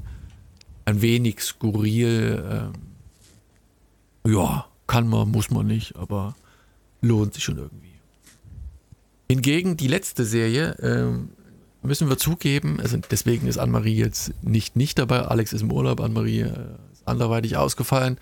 ein 0.86 1.01
wenig 1.01 1.41
skurril. 1.41 2.71
Ähm, 4.25 4.34
ja, 4.34 4.65
kann 4.88 5.08
man, 5.08 5.29
muss 5.29 5.49
man 5.49 5.67
nicht, 5.67 5.95
aber 5.95 6.36
lohnt 7.01 7.36
sich 7.36 7.43
schon 7.43 7.58
irgendwie. 7.58 7.93
Hingegen 9.29 9.77
die 9.77 9.88
letzte 9.88 10.25
Serie, 10.25 10.75
ähm, 10.82 11.29
müssen 11.84 12.10
wir 12.10 12.17
zugeben, 12.17 12.79
also 12.82 12.97
deswegen 12.97 13.47
ist 13.47 13.58
Anne-Marie 13.58 13.95
jetzt 13.95 14.34
nicht, 14.43 14.75
nicht 14.75 14.99
dabei. 14.99 15.21
Alex 15.21 15.53
ist 15.53 15.62
im 15.62 15.71
Urlaub, 15.71 16.01
Anne-Marie 16.01 16.41
äh, 16.41 16.75
anderweitig 17.05 17.57
ausgefallen. 17.57 18.17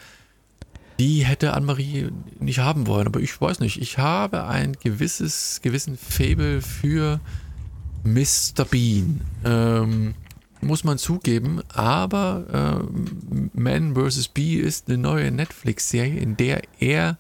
Die 1.00 1.26
hätte 1.26 1.54
Anne-Marie 1.54 2.10
nicht 2.40 2.60
haben 2.60 2.86
wollen, 2.88 3.08
aber 3.08 3.20
ich 3.20 3.40
weiß 3.40 3.60
nicht. 3.60 3.82
Ich 3.82 3.98
habe 3.98 4.46
ein 4.46 4.74
gewisses, 4.74 5.62
gewissen 5.62 5.98
Fable 5.98 6.62
für 6.62 7.20
Mr. 8.04 8.66
Bean. 8.66 9.22
Ähm, 9.44 10.14
muss 10.62 10.84
man 10.84 10.98
zugeben, 10.98 11.62
aber 11.70 12.46
ähm, 12.54 13.50
Man 13.54 13.96
vs. 13.96 14.28
Bee 14.28 14.56
ist 14.58 14.88
eine 14.88 15.00
neue 15.00 15.32
Netflix-Serie, 15.32 16.20
in 16.20 16.38
der 16.38 16.62
er 16.80 17.18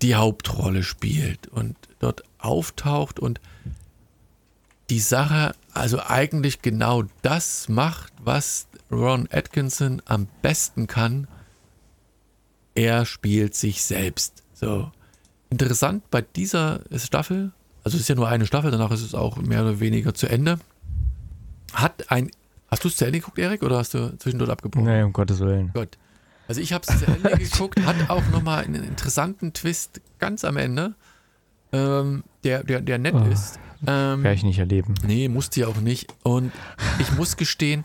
die 0.00 0.14
Hauptrolle 0.14 0.82
spielt 0.82 1.48
und 1.48 1.76
dort 2.00 2.24
auftaucht 2.38 3.20
und 3.20 3.40
die 4.90 4.98
Sache 5.00 5.54
also 5.72 6.00
eigentlich 6.00 6.60
genau 6.60 7.04
das 7.22 7.68
macht, 7.68 8.12
was 8.22 8.66
Ron 8.92 9.28
Atkinson 9.32 10.02
am 10.04 10.28
besten 10.42 10.86
kann. 10.86 11.26
Er 12.74 13.04
spielt 13.06 13.54
sich 13.54 13.82
selbst. 13.82 14.42
So. 14.54 14.90
Interessant 15.50 16.10
bei 16.10 16.22
dieser 16.22 16.80
Staffel, 16.96 17.52
also 17.84 17.96
es 17.96 18.02
ist 18.02 18.08
ja 18.08 18.14
nur 18.14 18.28
eine 18.28 18.46
Staffel, 18.46 18.70
danach 18.70 18.90
ist 18.90 19.02
es 19.02 19.14
auch 19.14 19.36
mehr 19.36 19.62
oder 19.62 19.80
weniger 19.80 20.14
zu 20.14 20.26
Ende. 20.28 20.58
Hat 21.74 22.10
ein. 22.10 22.30
Hast 22.68 22.84
du 22.84 22.88
es 22.88 22.96
zu 22.96 23.04
Ende 23.04 23.18
geguckt, 23.18 23.38
Erik, 23.38 23.62
oder 23.62 23.76
hast 23.78 23.92
du 23.94 24.16
zwischendurch 24.18 24.50
abgebrochen? 24.50 24.86
Nee, 24.86 25.02
um 25.02 25.12
Gottes 25.12 25.40
Willen. 25.40 25.72
Gut. 25.74 25.98
Also 26.48 26.60
ich 26.60 26.72
habe 26.72 26.84
es 26.88 26.98
zu 26.98 27.06
Ende 27.06 27.30
geguckt, 27.36 27.84
hat 27.84 27.96
auch 28.08 28.26
nochmal 28.30 28.64
einen 28.64 28.82
interessanten 28.84 29.52
Twist 29.52 30.00
ganz 30.18 30.44
am 30.44 30.56
Ende, 30.56 30.94
ähm, 31.72 32.24
der, 32.44 32.64
der, 32.64 32.80
der 32.80 32.98
nett 32.98 33.14
Oh. 33.14 33.24
ist. 33.30 33.58
Ähm, 33.86 34.22
Werde 34.22 34.34
ich 34.36 34.42
nicht 34.44 34.58
erleben. 34.58 34.94
Nee, 35.06 35.28
musste 35.28 35.60
ja 35.60 35.66
auch 35.66 35.76
nicht. 35.80 36.12
Und 36.22 36.52
ich 36.98 37.12
muss 37.12 37.36
gestehen, 37.36 37.84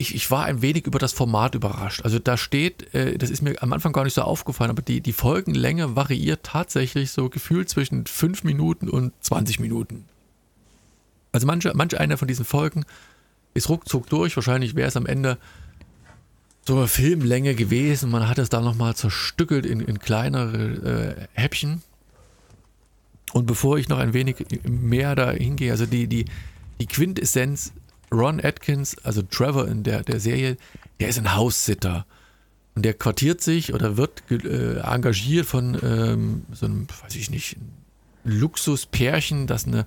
ich, 0.00 0.14
ich 0.14 0.30
war 0.30 0.46
ein 0.46 0.62
wenig 0.62 0.86
über 0.86 0.98
das 0.98 1.12
Format 1.12 1.54
überrascht. 1.54 2.02
Also 2.04 2.18
da 2.18 2.38
steht, 2.38 2.94
äh, 2.94 3.18
das 3.18 3.28
ist 3.28 3.42
mir 3.42 3.62
am 3.62 3.70
Anfang 3.74 3.92
gar 3.92 4.04
nicht 4.04 4.14
so 4.14 4.22
aufgefallen, 4.22 4.70
aber 4.70 4.80
die, 4.80 5.02
die 5.02 5.12
Folgenlänge 5.12 5.94
variiert 5.94 6.42
tatsächlich 6.42 7.10
so 7.10 7.28
gefühlt 7.28 7.68
zwischen 7.68 8.06
5 8.06 8.42
Minuten 8.44 8.88
und 8.88 9.12
20 9.20 9.60
Minuten. 9.60 10.06
Also 11.32 11.46
manche, 11.46 11.72
manche 11.74 12.00
eine 12.00 12.16
von 12.16 12.28
diesen 12.28 12.46
Folgen 12.46 12.86
ist 13.52 13.68
ruckzuck 13.68 14.08
durch. 14.08 14.34
Wahrscheinlich 14.36 14.74
wäre 14.74 14.88
es 14.88 14.96
am 14.96 15.04
Ende 15.04 15.36
so 16.66 16.78
eine 16.78 16.88
Filmlänge 16.88 17.54
gewesen. 17.54 18.10
Man 18.10 18.26
hat 18.26 18.38
es 18.38 18.48
dann 18.48 18.64
nochmal 18.64 18.96
zerstückelt 18.96 19.66
in, 19.66 19.80
in 19.80 19.98
kleinere 19.98 21.18
äh, 21.18 21.26
Häppchen. 21.34 21.82
Und 23.34 23.44
bevor 23.44 23.76
ich 23.76 23.90
noch 23.90 23.98
ein 23.98 24.14
wenig 24.14 24.46
mehr 24.64 25.14
da 25.14 25.30
hingehe, 25.30 25.72
also 25.72 25.84
die, 25.84 26.06
die, 26.06 26.24
die 26.80 26.86
Quintessenz, 26.86 27.74
Ron 28.12 28.40
Atkins, 28.42 28.96
also 29.04 29.22
Trevor 29.22 29.68
in 29.68 29.82
der, 29.82 30.02
der 30.02 30.20
Serie, 30.20 30.56
der 30.98 31.08
ist 31.08 31.18
ein 31.18 31.34
Haussitter. 31.34 32.06
Und 32.74 32.84
der 32.84 32.94
quartiert 32.94 33.40
sich 33.40 33.74
oder 33.74 33.96
wird 33.96 34.22
äh, 34.30 34.78
engagiert 34.78 35.46
von 35.46 35.78
ähm, 35.82 36.44
so 36.52 36.66
einem, 36.66 36.86
weiß 37.02 37.16
ich 37.16 37.30
nicht, 37.30 37.56
Luxuspärchen, 38.24 39.46
das 39.46 39.66
eine, 39.66 39.86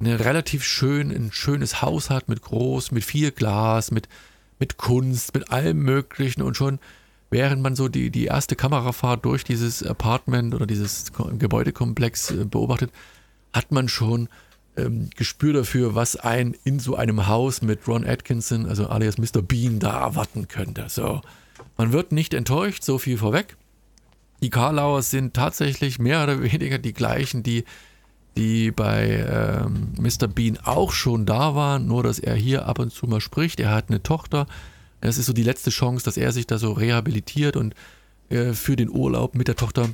eine 0.00 0.20
relativ 0.20 0.64
schön, 0.64 1.10
ein 1.10 1.30
schönes 1.32 1.82
Haus 1.82 2.10
hat 2.10 2.28
mit 2.28 2.42
groß, 2.42 2.90
mit 2.90 3.04
viel 3.04 3.30
Glas, 3.30 3.90
mit, 3.90 4.08
mit 4.58 4.76
Kunst, 4.76 5.34
mit 5.34 5.50
allem 5.50 5.78
Möglichen 5.78 6.42
und 6.42 6.56
schon 6.56 6.78
während 7.30 7.62
man 7.62 7.74
so 7.74 7.88
die, 7.88 8.10
die 8.10 8.26
erste 8.26 8.56
Kamerafahrt 8.56 9.24
durch 9.24 9.44
dieses 9.44 9.82
Apartment 9.82 10.54
oder 10.54 10.66
dieses 10.66 11.12
Ko- 11.12 11.30
Gebäudekomplex 11.36 12.30
äh, 12.30 12.44
beobachtet, 12.44 12.90
hat 13.52 13.72
man 13.72 13.88
schon 13.88 14.28
ähm, 14.76 15.10
Gespür 15.16 15.52
dafür, 15.52 15.94
was 15.94 16.16
ein 16.16 16.54
in 16.64 16.78
so 16.78 16.96
einem 16.96 17.26
Haus 17.26 17.62
mit 17.62 17.86
Ron 17.88 18.06
Atkinson, 18.06 18.66
also 18.66 18.88
alias 18.88 19.18
Mr. 19.18 19.42
Bean, 19.42 19.78
da 19.78 20.00
erwarten 20.00 20.48
könnte. 20.48 20.86
So, 20.88 21.20
man 21.76 21.92
wird 21.92 22.12
nicht 22.12 22.34
enttäuscht, 22.34 22.82
so 22.82 22.98
viel 22.98 23.18
vorweg. 23.18 23.56
Die 24.42 24.50
Karlauers 24.50 25.10
sind 25.10 25.34
tatsächlich 25.34 25.98
mehr 25.98 26.22
oder 26.22 26.42
weniger 26.42 26.78
die 26.78 26.92
gleichen, 26.92 27.42
die, 27.42 27.64
die 28.36 28.70
bei 28.70 29.26
ähm, 29.28 29.94
Mr. 29.98 30.28
Bean 30.28 30.58
auch 30.62 30.92
schon 30.92 31.24
da 31.24 31.54
waren, 31.54 31.86
nur 31.86 32.02
dass 32.02 32.18
er 32.18 32.34
hier 32.34 32.66
ab 32.66 32.78
und 32.78 32.92
zu 32.92 33.06
mal 33.06 33.20
spricht. 33.20 33.60
Er 33.60 33.70
hat 33.70 33.88
eine 33.88 34.02
Tochter. 34.02 34.46
Es 35.00 35.18
ist 35.18 35.26
so 35.26 35.32
die 35.32 35.42
letzte 35.42 35.70
Chance, 35.70 36.04
dass 36.04 36.16
er 36.16 36.32
sich 36.32 36.46
da 36.46 36.58
so 36.58 36.72
rehabilitiert 36.72 37.56
und 37.56 37.74
äh, 38.28 38.52
für 38.52 38.76
den 38.76 38.90
Urlaub 38.90 39.34
mit 39.34 39.48
der 39.48 39.56
Tochter 39.56 39.88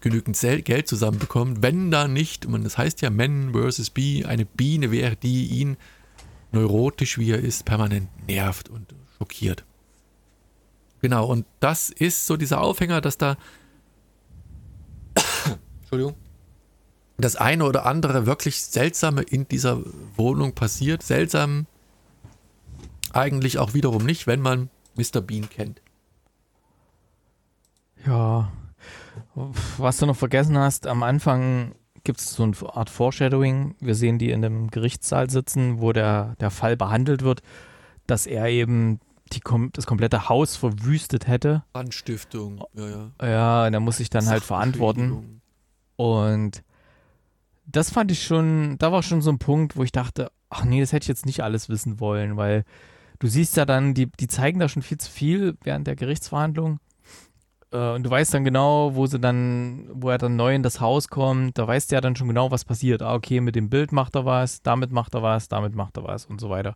genügend 0.00 0.38
Geld 0.40 0.88
zusammenbekommt. 0.88 1.62
Wenn 1.62 1.90
da 1.90 2.08
nicht, 2.08 2.48
man, 2.48 2.64
das 2.64 2.78
heißt 2.78 3.02
ja 3.02 3.10
Man 3.10 3.52
versus 3.52 3.90
Bee, 3.90 4.24
eine 4.24 4.44
Biene 4.44 4.90
wäre, 4.90 5.16
die 5.16 5.46
ihn 5.46 5.76
neurotisch 6.52 7.18
wie 7.18 7.30
er 7.30 7.40
ist, 7.40 7.64
permanent 7.64 8.08
nervt 8.26 8.68
und 8.68 8.94
schockiert. 9.18 9.64
Genau, 11.02 11.26
und 11.26 11.44
das 11.60 11.90
ist 11.90 12.26
so 12.26 12.36
dieser 12.36 12.60
Aufhänger, 12.60 13.00
dass 13.00 13.18
da 13.18 13.36
Entschuldigung, 15.80 16.14
das 17.16 17.36
eine 17.36 17.64
oder 17.64 17.86
andere 17.86 18.26
wirklich 18.26 18.62
Seltsame 18.62 19.22
in 19.22 19.46
dieser 19.46 19.82
Wohnung 20.16 20.54
passiert. 20.54 21.02
Seltsam 21.02 21.66
eigentlich 23.12 23.58
auch 23.58 23.74
wiederum 23.74 24.04
nicht, 24.04 24.26
wenn 24.26 24.40
man 24.40 24.70
Mr. 24.96 25.20
Bean 25.20 25.48
kennt. 25.48 25.80
Ja. 28.06 28.52
Was 29.78 29.98
du 29.98 30.06
noch 30.06 30.16
vergessen 30.16 30.58
hast, 30.58 30.86
am 30.86 31.02
Anfang 31.02 31.74
gibt 32.04 32.20
es 32.20 32.34
so 32.34 32.42
eine 32.42 32.54
Art 32.74 32.90
Foreshadowing. 32.90 33.74
Wir 33.80 33.94
sehen 33.94 34.18
die 34.18 34.30
in 34.30 34.42
dem 34.42 34.70
Gerichtssaal 34.70 35.30
sitzen, 35.30 35.80
wo 35.80 35.92
der, 35.92 36.36
der 36.40 36.50
Fall 36.50 36.76
behandelt 36.76 37.22
wird, 37.22 37.42
dass 38.06 38.26
er 38.26 38.48
eben 38.48 39.00
die, 39.32 39.40
das 39.72 39.86
komplette 39.86 40.28
Haus 40.28 40.56
verwüstet 40.56 41.26
hätte. 41.26 41.64
Brandstiftung, 41.72 42.62
ja, 42.74 42.88
ja. 42.88 43.10
Ja, 43.22 43.66
und 43.66 43.74
er 43.74 43.80
muss 43.80 43.96
sich 43.96 44.10
dann 44.10 44.26
halt 44.26 44.44
verantworten. 44.44 45.40
Und 45.96 46.62
das 47.66 47.90
fand 47.90 48.10
ich 48.10 48.22
schon, 48.22 48.76
da 48.78 48.92
war 48.92 49.02
schon 49.02 49.22
so 49.22 49.30
ein 49.30 49.38
Punkt, 49.38 49.76
wo 49.76 49.82
ich 49.82 49.92
dachte, 49.92 50.30
ach 50.50 50.64
nee, 50.64 50.80
das 50.80 50.92
hätte 50.92 51.04
ich 51.04 51.08
jetzt 51.08 51.26
nicht 51.26 51.42
alles 51.42 51.68
wissen 51.68 52.00
wollen, 52.00 52.36
weil 52.36 52.64
du 53.18 53.26
siehst 53.26 53.56
ja 53.56 53.64
dann, 53.64 53.94
die, 53.94 54.06
die 54.06 54.28
zeigen 54.28 54.60
da 54.60 54.68
schon 54.68 54.82
viel 54.82 54.98
zu 54.98 55.10
viel 55.10 55.56
während 55.62 55.86
der 55.86 55.96
Gerichtsverhandlung. 55.96 56.78
Äh, 57.74 57.94
und 57.94 58.04
du 58.04 58.10
weißt 58.10 58.32
dann 58.32 58.44
genau, 58.44 58.94
wo 58.94 59.06
sie 59.06 59.18
dann, 59.18 59.88
wo 59.92 60.08
er 60.08 60.18
dann 60.18 60.36
neu 60.36 60.54
in 60.54 60.62
das 60.62 60.80
Haus 60.80 61.08
kommt, 61.08 61.58
da 61.58 61.66
weißt 61.66 61.90
du 61.90 61.96
ja 61.96 62.00
dann 62.00 62.16
schon 62.16 62.28
genau, 62.28 62.50
was 62.50 62.64
passiert. 62.64 63.02
Ah, 63.02 63.14
okay, 63.14 63.40
mit 63.40 63.56
dem 63.56 63.68
Bild 63.68 63.92
macht 63.92 64.14
er 64.14 64.24
was, 64.24 64.62
damit 64.62 64.92
macht 64.92 65.14
er 65.14 65.22
was, 65.22 65.48
damit 65.48 65.74
macht 65.74 65.96
er 65.98 66.04
was 66.04 66.24
und 66.24 66.40
so 66.40 66.48
weiter. 66.48 66.74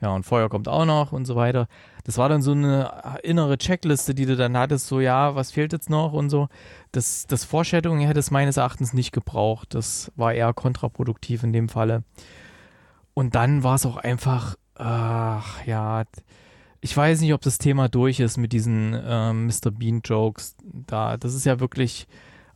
Ja, 0.00 0.10
und 0.10 0.24
Feuer 0.24 0.48
kommt 0.48 0.66
auch 0.66 0.84
noch 0.84 1.12
und 1.12 1.26
so 1.26 1.36
weiter. 1.36 1.68
Das 2.02 2.18
war 2.18 2.28
dann 2.28 2.42
so 2.42 2.50
eine 2.50 3.20
innere 3.22 3.56
Checkliste, 3.56 4.16
die 4.16 4.26
du 4.26 4.34
dann 4.36 4.56
hattest, 4.56 4.88
so 4.88 4.98
ja, 4.98 5.36
was 5.36 5.52
fehlt 5.52 5.72
jetzt 5.72 5.90
noch 5.90 6.12
und 6.12 6.28
so. 6.28 6.48
Das, 6.90 7.28
das 7.28 7.44
Foreshadowing 7.44 8.00
hätte 8.00 8.18
es 8.18 8.32
meines 8.32 8.56
Erachtens 8.56 8.92
nicht 8.94 9.12
gebraucht. 9.12 9.74
Das 9.74 10.10
war 10.16 10.34
eher 10.34 10.52
kontraproduktiv 10.54 11.44
in 11.44 11.52
dem 11.52 11.68
Falle. 11.68 12.02
Und 13.14 13.36
dann 13.36 13.62
war 13.62 13.76
es 13.76 13.86
auch 13.86 13.96
einfach, 13.96 14.56
ach 14.74 15.64
ja, 15.66 16.02
ich 16.84 16.96
weiß 16.96 17.20
nicht, 17.20 17.32
ob 17.32 17.40
das 17.40 17.58
Thema 17.58 17.88
durch 17.88 18.18
ist 18.18 18.36
mit 18.36 18.52
diesen 18.52 19.00
ähm, 19.06 19.46
Mr. 19.46 19.70
Bean 19.70 20.00
Jokes. 20.04 20.56
Da, 20.64 21.16
das 21.16 21.32
ist 21.32 21.46
ja 21.46 21.60
wirklich 21.60 22.08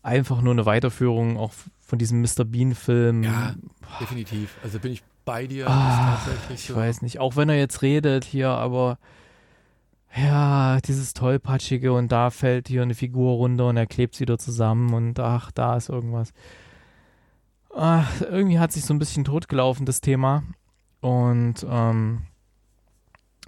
einfach 0.03 0.43
nur 0.43 0.53
eine 0.53 0.66
Weiterführung 0.66 1.39
auch 1.39 1.53
von 1.81 1.99
diesem 2.01 2.20
Mr. 2.20 2.45
Bean 2.45 2.74
Film. 2.74 3.22
Ja, 3.22 3.55
definitiv. 4.01 4.57
Also 4.64 4.81
bin 4.81 4.93
ich 4.93 5.05
bei 5.24 5.47
dir. 5.47 5.68
Ah, 5.70 6.18
ich 6.53 6.66
so. 6.66 6.74
weiß 6.74 7.03
nicht. 7.03 7.20
Auch 7.20 7.37
wenn 7.37 7.49
er 7.49 7.57
jetzt 7.57 7.83
redet 7.83 8.24
hier, 8.24 8.49
aber 8.49 8.99
ja, 10.16 10.81
dieses 10.81 11.14
tollpatschige 11.14 11.93
und 11.93 12.11
da 12.11 12.31
fällt 12.31 12.66
hier 12.66 12.83
eine 12.83 12.95
Figur 12.95 13.35
runter 13.35 13.68
und 13.68 13.77
er 13.77 13.87
klebt 13.87 14.16
sie 14.16 14.22
wieder 14.22 14.39
zusammen 14.39 14.93
und 14.93 15.20
ach, 15.20 15.53
da 15.53 15.77
ist 15.77 15.89
irgendwas. 15.89 16.33
Ach, 17.72 18.11
irgendwie 18.22 18.59
hat 18.59 18.72
sich 18.72 18.85
so 18.85 18.93
ein 18.93 18.99
bisschen 18.99 19.24
totgelaufen, 19.24 19.87
das 19.87 20.01
Thema. 20.01 20.43
Und 21.01 21.64
ähm, 21.68 22.22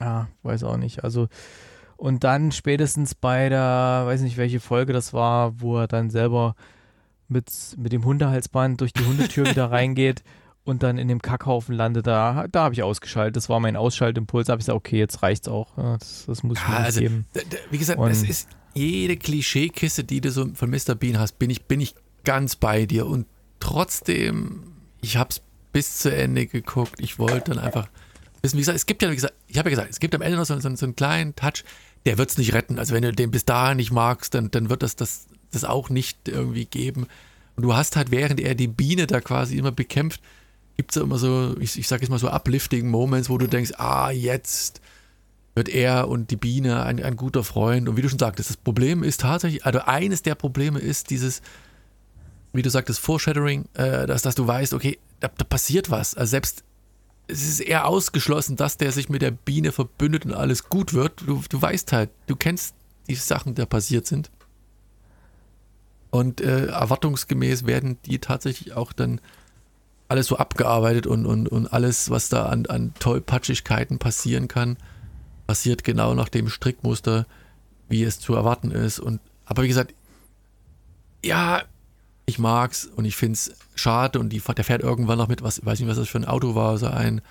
ja, 0.01 0.29
weiß 0.43 0.65
auch 0.65 0.77
nicht. 0.77 1.05
Also, 1.05 1.29
und 1.97 2.25
dann 2.25 2.53
spätestens 2.53 3.15
bei 3.15 3.49
der, 3.49 4.03
weiß 4.05 4.21
nicht, 4.23 4.37
welche 4.37 4.61
Folge 4.61 4.93
das 4.93 5.13
war, 5.13 5.61
wo 5.61 5.79
er 5.79 5.89
dann 5.89 6.11
selber 6.11 6.55
mit, 7.29 7.51
mit 7.77 7.93
dem 7.93 8.05
Hundehalsband 8.05 8.81
durch 8.81 8.93
die 8.93 9.05
Hundetür 9.05 9.47
wieder 9.47 9.71
reingeht 9.71 10.23
und 10.65 10.83
dann 10.83 10.99
in 10.99 11.09
dem 11.09 11.23
Kackhaufen 11.23 11.75
landet, 11.75 12.07
da, 12.07 12.47
da 12.51 12.65
habe 12.65 12.75
ich 12.75 12.83
ausgeschaltet. 12.83 13.37
Das 13.37 13.49
war 13.49 13.59
mein 13.59 13.75
Ausschaltimpuls. 13.75 14.47
Da 14.47 14.53
habe 14.53 14.61
ich 14.61 14.67
gesagt, 14.67 14.77
okay, 14.77 14.99
jetzt 14.99 15.23
reicht's 15.23 15.49
auch. 15.49 15.75
Das, 15.77 16.27
das 16.27 16.43
muss 16.43 16.59
ich 16.59 16.65
ja, 16.65 16.71
mir 16.71 16.85
also, 16.85 17.01
geben. 17.01 17.27
Wie 17.71 17.79
gesagt, 17.79 17.99
und, 17.99 18.11
es 18.11 18.23
ist 18.23 18.49
jede 18.75 19.17
Klischeekiste, 19.17 20.05
die 20.05 20.21
du 20.21 20.31
so 20.31 20.47
von 20.55 20.71
Mr. 20.71 20.95
Bean 20.95 21.19
hast, 21.19 21.39
bin 21.39 21.51
ich, 21.51 21.65
bin 21.65 21.81
ich 21.81 21.95
ganz 22.23 22.55
bei 22.55 22.87
dir. 22.87 23.07
Und 23.07 23.27
trotzdem, 23.61 24.75
ich 25.01 25.17
habe 25.17 25.31
es 25.31 25.43
bis 25.73 25.99
zu 25.99 26.15
Ende 26.15 26.47
geguckt. 26.47 27.01
Ich 27.01 27.19
wollte 27.19 27.53
dann 27.53 27.59
einfach 27.65 27.89
wissen. 28.43 28.57
Wie 28.57 28.61
gesagt, 28.61 28.77
es 28.77 28.87
gibt 28.87 29.03
ja, 29.03 29.11
wie 29.11 29.15
gesagt, 29.15 29.35
ich 29.47 29.59
habe 29.59 29.69
ja 29.71 29.77
gesagt, 29.77 29.91
es 29.91 30.01
gibt 30.01 30.15
am 30.15 30.23
Ende 30.23 30.39
noch 30.39 30.47
so, 30.47 30.59
so, 30.59 30.75
so 30.75 30.87
einen 30.87 30.97
kleinen 30.97 31.35
Touch, 31.37 31.65
der 32.07 32.19
wird 32.19 32.31
es 32.31 32.39
nicht 32.39 32.55
retten. 32.55 32.79
Also 32.79 32.95
wenn 32.95 33.03
du 33.03 33.13
den 33.13 33.31
bis 33.31 33.45
dahin 33.45 33.77
nicht 33.77 33.91
magst, 33.91 34.35
dann, 34.35 34.51
dann 34.51 34.71
wird 34.71 34.83
das, 34.83 34.97
das 34.97 35.27
das 35.51 35.65
auch 35.65 35.91
nicht 35.91 36.29
irgendwie 36.29 36.67
geben. 36.67 37.07
Und 37.57 37.63
du 37.63 37.75
hast 37.75 37.97
halt, 37.97 38.11
während 38.11 38.41
er 38.41 38.55
die 38.55 38.69
Biene 38.69 39.07
da 39.07 39.21
quasi 39.21 39.57
immer 39.57 39.73
bekämpft, 39.73 40.21
gibt 40.77 40.91
es 40.91 40.97
ja 40.97 41.03
immer 41.03 41.19
so, 41.19 41.57
ich, 41.59 41.79
ich 41.79 41.89
sage 41.89 42.03
jetzt 42.03 42.11
mal 42.11 42.19
so 42.19 42.31
uplifting 42.31 42.89
Moments, 42.89 43.29
wo 43.29 43.39
du 43.39 43.47
denkst, 43.47 43.73
ah, 43.79 44.11
jetzt 44.11 44.81
wird 45.55 45.69
er 45.69 46.09
und 46.09 46.31
die 46.31 46.37
Biene 46.37 46.85
ein, 46.85 47.03
ein 47.03 47.17
guter 47.17 47.43
Freund. 47.43 47.89
Und 47.89 47.97
wie 47.97 48.03
du 48.03 48.09
schon 48.09 48.19
sagtest, 48.19 48.51
das 48.51 48.57
Problem 48.57 49.03
ist 49.03 49.23
tatsächlich, 49.23 49.67
also 49.67 49.81
eines 49.81 50.23
der 50.23 50.37
Probleme 50.37 50.79
ist 50.79 51.11
dieses, 51.11 51.43
wie 52.53 52.63
du 52.63 52.71
sagtest, 52.71 53.01
Foreshadowing, 53.01 53.65
äh, 53.75 54.07
dass, 54.07 54.23
dass 54.23 54.37
du 54.37 54.47
weißt, 54.47 54.73
okay, 54.73 54.99
da, 55.19 55.29
da 55.37 55.45
passiert 55.45 55.91
was. 55.91 56.15
Also 56.15 56.31
selbst 56.31 56.63
es 57.29 57.47
ist 57.47 57.61
eher 57.61 57.87
ausgeschlossen, 57.87 58.57
dass 58.57 58.79
der 58.79 58.91
sich 58.91 59.09
mit 59.09 59.23
der 59.23 59.31
Biene 59.31 59.71
verbündet 59.71 60.25
und 60.25 60.33
alles 60.33 60.69
gut 60.69 60.95
wird. 60.95 61.21
Du, 61.27 61.43
du 61.49 61.63
weißt 61.63 61.93
halt, 61.93 62.11
du 62.27 62.37
kennst 62.37 62.75
die 63.09 63.15
Sachen, 63.15 63.55
die 63.55 63.61
da 63.61 63.67
passiert 63.67 64.07
sind. 64.07 64.31
Und 66.11 66.41
äh, 66.41 66.67
erwartungsgemäß 66.67 67.67
werden 67.67 67.99
die 68.07 68.19
tatsächlich 68.19 68.73
auch 68.73 68.95
dann 68.95 69.21
alles 70.09 70.27
so 70.27 70.39
abgearbeitet 70.39 71.07
und, 71.07 71.27
und, 71.27 71.49
und 71.49 71.67
alles, 71.67 72.09
was 72.09 72.31
da 72.31 72.47
an, 72.47 72.65
an 72.65 72.95
Tollpatschigkeiten 72.99 73.99
passieren 73.99 74.49
kann, 74.49 74.79
passiert 75.47 75.85
genau 75.85 76.15
nach 76.15 76.31
dem 76.31 76.49
Strickmuster, 76.49 77.27
wie 77.91 78.05
es 78.05 78.19
zu 78.21 78.35
erwarten 78.35 78.71
ist. 78.71 79.01
Und 79.01 79.21
aber 79.45 79.63
wie 79.65 79.69
gesagt, 79.69 79.95
ja, 81.23 81.63
ich 82.29 82.39
mag's 82.39 82.85
und 82.85 83.07
ich 83.07 83.17
find's 83.17 83.53
schade 83.75 84.21
und 84.21 84.29
die, 84.31 84.41
der 84.41 84.65
fährt 84.65 84.83
irgendwann 84.83 85.17
noch 85.17 85.29
mit, 85.29 85.43
was, 85.43 85.65
weiß 85.65 85.81
nicht, 85.81 85.89
was 85.89 85.97
das 85.97 86.09
für 86.09 86.19
ein 86.19 86.27
Auto 86.27 86.55
war, 86.55 86.77
so 86.77 86.87
ein 86.87 87.23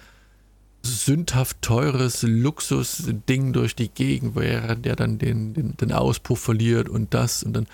sündhaft 0.81 1.61
teures 1.61 2.23
Luxusding 2.23 3.53
durch 3.53 3.75
die 3.75 3.89
Gegend, 3.89 4.35
während 4.35 4.85
der 4.85 4.95
dann 4.95 5.19
den, 5.19 5.53
den, 5.53 5.77
den 5.77 5.91
Auspuff 5.91 6.39
verliert 6.39 6.89
und 6.89 7.13
das 7.13 7.43
und 7.43 7.53
dann 7.53 7.67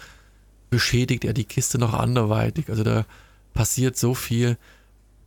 beschädigt 0.70 1.24
er 1.24 1.34
die 1.34 1.46
Kiste 1.46 1.78
noch 1.78 1.94
anderweitig. 1.94 2.70
Also 2.70 2.84
da 2.84 3.06
passiert 3.54 3.98
so 3.98 4.14
viel. 4.14 4.58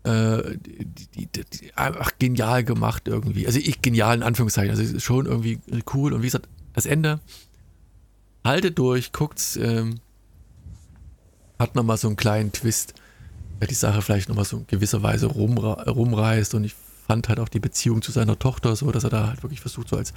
Äh, 0.03 0.59
die, 0.59 1.27
die, 1.27 1.45
die, 1.45 1.75
einfach 1.75 2.13
genial 2.19 2.63
gemacht 2.63 3.09
irgendwie. 3.09 3.47
Also 3.47 3.59
ich 3.59 3.81
genial 3.81 4.17
in 4.17 4.23
Anführungszeichen. 4.23 4.77
Also 4.77 4.99
schon 4.99 5.27
irgendwie 5.27 5.61
cool. 5.95 6.13
Und 6.13 6.23
wie 6.23 6.27
gesagt, 6.27 6.49
das 6.75 6.85
Ende. 6.85 7.21
Haltet 8.45 8.79
durch, 8.79 9.13
guckt's. 9.13 9.57
Ähm, 9.57 10.01
hat 11.59 11.75
nochmal 11.75 11.97
so 11.97 12.09
einen 12.09 12.17
kleinen 12.17 12.53
Twist, 12.53 12.95
der 13.61 13.69
die 13.69 13.75
Sache 13.75 14.03
vielleicht 14.03 14.29
nochmal 14.29 14.45
so 14.45 14.59
in 14.59 14.67
gewisser 14.67 15.03
Weise 15.03 15.27
rumreißt. 15.27 16.55
Und 16.55 16.65
ich 16.65 16.75
fand 17.07 17.29
halt 17.29 17.41
auch 17.41 17.49
die 17.49 17.61
Beziehung 17.61 18.03
zu 18.03 18.13
seiner 18.13 18.39
Tochter 18.39 18.77
so, 18.77 18.91
dass 18.91 19.05
er 19.05 19.11
da 19.11 19.29
halt 19.29 19.43
wirklich 19.43 19.61
versucht, 19.61 19.89
so 19.89 19.97
als 19.97 20.13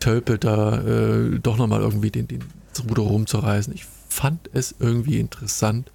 Tölpel 0.00 0.38
da 0.38 0.80
äh, 0.82 1.38
doch 1.38 1.56
nochmal 1.56 1.80
irgendwie 1.80 2.10
den, 2.10 2.28
den 2.28 2.44
Ruder 2.88 3.02
rumzureißen. 3.02 3.72
Ich 3.74 3.84
fand 4.08 4.50
es 4.52 4.74
irgendwie 4.78 5.18
interessant. 5.18 5.90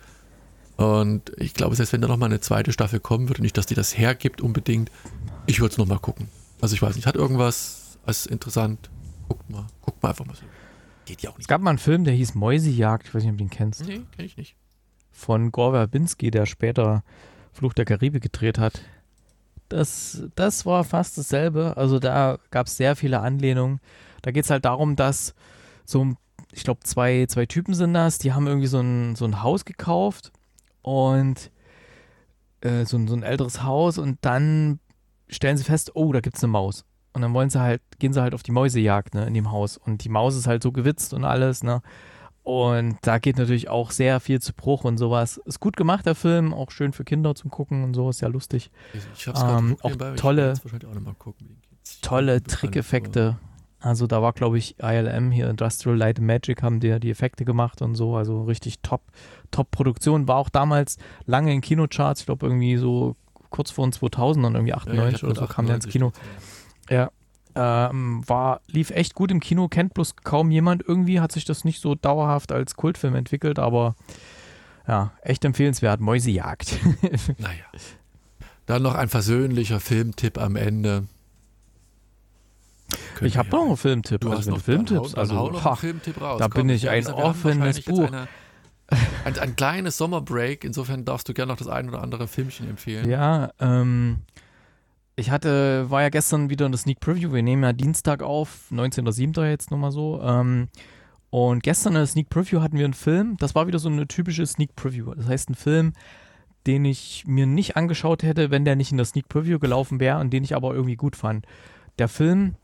Und 0.75 1.31
ich 1.37 1.53
glaube, 1.53 1.75
selbst 1.75 1.93
wenn 1.93 2.01
da 2.01 2.07
nochmal 2.07 2.29
eine 2.29 2.39
zweite 2.39 2.73
Staffel 2.73 2.99
kommen 2.99 3.29
würde, 3.29 3.41
nicht, 3.41 3.57
dass 3.57 3.65
die 3.65 3.75
das 3.75 3.97
hergibt 3.97 4.41
unbedingt, 4.41 4.91
ich 5.45 5.59
würde 5.59 5.73
es 5.73 5.77
nochmal 5.77 5.99
gucken. 5.99 6.27
Also 6.61 6.75
ich 6.75 6.81
weiß 6.81 6.95
nicht, 6.95 7.05
hat 7.05 7.15
irgendwas 7.15 7.97
als 8.05 8.25
interessant? 8.25 8.89
Guckt 9.27 9.49
mal, 9.49 9.67
guckt 9.81 10.01
mal 10.01 10.09
einfach 10.09 10.25
mal 10.25 10.35
so. 10.35 10.43
Geht 11.05 11.21
ja 11.21 11.29
auch 11.29 11.37
nicht. 11.37 11.45
Es 11.45 11.47
gab 11.47 11.61
mal 11.61 11.71
einen 11.71 11.79
Film, 11.79 12.05
der 12.05 12.13
hieß 12.13 12.35
Mäusejagd, 12.35 13.07
ich 13.07 13.15
weiß 13.15 13.23
nicht, 13.23 13.31
ob 13.31 13.37
du 13.37 13.43
den 13.43 13.49
kennst. 13.49 13.85
Nee, 13.85 14.01
kenn 14.15 14.25
ich 14.25 14.37
nicht. 14.37 14.55
Von 15.13 15.53
Gore 15.53 15.77
Verbinski, 15.77 16.31
der 16.31 16.45
später 16.45 17.03
Fluch 17.53 17.73
der 17.73 17.85
Karibik 17.85 18.23
gedreht 18.23 18.59
hat. 18.59 18.81
Das, 19.69 20.23
das 20.35 20.65
war 20.65 20.83
fast 20.83 21.17
dasselbe. 21.17 21.77
Also 21.77 21.99
da 21.99 22.39
gab 22.51 22.67
es 22.67 22.75
sehr 22.75 22.97
viele 22.97 23.21
Anlehnungen. 23.21 23.79
Da 24.21 24.31
geht 24.31 24.43
es 24.43 24.49
halt 24.49 24.65
darum, 24.65 24.97
dass 24.97 25.33
so 25.85 26.15
ich 26.53 26.63
glaube, 26.63 26.81
zwei, 26.83 27.25
zwei 27.27 27.45
Typen 27.45 27.73
sind 27.73 27.93
das, 27.93 28.19
die 28.19 28.33
haben 28.33 28.47
irgendwie 28.47 28.67
so 28.67 28.79
ein, 28.79 29.15
so 29.15 29.25
ein 29.25 29.41
Haus 29.41 29.65
gekauft 29.65 30.31
und 30.81 31.51
äh, 32.61 32.85
so, 32.85 32.97
ein, 32.97 33.07
so 33.07 33.15
ein 33.15 33.23
älteres 33.23 33.63
Haus 33.63 33.97
und 33.97 34.19
dann 34.21 34.79
stellen 35.27 35.57
sie 35.57 35.63
fest, 35.63 35.95
oh, 35.95 36.13
da 36.13 36.19
gibt 36.19 36.37
es 36.37 36.43
eine 36.43 36.51
Maus. 36.51 36.85
Und 37.13 37.21
dann 37.21 37.33
wollen 37.33 37.49
sie 37.49 37.59
halt, 37.59 37.81
gehen 37.99 38.13
sie 38.13 38.21
halt 38.21 38.33
auf 38.33 38.43
die 38.43 38.51
Mäusejagd, 38.51 39.13
ne, 39.13 39.25
in 39.25 39.33
dem 39.33 39.51
Haus. 39.51 39.77
Und 39.77 40.03
die 40.03 40.09
Maus 40.09 40.35
ist 40.35 40.47
halt 40.47 40.63
so 40.63 40.71
gewitzt 40.71 41.13
und 41.13 41.25
alles, 41.25 41.63
ne. 41.63 41.81
Und 42.43 42.97
da 43.03 43.19
geht 43.19 43.37
natürlich 43.37 43.69
auch 43.69 43.91
sehr 43.91 44.19
viel 44.19 44.41
zu 44.41 44.53
Bruch 44.53 44.83
und 44.83 44.97
sowas. 44.97 45.37
Ist 45.45 45.61
gut 45.61 45.77
gemacht, 45.77 46.05
der 46.05 46.15
Film, 46.15 46.53
auch 46.53 46.71
schön 46.71 46.91
für 46.91 47.05
Kinder 47.05 47.35
zum 47.35 47.49
Gucken 47.49 47.83
und 47.83 47.93
so, 47.93 48.09
ist 48.09 48.21
ja 48.21 48.27
lustig. 48.27 48.69
Ich 49.15 49.27
hab's 49.27 49.41
ähm, 49.41 49.77
auch 49.81 49.95
tolle, 50.17 50.53
auch 50.53 51.33
tolle 52.01 52.43
Trickeffekte. 52.43 53.37
Also 53.79 54.07
da 54.07 54.21
war, 54.21 54.33
glaube 54.33 54.57
ich, 54.57 54.75
ILM 54.81 55.31
hier, 55.31 55.49
Industrial 55.49 55.97
Light 55.97 56.17
and 56.17 56.27
Magic, 56.27 56.63
haben 56.63 56.79
die, 56.79 56.99
die 56.99 57.11
Effekte 57.11 57.45
gemacht 57.45 57.81
und 57.81 57.95
so. 57.95 58.15
Also 58.15 58.43
richtig 58.43 58.79
top, 58.81 59.01
top 59.51 59.71
Produktion. 59.71 60.27
War 60.27 60.37
auch 60.37 60.49
damals 60.49 60.97
lange 61.25 61.53
in 61.53 61.61
Kinocharts, 61.61 62.21
ich 62.21 62.25
glaube 62.25 62.45
irgendwie 62.45 62.75
so 62.77 63.15
kurz 63.49 63.71
vor 63.71 63.89
2000 63.89 64.45
und 64.45 64.55
irgendwie 64.55 64.73
98 64.73 65.21
ja, 65.21 65.27
oder 65.27 65.39
so 65.39 65.47
kam 65.47 65.67
der 65.67 65.75
ins 65.75 65.87
Kino. 65.87 66.11
Ja. 66.89 67.11
Ähm, 67.55 68.23
war, 68.27 68.61
lief 68.67 68.89
echt 68.89 69.13
gut 69.13 69.31
im 69.31 69.39
Kino, 69.39 69.67
kennt 69.67 69.93
bloß 69.93 70.15
kaum 70.17 70.51
jemand. 70.51 70.83
Irgendwie 70.87 71.19
hat 71.19 71.31
sich 71.31 71.45
das 71.45 71.63
nicht 71.65 71.81
so 71.81 71.95
dauerhaft 71.95 72.51
als 72.51 72.75
Kultfilm 72.75 73.15
entwickelt, 73.15 73.59
aber 73.59 73.95
ja, 74.87 75.11
echt 75.21 75.45
empfehlenswert. 75.45 76.01
Mäusejagd. 76.01 76.79
naja. 77.37 77.65
Dann 78.65 78.81
noch 78.81 78.95
ein 78.95 79.09
versöhnlicher 79.09 79.79
Filmtipp 79.79 80.37
am 80.37 80.55
Ende. 80.55 81.07
Können 83.15 83.27
Ich 83.27 83.37
habe 83.37 83.49
noch 83.49 83.65
einen 83.65 83.77
Filmtipp. 83.77 84.21
Du 84.21 84.29
also 84.29 84.39
hast 84.39 84.47
noch 84.47 84.61
Filmtipps, 84.61 85.13
dann 85.13 85.29
hau, 85.29 85.45
also 85.45 85.51
noch 85.51 85.65
ha, 85.65 85.69
einen 85.69 85.77
Filmtipp 85.77 86.21
raus. 86.21 86.39
da 86.39 86.47
bin 86.47 86.67
Komm, 86.67 86.69
ich 86.69 86.83
ja, 86.83 86.91
ein 86.91 87.07
offenes 87.07 87.81
Buch. 87.81 88.07
Eine, 88.07 88.27
ein, 89.25 89.39
ein 89.39 89.55
kleines 89.55 89.97
Sommerbreak, 89.97 90.63
insofern 90.63 91.05
darfst 91.05 91.27
du 91.29 91.33
gerne 91.33 91.51
noch 91.51 91.57
das 91.57 91.67
ein 91.67 91.89
oder 91.89 92.01
andere 92.01 92.27
Filmchen 92.27 92.69
empfehlen. 92.69 93.09
Ja, 93.09 93.51
ähm, 93.59 94.19
ich 95.15 95.29
hatte, 95.29 95.89
war 95.89 96.01
ja 96.01 96.09
gestern 96.09 96.49
wieder 96.49 96.65
eine 96.65 96.77
Sneak 96.77 96.99
Preview. 96.99 97.31
Wir 97.33 97.43
nehmen 97.43 97.63
ja 97.63 97.73
Dienstag 97.73 98.23
auf, 98.23 98.65
19.07. 98.71 99.47
jetzt 99.47 99.71
nochmal 99.71 99.91
so. 99.91 100.21
Ähm, 100.21 100.69
und 101.29 101.63
gestern 101.63 101.93
in 101.93 101.99
der 101.99 102.07
Sneak 102.07 102.29
Preview 102.29 102.61
hatten 102.61 102.77
wir 102.77 102.85
einen 102.85 102.93
Film. 102.93 103.37
Das 103.37 103.55
war 103.55 103.67
wieder 103.67 103.79
so 103.79 103.89
eine 103.89 104.07
typische 104.07 104.45
Sneak 104.45 104.75
Preview. 104.75 105.13
Das 105.13 105.27
heißt, 105.27 105.49
ein 105.49 105.55
Film, 105.55 105.93
den 106.65 106.85
ich 106.85 107.25
mir 107.27 107.45
nicht 107.45 107.75
angeschaut 107.75 108.23
hätte, 108.23 108.51
wenn 108.51 108.65
der 108.65 108.75
nicht 108.75 108.91
in 108.91 108.97
der 108.97 109.05
Sneak 109.05 109.29
Preview 109.29 109.59
gelaufen 109.59 109.99
wäre 109.99 110.19
und 110.19 110.31
den 110.31 110.43
ich 110.43 110.55
aber 110.55 110.73
irgendwie 110.73 110.95
gut 110.95 111.15
fand. 111.15 111.45
Der 111.99 112.07
Film 112.07 112.55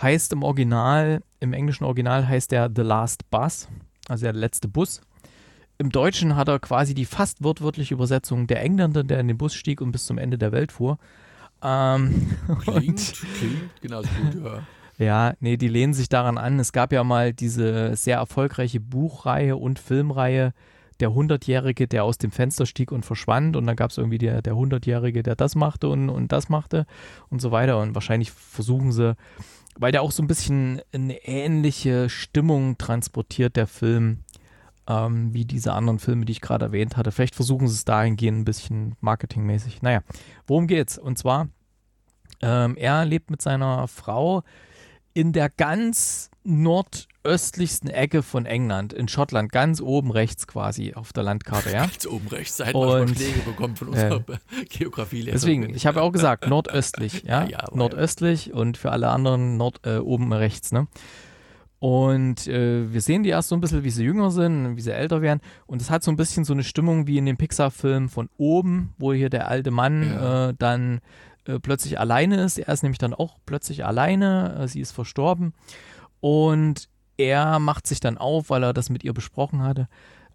heißt 0.00 0.32
im 0.32 0.42
Original, 0.42 1.22
im 1.40 1.52
englischen 1.52 1.84
Original 1.84 2.26
heißt 2.26 2.52
der 2.52 2.70
The 2.74 2.82
Last 2.82 3.30
Bus, 3.30 3.68
also 4.08 4.24
der 4.24 4.32
letzte 4.32 4.68
Bus. 4.68 5.00
Im 5.76 5.90
Deutschen 5.90 6.36
hat 6.36 6.48
er 6.48 6.58
quasi 6.58 6.94
die 6.94 7.04
fast 7.04 7.42
wortwörtliche 7.42 7.94
Übersetzung 7.94 8.46
der 8.46 8.62
Engländer, 8.62 9.04
der 9.04 9.20
in 9.20 9.28
den 9.28 9.38
Bus 9.38 9.54
stieg 9.54 9.80
und 9.80 9.92
bis 9.92 10.06
zum 10.06 10.18
Ende 10.18 10.38
der 10.38 10.52
Welt 10.52 10.72
fuhr. 10.72 10.98
Ähm, 11.62 12.36
Klingt, 12.62 13.14
klingt 13.38 13.80
genauso 13.80 14.08
gut, 14.22 14.44
ja. 14.44 14.62
ja, 15.04 15.34
nee, 15.40 15.56
die 15.56 15.68
lehnen 15.68 15.94
sich 15.94 16.08
daran 16.08 16.38
an. 16.38 16.58
Es 16.60 16.72
gab 16.72 16.92
ja 16.92 17.02
mal 17.04 17.32
diese 17.32 17.96
sehr 17.96 18.18
erfolgreiche 18.18 18.80
Buchreihe 18.80 19.56
und 19.56 19.78
Filmreihe 19.78 20.52
Der 21.00 21.14
Hundertjährige, 21.14 21.86
der 21.88 22.04
aus 22.04 22.18
dem 22.18 22.30
Fenster 22.30 22.66
stieg 22.66 22.92
und 22.92 23.04
verschwand. 23.04 23.56
Und 23.56 23.66
dann 23.66 23.76
gab 23.76 23.90
es 23.90 23.98
irgendwie 23.98 24.18
der, 24.18 24.42
der 24.42 24.56
Hundertjährige, 24.56 25.22
der 25.22 25.36
das 25.36 25.54
machte 25.54 25.88
und, 25.88 26.08
und 26.08 26.32
das 26.32 26.48
machte 26.48 26.86
und 27.28 27.40
so 27.40 27.50
weiter. 27.50 27.78
Und 27.78 27.94
wahrscheinlich 27.94 28.30
versuchen 28.32 28.92
sie, 28.92 29.16
weil 29.76 29.92
der 29.92 30.02
auch 30.02 30.10
so 30.10 30.22
ein 30.22 30.26
bisschen 30.26 30.80
eine 30.92 31.24
ähnliche 31.24 32.08
Stimmung 32.08 32.78
transportiert, 32.78 33.54
der 33.56 33.68
Film, 33.68 34.24
ähm, 34.88 35.32
wie 35.34 35.44
diese 35.44 35.72
anderen 35.74 35.98
Filme, 35.98 36.24
die 36.24 36.32
ich 36.32 36.40
gerade 36.40 36.64
erwähnt 36.66 36.96
hatte. 36.96 37.12
Vielleicht 37.12 37.34
versuchen 37.34 37.68
sie 37.68 37.74
es 37.74 37.84
dahingehend 37.84 38.38
ein 38.40 38.44
bisschen 38.44 38.96
marketingmäßig. 39.00 39.82
Naja, 39.82 40.00
worum 40.46 40.66
geht's? 40.66 40.96
Und 40.98 41.18
zwar, 41.18 41.48
ähm, 42.40 42.76
er 42.76 43.04
lebt 43.04 43.30
mit 43.30 43.42
seiner 43.42 43.86
Frau 43.88 44.42
in 45.14 45.32
der 45.32 45.50
ganz 45.50 46.30
nordöstlichsten 46.44 47.90
Ecke 47.90 48.22
von 48.22 48.46
England, 48.46 48.92
in 48.92 49.08
Schottland, 49.08 49.52
ganz 49.52 49.80
oben 49.80 50.10
rechts 50.10 50.46
quasi 50.46 50.94
auf 50.94 51.12
der 51.12 51.24
Landkarte, 51.24 51.70
ja. 51.72 51.82
Rechts 51.84 52.06
oben, 52.06 52.28
rechts, 52.28 52.58
man 52.58 52.68
schon 52.70 53.00
Und- 53.02 53.16
Schläge 53.16 53.40
bekommt 53.40 53.78
von 53.78 53.88
unserer 53.88 54.22
Geografie. 54.70 55.24
Deswegen, 55.24 55.74
ich 55.74 55.86
habe 55.86 56.00
auch 56.02 56.12
gesagt, 56.12 56.46
nordöstlich, 56.48 57.22
ja. 57.26 57.42
Ja, 57.44 57.48
ja, 57.50 57.58
aber- 57.64 57.76
nordöstlich 57.76 58.52
und 58.52 58.76
für 58.78 58.92
alle 58.92 59.08
anderen 59.08 59.56
nord, 59.56 59.80
äh, 59.86 59.98
oben 59.98 60.32
rechts, 60.32 60.72
ne? 60.72 60.86
Und 61.80 62.48
äh, 62.48 62.92
wir 62.92 63.00
sehen 63.00 63.22
die 63.22 63.28
erst 63.28 63.48
so 63.50 63.54
ein 63.56 63.60
bisschen, 63.60 63.84
wie 63.84 63.90
sie 63.90 64.04
jünger 64.04 64.30
sind, 64.32 64.76
wie 64.76 64.80
sie 64.80 64.92
älter 64.92 65.22
werden. 65.22 65.40
Und 65.66 65.80
es 65.80 65.90
hat 65.90 66.02
so 66.02 66.10
ein 66.10 66.16
bisschen 66.16 66.44
so 66.44 66.52
eine 66.52 66.64
Stimmung 66.64 67.06
wie 67.06 67.18
in 67.18 67.26
dem 67.26 67.36
Pixar-Film 67.36 68.08
von 68.08 68.28
oben, 68.36 68.94
wo 68.98 69.12
hier 69.12 69.30
der 69.30 69.46
alte 69.48 69.70
Mann 69.70 70.02
Ja. 70.02 70.48
äh, 70.48 70.54
dann 70.58 71.00
äh, 71.44 71.60
plötzlich 71.60 72.00
alleine 72.00 72.42
ist. 72.42 72.58
Er 72.58 72.72
ist 72.74 72.82
nämlich 72.82 72.98
dann 72.98 73.14
auch 73.14 73.36
plötzlich 73.46 73.84
alleine. 73.84 74.56
Äh, 74.60 74.66
sie 74.68 74.80
ist 74.80 74.90
verstorben. 74.90 75.54
Und 76.20 76.88
er 77.16 77.58
macht 77.60 77.86
sich 77.86 78.00
dann 78.00 78.18
auf, 78.18 78.50
weil 78.50 78.64
er 78.64 78.72
das 78.72 78.90
mit 78.90 79.04
ihr 79.04 79.12
besprochen 79.14 79.62
hatte, 79.62 79.88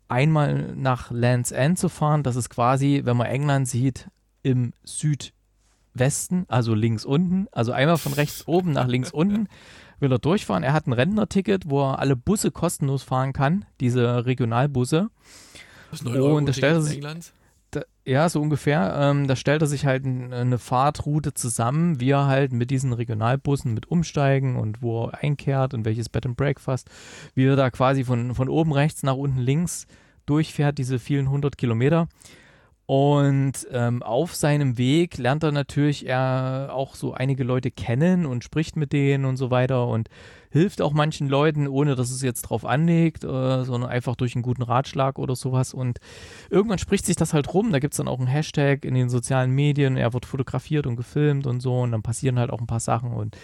einmal 0.07 0.73
nach 0.75 1.11
Land's 1.11 1.51
End 1.51 1.77
zu 1.77 1.89
fahren. 1.89 2.23
Das 2.23 2.37
ist 2.37 2.49
quasi, 2.49 3.01
wenn 3.03 3.17
man 3.17 3.27
England 3.27 3.67
sieht, 3.67 4.07
im 4.43 4.71
Südwesten, 4.85 6.45
also 6.47 6.73
links 6.73 7.03
unten. 7.05 7.47
Also 7.51 7.71
einmal 7.73 7.97
von 7.97 8.13
rechts 8.13 8.47
oben 8.47 8.71
nach 8.71 8.87
links 8.87 9.11
unten 9.11 9.47
will 10.03 10.11
er 10.11 10.19
durchfahren. 10.19 10.61
Er 10.61 10.73
hat 10.73 10.85
ein 10.85 10.93
Rentnerticket, 10.93 11.67
wo 11.67 11.81
er 11.81 11.97
alle 11.97 12.15
Busse 12.15 12.51
kostenlos 12.51 13.01
fahren 13.01 13.33
kann, 13.33 13.65
diese 13.79 14.27
Regionalbusse. 14.27 15.09
Das 15.89 16.01
ist 16.01 16.07
Und 16.07 16.45
da 16.47 16.53
stellt 16.53 16.75
er 16.75 16.81
sich- 16.83 16.97
England. 16.97 17.33
Da, 17.71 17.81
ja, 18.05 18.29
so 18.29 18.39
ungefähr. 18.39 18.95
Ähm, 18.99 19.27
da 19.27 19.35
stellt 19.35 19.63
er 19.63 19.67
sich 19.67 19.87
halt 19.87 20.05
eine 20.05 20.59
Fahrtroute 20.59 21.33
zusammen, 21.33 21.99
wie 21.99 22.11
er 22.11 22.27
halt 22.27 22.53
mit 22.53 22.69
diesen 22.69 22.93
Regionalbussen 22.93 23.73
mit 23.73 23.89
umsteigen 23.89 24.57
und 24.57 24.83
wo 24.83 25.05
er 25.05 25.23
einkehrt 25.23 25.73
und 25.73 25.83
welches 25.83 26.07
Bed 26.09 26.27
and 26.27 26.37
Breakfast, 26.37 26.87
wie 27.33 27.45
er 27.45 27.55
da 27.55 27.71
quasi 27.71 28.03
von, 28.03 28.35
von 28.35 28.47
oben 28.47 28.73
rechts 28.73 29.01
nach 29.01 29.15
unten 29.15 29.39
links 29.39 29.87
durchfährt, 30.27 30.77
diese 30.77 30.99
vielen 30.99 31.31
hundert 31.31 31.57
Kilometer. 31.57 32.07
Und 32.85 33.53
ähm, 33.71 34.03
auf 34.03 34.35
seinem 34.35 34.77
Weg 34.77 35.17
lernt 35.17 35.43
er 35.43 35.53
natürlich 35.53 36.05
er 36.05 36.71
auch 36.73 36.95
so 36.95 37.13
einige 37.13 37.45
Leute 37.45 37.71
kennen 37.71 38.25
und 38.25 38.43
spricht 38.43 38.75
mit 38.75 38.91
denen 38.91 39.23
und 39.23 39.37
so 39.37 39.51
weiter 39.51 39.87
und 39.87 40.09
hilft 40.49 40.81
auch 40.81 40.91
manchen 40.91 41.29
Leuten, 41.29 41.67
ohne 41.67 41.95
dass 41.95 42.11
es 42.11 42.21
jetzt 42.21 42.43
drauf 42.43 42.65
anlegt, 42.65 43.23
äh, 43.23 43.63
sondern 43.63 43.89
einfach 43.89 44.15
durch 44.17 44.35
einen 44.35 44.43
guten 44.43 44.61
Ratschlag 44.63 45.17
oder 45.17 45.35
sowas. 45.35 45.73
Und 45.73 45.99
irgendwann 46.49 46.77
spricht 46.77 47.05
sich 47.05 47.15
das 47.15 47.33
halt 47.33 47.53
rum. 47.53 47.71
Da 47.71 47.79
gibt 47.79 47.93
es 47.93 47.97
dann 47.97 48.09
auch 48.09 48.19
einen 48.19 48.27
Hashtag 48.27 48.83
in 48.83 48.93
den 48.93 49.09
sozialen 49.09 49.51
Medien. 49.51 49.95
Er 49.95 50.13
wird 50.13 50.25
fotografiert 50.25 50.85
und 50.85 50.97
gefilmt 50.97 51.47
und 51.47 51.61
so. 51.61 51.79
Und 51.79 51.91
dann 51.91 52.03
passieren 52.03 52.37
halt 52.37 52.51
auch 52.51 52.59
ein 52.59 52.67
paar 52.67 52.81
Sachen. 52.81 53.13
Und 53.13 53.37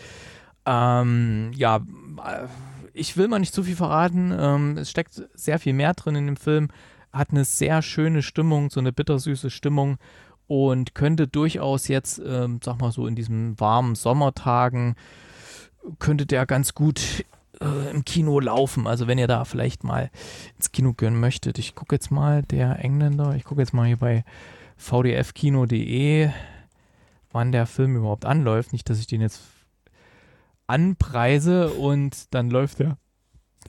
ähm, 0.65 1.51
ja, 1.55 1.77
äh, 1.77 2.45
ich 2.93 3.15
will 3.15 3.29
mal 3.29 3.39
nicht 3.39 3.53
zu 3.53 3.63
viel 3.63 3.77
verraten. 3.77 4.31
Ähm, 4.37 4.77
es 4.77 4.91
steckt 4.91 5.23
sehr 5.33 5.59
viel 5.59 5.73
mehr 5.73 5.93
drin 5.93 6.15
in 6.15 6.25
dem 6.25 6.37
Film. 6.37 6.67
Hat 7.11 7.31
eine 7.31 7.45
sehr 7.45 7.81
schöne 7.81 8.21
Stimmung, 8.21 8.69
so 8.69 8.79
eine 8.79 8.91
bittersüße 8.91 9.49
Stimmung. 9.49 9.97
Und 10.47 10.95
könnte 10.95 11.27
durchaus 11.27 11.87
jetzt, 11.87 12.19
ähm, 12.25 12.59
sag 12.63 12.81
mal 12.81 12.91
so, 12.91 13.05
in 13.05 13.15
diesen 13.15 13.59
warmen 13.59 13.93
Sommertagen, 13.93 14.95
könnte 15.99 16.25
der 16.25 16.47
ganz 16.47 16.73
gut 16.73 17.23
äh, 17.61 17.91
im 17.91 18.05
Kino 18.05 18.39
laufen. 18.39 18.87
Also 18.87 19.07
wenn 19.07 19.17
ihr 19.17 19.27
da 19.27 19.45
vielleicht 19.45 19.83
mal 19.83 20.09
ins 20.55 20.71
Kino 20.71 20.93
gehen 20.93 21.19
möchtet. 21.19 21.59
Ich 21.59 21.75
gucke 21.75 21.95
jetzt 21.95 22.11
mal, 22.11 22.43
der 22.43 22.83
Engländer, 22.83 23.35
ich 23.35 23.43
gucke 23.43 23.61
jetzt 23.61 23.73
mal 23.73 23.87
hier 23.87 23.97
bei 23.97 24.23
vdfkino.de, 24.77 26.29
wann 27.31 27.51
der 27.51 27.65
Film 27.65 27.95
überhaupt 27.95 28.25
anläuft. 28.25 28.73
Nicht, 28.73 28.89
dass 28.89 28.99
ich 28.99 29.07
den 29.07 29.21
jetzt 29.21 29.41
anpreise 30.67 31.69
und 31.69 32.33
dann 32.33 32.49
läuft 32.49 32.79
er 32.79 32.97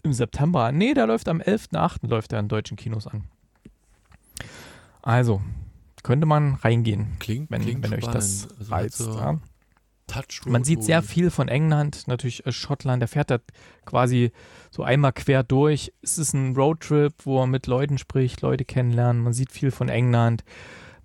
im 0.04 0.12
September 0.12 0.64
an. 0.64 0.78
Nee, 0.78 0.94
der 0.94 1.06
läuft 1.06 1.28
am 1.28 1.40
11.8. 1.40 2.06
läuft 2.08 2.32
er 2.32 2.40
in 2.40 2.48
deutschen 2.48 2.76
Kinos 2.76 3.06
an. 3.06 3.24
Also, 5.02 5.40
könnte 6.02 6.26
man 6.26 6.54
reingehen, 6.54 7.16
Klingt, 7.18 7.50
wenn, 7.50 7.62
klingt 7.62 7.82
wenn 7.84 7.94
euch 7.94 8.06
das 8.06 8.48
Also 8.58 8.72
reizt. 8.72 8.98
so 8.98 9.14
ja. 9.16 9.38
Man 10.46 10.64
sieht 10.64 10.82
sehr 10.82 11.02
viel 11.02 11.30
von 11.30 11.46
England, 11.46 12.08
natürlich 12.08 12.44
äh, 12.44 12.50
Schottland, 12.50 13.00
der 13.00 13.06
fährt 13.08 13.30
da 13.30 13.38
quasi 13.84 14.32
so 14.72 14.82
einmal 14.82 15.12
quer 15.12 15.44
durch. 15.44 15.92
Es 16.02 16.18
ist 16.18 16.32
ein 16.32 16.56
Roadtrip, 16.56 17.14
wo 17.24 17.40
er 17.40 17.46
mit 17.46 17.68
Leuten 17.68 17.96
spricht, 17.96 18.40
Leute 18.40 18.64
kennenlernen. 18.64 19.22
Man 19.22 19.32
sieht 19.32 19.52
viel 19.52 19.70
von 19.70 19.88
England. 19.88 20.42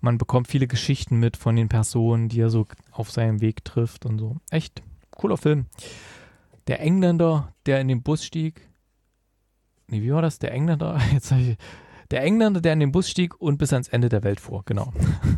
Man 0.00 0.18
bekommt 0.18 0.48
viele 0.48 0.66
Geschichten 0.66 1.18
mit 1.18 1.36
von 1.36 1.54
den 1.54 1.68
Personen, 1.68 2.28
die 2.28 2.40
er 2.40 2.50
so 2.50 2.66
auf 2.90 3.10
seinem 3.12 3.40
Weg 3.40 3.64
trifft 3.64 4.06
und 4.06 4.18
so. 4.18 4.36
Echt 4.50 4.82
cooler 5.12 5.36
Film. 5.36 5.66
Der 6.66 6.80
Engländer, 6.80 7.52
der 7.66 7.80
in 7.80 7.88
den 7.88 8.02
Bus 8.02 8.24
stieg. 8.24 8.68
Nee, 9.88 10.02
wie 10.02 10.12
war 10.12 10.22
das? 10.22 10.38
Der 10.38 10.52
Engländer, 10.52 10.98
jetzt 11.12 11.30
ich, 11.32 11.56
der 12.10 12.22
Engländer, 12.22 12.60
der 12.60 12.72
in 12.72 12.80
den 12.80 12.92
Bus 12.92 13.08
stieg 13.10 13.40
und 13.40 13.58
bis 13.58 13.72
ans 13.72 13.88
Ende 13.88 14.08
der 14.08 14.22
Welt 14.22 14.40
fuhr, 14.40 14.62
genau. 14.64 14.92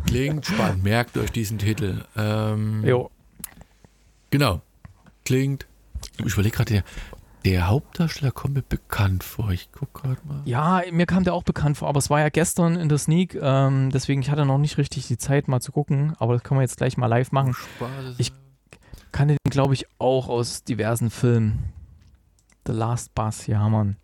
Klingt 0.05 0.45
spannend. 0.45 0.83
Merkt 0.83 1.17
euch 1.17 1.31
diesen 1.31 1.57
Titel. 1.57 2.03
Ähm, 2.15 2.83
Jo, 2.85 3.09
Genau. 4.31 4.61
Klingt. 5.25 5.67
Ich 6.23 6.33
überlege 6.33 6.55
gerade, 6.57 6.73
der, 6.73 6.83
der 7.45 7.67
Hauptdarsteller 7.67 8.31
kommt 8.31 8.53
mir 8.55 8.61
bekannt 8.61 9.23
vor. 9.23 9.49
Ich 9.51 9.71
gucke 9.71 10.01
gerade 10.01 10.19
mal. 10.27 10.41
Ja, 10.45 10.83
mir 10.91 11.05
kam 11.05 11.23
der 11.23 11.33
auch 11.33 11.43
bekannt 11.43 11.77
vor, 11.77 11.87
aber 11.87 11.97
es 11.99 12.09
war 12.09 12.19
ja 12.19 12.29
gestern 12.29 12.75
in 12.75 12.89
der 12.89 12.97
Sneak, 12.97 13.35
ähm, 13.41 13.89
deswegen 13.91 14.21
ich 14.21 14.29
hatte 14.29 14.45
noch 14.45 14.57
nicht 14.57 14.77
richtig 14.77 15.07
die 15.07 15.17
Zeit 15.17 15.47
mal 15.47 15.59
zu 15.61 15.71
gucken, 15.71 16.13
aber 16.19 16.33
das 16.33 16.43
können 16.43 16.59
wir 16.59 16.63
jetzt 16.63 16.77
gleich 16.77 16.97
mal 16.97 17.07
live 17.07 17.31
machen. 17.31 17.53
Spaß 17.53 18.15
Ich- 18.19 18.33
Kann 19.11 19.27
den, 19.29 19.37
glaube 19.49 19.73
ich, 19.73 19.85
auch 19.97 20.29
aus 20.29 20.63
diversen 20.63 21.09
Filmen. 21.09 21.73
The 22.69 22.75
Last 22.75 23.15
Bus, 23.15 23.41
hier 23.41 23.59
haben 23.59 23.71
wir 23.71 23.81
ihn. 23.83 23.95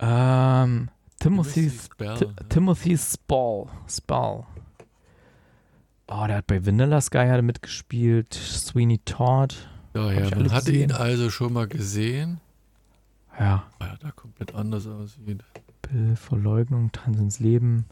Ähm, 0.00 0.88
Timothy, 1.20 1.70
Spell, 1.70 2.16
Ti- 2.16 2.24
ne? 2.26 2.34
Timothy 2.48 2.96
Spall. 2.96 3.66
Spall. 3.86 4.44
Oh, 6.10 6.24
der 6.26 6.36
hat 6.36 6.46
bei 6.46 6.64
Vanilla 6.64 7.00
Sky 7.02 7.26
hat 7.28 7.42
mitgespielt, 7.42 8.32
Sweeney 8.32 8.98
Todd. 9.04 9.68
Ja, 9.94 10.10
ja, 10.10 10.30
man 10.34 10.50
hatte 10.52 10.72
gesehen. 10.72 10.90
ihn 10.90 10.92
also 10.92 11.28
schon 11.28 11.52
mal 11.52 11.66
gesehen, 11.68 12.40
Ja, 13.38 13.64
weil 13.78 13.90
er 13.90 13.96
da 13.98 14.10
komplett 14.12 14.54
anders 14.54 14.86
aussieht. 14.86 15.44
Bill, 15.82 16.16
Verleugnung, 16.16 16.90
Tanz 16.92 17.18
ins 17.18 17.40
Leben. 17.40 17.84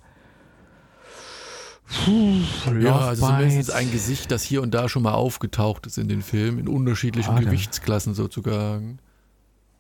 Puh, 2.05 2.41
Ja, 2.81 2.97
also 3.01 3.27
zumindest 3.27 3.71
ein 3.73 3.91
Gesicht, 3.93 4.31
das 4.31 4.43
hier 4.43 4.63
und 4.63 4.73
da 4.73 4.89
schon 4.89 5.03
mal 5.03 5.13
aufgetaucht 5.15 5.87
ist 5.87 5.99
in 5.99 6.09
den 6.09 6.23
Filmen, 6.23 6.59
in 6.59 6.69
unterschiedlichen 6.69 7.35
Ah, 7.35 7.41
Gewichtsklassen 7.41 8.15
sozusagen. 8.15 8.99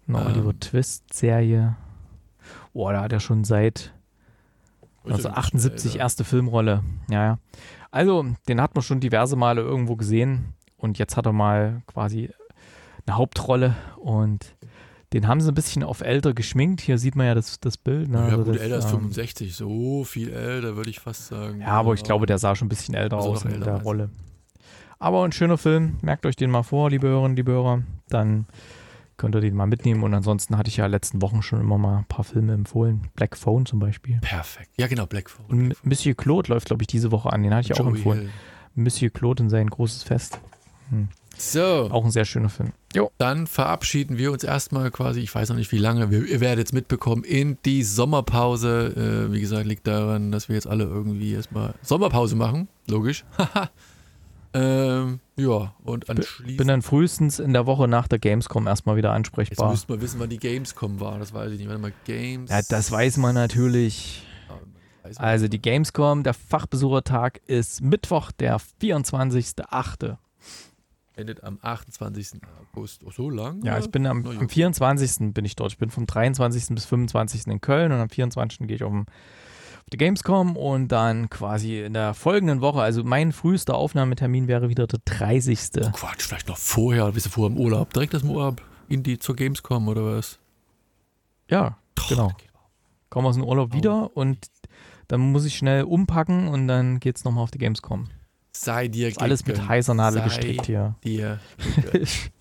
Eine 0.08 0.24
Oliver 0.24 0.50
ähm, 0.50 0.60
Twist-Serie. 0.60 1.76
Boah, 2.72 2.92
da 2.92 3.02
hat 3.02 3.12
er 3.12 3.20
schon 3.20 3.44
seit 3.44 3.92
Also, 5.04 5.28
1978 5.28 5.94
äh, 5.94 5.98
erste 5.98 6.24
Filmrolle. 6.24 6.82
Ja, 7.10 7.24
ja. 7.24 7.38
Also, 7.90 8.24
den 8.48 8.60
hat 8.60 8.74
man 8.74 8.82
schon 8.82 9.00
diverse 9.00 9.36
Male 9.36 9.62
irgendwo 9.62 9.96
gesehen. 9.96 10.54
Und 10.76 10.98
jetzt 10.98 11.16
hat 11.16 11.26
er 11.26 11.32
mal 11.32 11.82
quasi 11.86 12.30
eine 13.06 13.16
Hauptrolle 13.16 13.74
und 13.96 14.54
den 15.12 15.28
haben 15.28 15.40
sie 15.40 15.50
ein 15.50 15.54
bisschen 15.54 15.82
auf 15.82 16.00
älter 16.00 16.34
geschminkt. 16.34 16.80
Hier 16.80 16.98
sieht 16.98 17.14
man 17.14 17.26
ja 17.26 17.34
das, 17.34 17.60
das 17.60 17.78
Bild. 17.78 18.08
Ne? 18.10 18.18
Ja, 18.18 18.24
Also 18.24 18.44
gut, 18.44 18.56
älter 18.60 18.78
ist 18.78 18.84
ähm, 18.86 18.90
65, 19.12 19.54
so 19.54 20.04
viel 20.04 20.32
älter 20.32 20.76
würde 20.76 20.90
ich 20.90 21.00
fast 21.00 21.28
sagen. 21.28 21.60
Ja, 21.60 21.68
aber 21.68 21.94
ich 21.94 22.02
glaube, 22.02 22.26
der 22.26 22.38
sah 22.38 22.54
schon 22.56 22.66
ein 22.66 22.68
bisschen 22.68 22.94
älter 22.94 23.16
Also 23.16 23.30
aus 23.30 23.44
in 23.44 23.52
älter, 23.52 23.64
der 23.64 23.74
also. 23.74 23.84
Rolle. 23.84 24.10
Aber 24.98 25.24
ein 25.24 25.32
schöner 25.32 25.58
Film. 25.58 25.96
Merkt 26.02 26.26
euch 26.26 26.36
den 26.36 26.50
mal 26.50 26.62
vor, 26.62 26.90
liebe 26.90 27.06
Hörerinnen, 27.06 27.36
liebe 27.36 27.52
Hörer. 27.52 27.82
Dann 28.08 28.46
könnt 29.16 29.34
ihr 29.34 29.40
den 29.40 29.54
mal 29.54 29.66
mitnehmen. 29.66 30.02
Und 30.02 30.14
ansonsten 30.14 30.56
hatte 30.56 30.68
ich 30.68 30.76
ja 30.76 30.86
letzten 30.86 31.22
Wochen 31.22 31.42
schon 31.42 31.60
immer 31.60 31.78
mal 31.78 31.98
ein 31.98 32.04
paar 32.04 32.24
Filme 32.24 32.52
empfohlen. 32.54 33.08
Black 33.14 33.36
Phone 33.36 33.66
zum 33.66 33.78
Beispiel. 33.78 34.18
Perfekt. 34.20 34.70
Ja, 34.78 34.86
genau, 34.86 35.06
Black 35.06 35.30
Phone. 35.30 35.46
Und 35.46 35.86
Monsieur 35.86 36.14
Claude 36.14 36.50
läuft, 36.52 36.66
glaube 36.66 36.82
ich, 36.82 36.86
diese 36.86 37.10
Woche 37.12 37.32
an. 37.32 37.42
Den 37.42 37.54
hatte 37.54 37.72
ich 37.72 37.72
auch 37.74 37.84
Joey 37.84 37.96
empfohlen. 37.96 38.20
Hill. 38.20 38.30
Monsieur 38.74 39.10
Claude 39.10 39.42
in 39.44 39.50
sein 39.50 39.68
großes 39.68 40.02
Fest. 40.02 40.40
So, 41.38 41.88
Auch 41.90 42.04
ein 42.04 42.10
sehr 42.10 42.24
schöner 42.24 42.48
Film. 42.48 42.72
Jo. 42.94 43.10
dann 43.18 43.46
verabschieden 43.46 44.16
wir 44.16 44.32
uns 44.32 44.42
erstmal 44.42 44.90
quasi, 44.90 45.20
ich 45.20 45.34
weiß 45.34 45.50
noch 45.50 45.56
nicht 45.56 45.70
wie 45.70 45.78
lange, 45.78 46.10
wir, 46.10 46.24
ihr 46.24 46.40
werdet 46.40 46.68
es 46.68 46.72
mitbekommen, 46.72 47.24
in 47.24 47.58
die 47.66 47.82
Sommerpause. 47.82 49.26
Äh, 49.28 49.32
wie 49.32 49.40
gesagt, 49.40 49.66
liegt 49.66 49.86
daran, 49.86 50.32
dass 50.32 50.48
wir 50.48 50.54
jetzt 50.54 50.66
alle 50.66 50.84
irgendwie 50.84 51.32
erstmal 51.34 51.74
Sommerpause 51.82 52.36
machen. 52.36 52.68
Logisch. 52.86 53.24
Ähm, 54.58 55.20
ja, 55.36 55.74
und 55.84 56.08
anschließend. 56.08 56.56
Bin 56.56 56.68
dann 56.68 56.80
frühestens 56.80 57.38
in 57.38 57.52
der 57.52 57.66
Woche 57.66 57.88
nach 57.88 58.08
der 58.08 58.18
Gamescom 58.18 58.66
erstmal 58.66 58.96
wieder 58.96 59.10
Jetzt 59.10 59.16
ansprechbar. 59.16 59.70
müssten 59.70 59.92
wir 59.92 60.00
wissen, 60.00 60.18
wann 60.18 60.30
die 60.30 60.38
Gamescom 60.38 60.98
war. 60.98 61.18
Das 61.18 61.34
weiß 61.34 61.52
ich 61.52 61.58
nicht. 61.58 61.68
Warte 61.68 61.82
mal, 61.82 61.92
Games. 62.04 62.50
Ja, 62.50 62.62
das 62.66 62.90
weiß 62.90 63.18
man 63.18 63.34
natürlich. 63.34 64.26
Man. 64.48 65.16
Also 65.16 65.48
die 65.48 65.60
Gamescom, 65.60 66.22
der 66.22 66.32
Fachbesuchertag 66.32 67.40
ist 67.46 67.82
Mittwoch, 67.82 68.32
der 68.32 68.58
24.8. 68.80 70.16
endet 71.16 71.44
am 71.44 71.58
28. 71.60 72.40
August. 72.72 73.04
Oh, 73.04 73.10
so 73.10 73.28
lang? 73.28 73.62
Ja, 73.62 73.78
ich 73.78 73.90
bin 73.90 74.06
am, 74.06 74.26
am 74.26 74.48
24. 74.48 75.34
bin 75.34 75.44
ich 75.44 75.54
dort. 75.54 75.72
Ich 75.72 75.78
bin 75.78 75.90
vom 75.90 76.06
23. 76.06 76.74
bis 76.74 76.86
25. 76.86 77.46
in 77.46 77.60
Köln 77.60 77.92
und 77.92 77.98
am 77.98 78.08
24. 78.08 78.60
gehe 78.66 78.76
ich 78.76 78.84
auf, 78.84 78.90
dem, 78.90 79.04
auf 79.86 79.90
die 79.92 79.98
Gamescom 79.98 80.56
und 80.56 80.88
dann 80.88 81.30
quasi 81.30 81.78
in 81.80 81.92
der 81.94 82.12
folgenden 82.12 82.60
Woche, 82.60 82.80
also 82.82 83.04
mein 83.04 83.30
frühester 83.30 83.76
Aufnahmetermin 83.76 84.48
wäre 84.48 84.68
wieder 84.68 84.88
der 84.88 84.98
30. 85.04 85.60
Oh, 85.80 85.90
Quatsch, 85.92 86.22
vielleicht 86.22 86.48
noch 86.48 86.56
vorher. 86.56 87.12
Bist 87.12 87.26
du 87.26 87.30
vorher 87.30 87.56
im 87.56 87.62
Urlaub? 87.62 87.92
Direkt 87.94 88.12
aus 88.16 88.22
dem 88.22 88.30
Urlaub 88.32 88.60
in 88.88 89.04
die 89.04 89.20
zur 89.20 89.36
Gamescom 89.36 89.86
oder 89.86 90.04
was? 90.16 90.40
Ja, 91.48 91.78
genau. 92.08 92.32
Komme 93.10 93.28
aus 93.28 93.36
dem 93.36 93.44
Urlaub 93.44 93.72
wieder 93.74 94.16
und 94.16 94.38
dann 95.06 95.20
muss 95.20 95.44
ich 95.44 95.56
schnell 95.56 95.84
umpacken 95.84 96.48
und 96.48 96.66
dann 96.66 96.98
geht's 96.98 97.22
nochmal 97.22 97.44
auf 97.44 97.52
die 97.52 97.58
Gamescom. 97.58 98.08
Sei 98.52 98.88
dir 98.88 99.06
Ist 99.06 99.20
alles 99.22 99.46
mit 99.46 99.54
gegönnt. 99.54 99.68
heißer 99.68 99.94
Nadel 99.94 100.18
Sei 100.18 100.24
gestrickt 100.24 100.66
hier. 100.66 100.96
dir 101.04 101.38
gegönnt. 101.76 102.32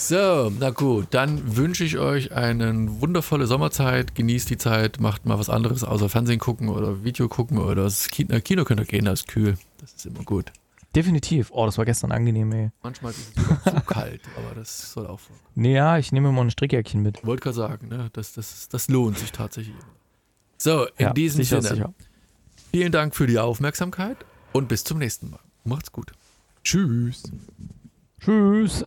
So, 0.00 0.50
na 0.58 0.70
gut, 0.70 1.08
dann 1.10 1.56
wünsche 1.56 1.84
ich 1.84 1.98
euch 1.98 2.32
eine 2.32 3.00
wundervolle 3.02 3.46
Sommerzeit. 3.46 4.14
Genießt 4.14 4.48
die 4.48 4.56
Zeit, 4.56 4.98
macht 4.98 5.26
mal 5.26 5.38
was 5.38 5.50
anderes 5.50 5.84
außer 5.84 6.08
Fernsehen 6.08 6.38
gucken 6.38 6.70
oder 6.70 7.04
Video 7.04 7.28
gucken 7.28 7.58
oder 7.58 7.84
das 7.84 8.08
Kino, 8.08 8.40
Kino 8.40 8.64
könnt 8.64 8.80
ihr 8.80 8.86
gehen, 8.86 9.04
das 9.04 9.20
ist 9.20 9.28
kühl. 9.28 9.58
Das 9.78 9.92
ist 9.92 10.06
immer 10.06 10.22
gut. 10.24 10.52
Definitiv. 10.96 11.50
Oh, 11.52 11.66
das 11.66 11.76
war 11.76 11.84
gestern 11.84 12.12
angenehm, 12.12 12.50
ey. 12.52 12.70
Manchmal 12.82 13.12
ist 13.12 13.36
es 13.36 13.74
zu 13.74 13.80
kalt, 13.86 14.22
aber 14.38 14.54
das 14.54 14.90
soll 14.90 15.06
auch 15.06 15.20
vorkommen. 15.20 15.46
Nee, 15.54 15.74
ja, 15.74 15.98
ich 15.98 16.12
nehme 16.12 16.32
mal 16.32 16.40
ein 16.40 16.50
Strickjäckchen 16.50 17.02
mit. 17.02 17.22
Wollte 17.26 17.42
gerade 17.42 17.56
sagen, 17.56 17.88
ne? 17.88 18.08
das, 18.14 18.32
das, 18.32 18.70
das 18.70 18.88
lohnt 18.88 19.18
sich 19.18 19.32
tatsächlich. 19.32 19.76
So, 20.56 20.86
in 20.96 21.06
ja, 21.06 21.12
diesem 21.12 21.44
sicher, 21.44 21.60
Sinne, 21.60 21.74
sicher. 21.74 21.94
vielen 22.70 22.90
Dank 22.90 23.14
für 23.14 23.26
die 23.26 23.38
Aufmerksamkeit 23.38 24.16
und 24.54 24.66
bis 24.66 24.82
zum 24.82 24.96
nächsten 24.96 25.28
Mal. 25.28 25.40
Macht's 25.64 25.92
gut. 25.92 26.10
Tschüss. 26.64 27.30
Tschüss. 28.18 28.86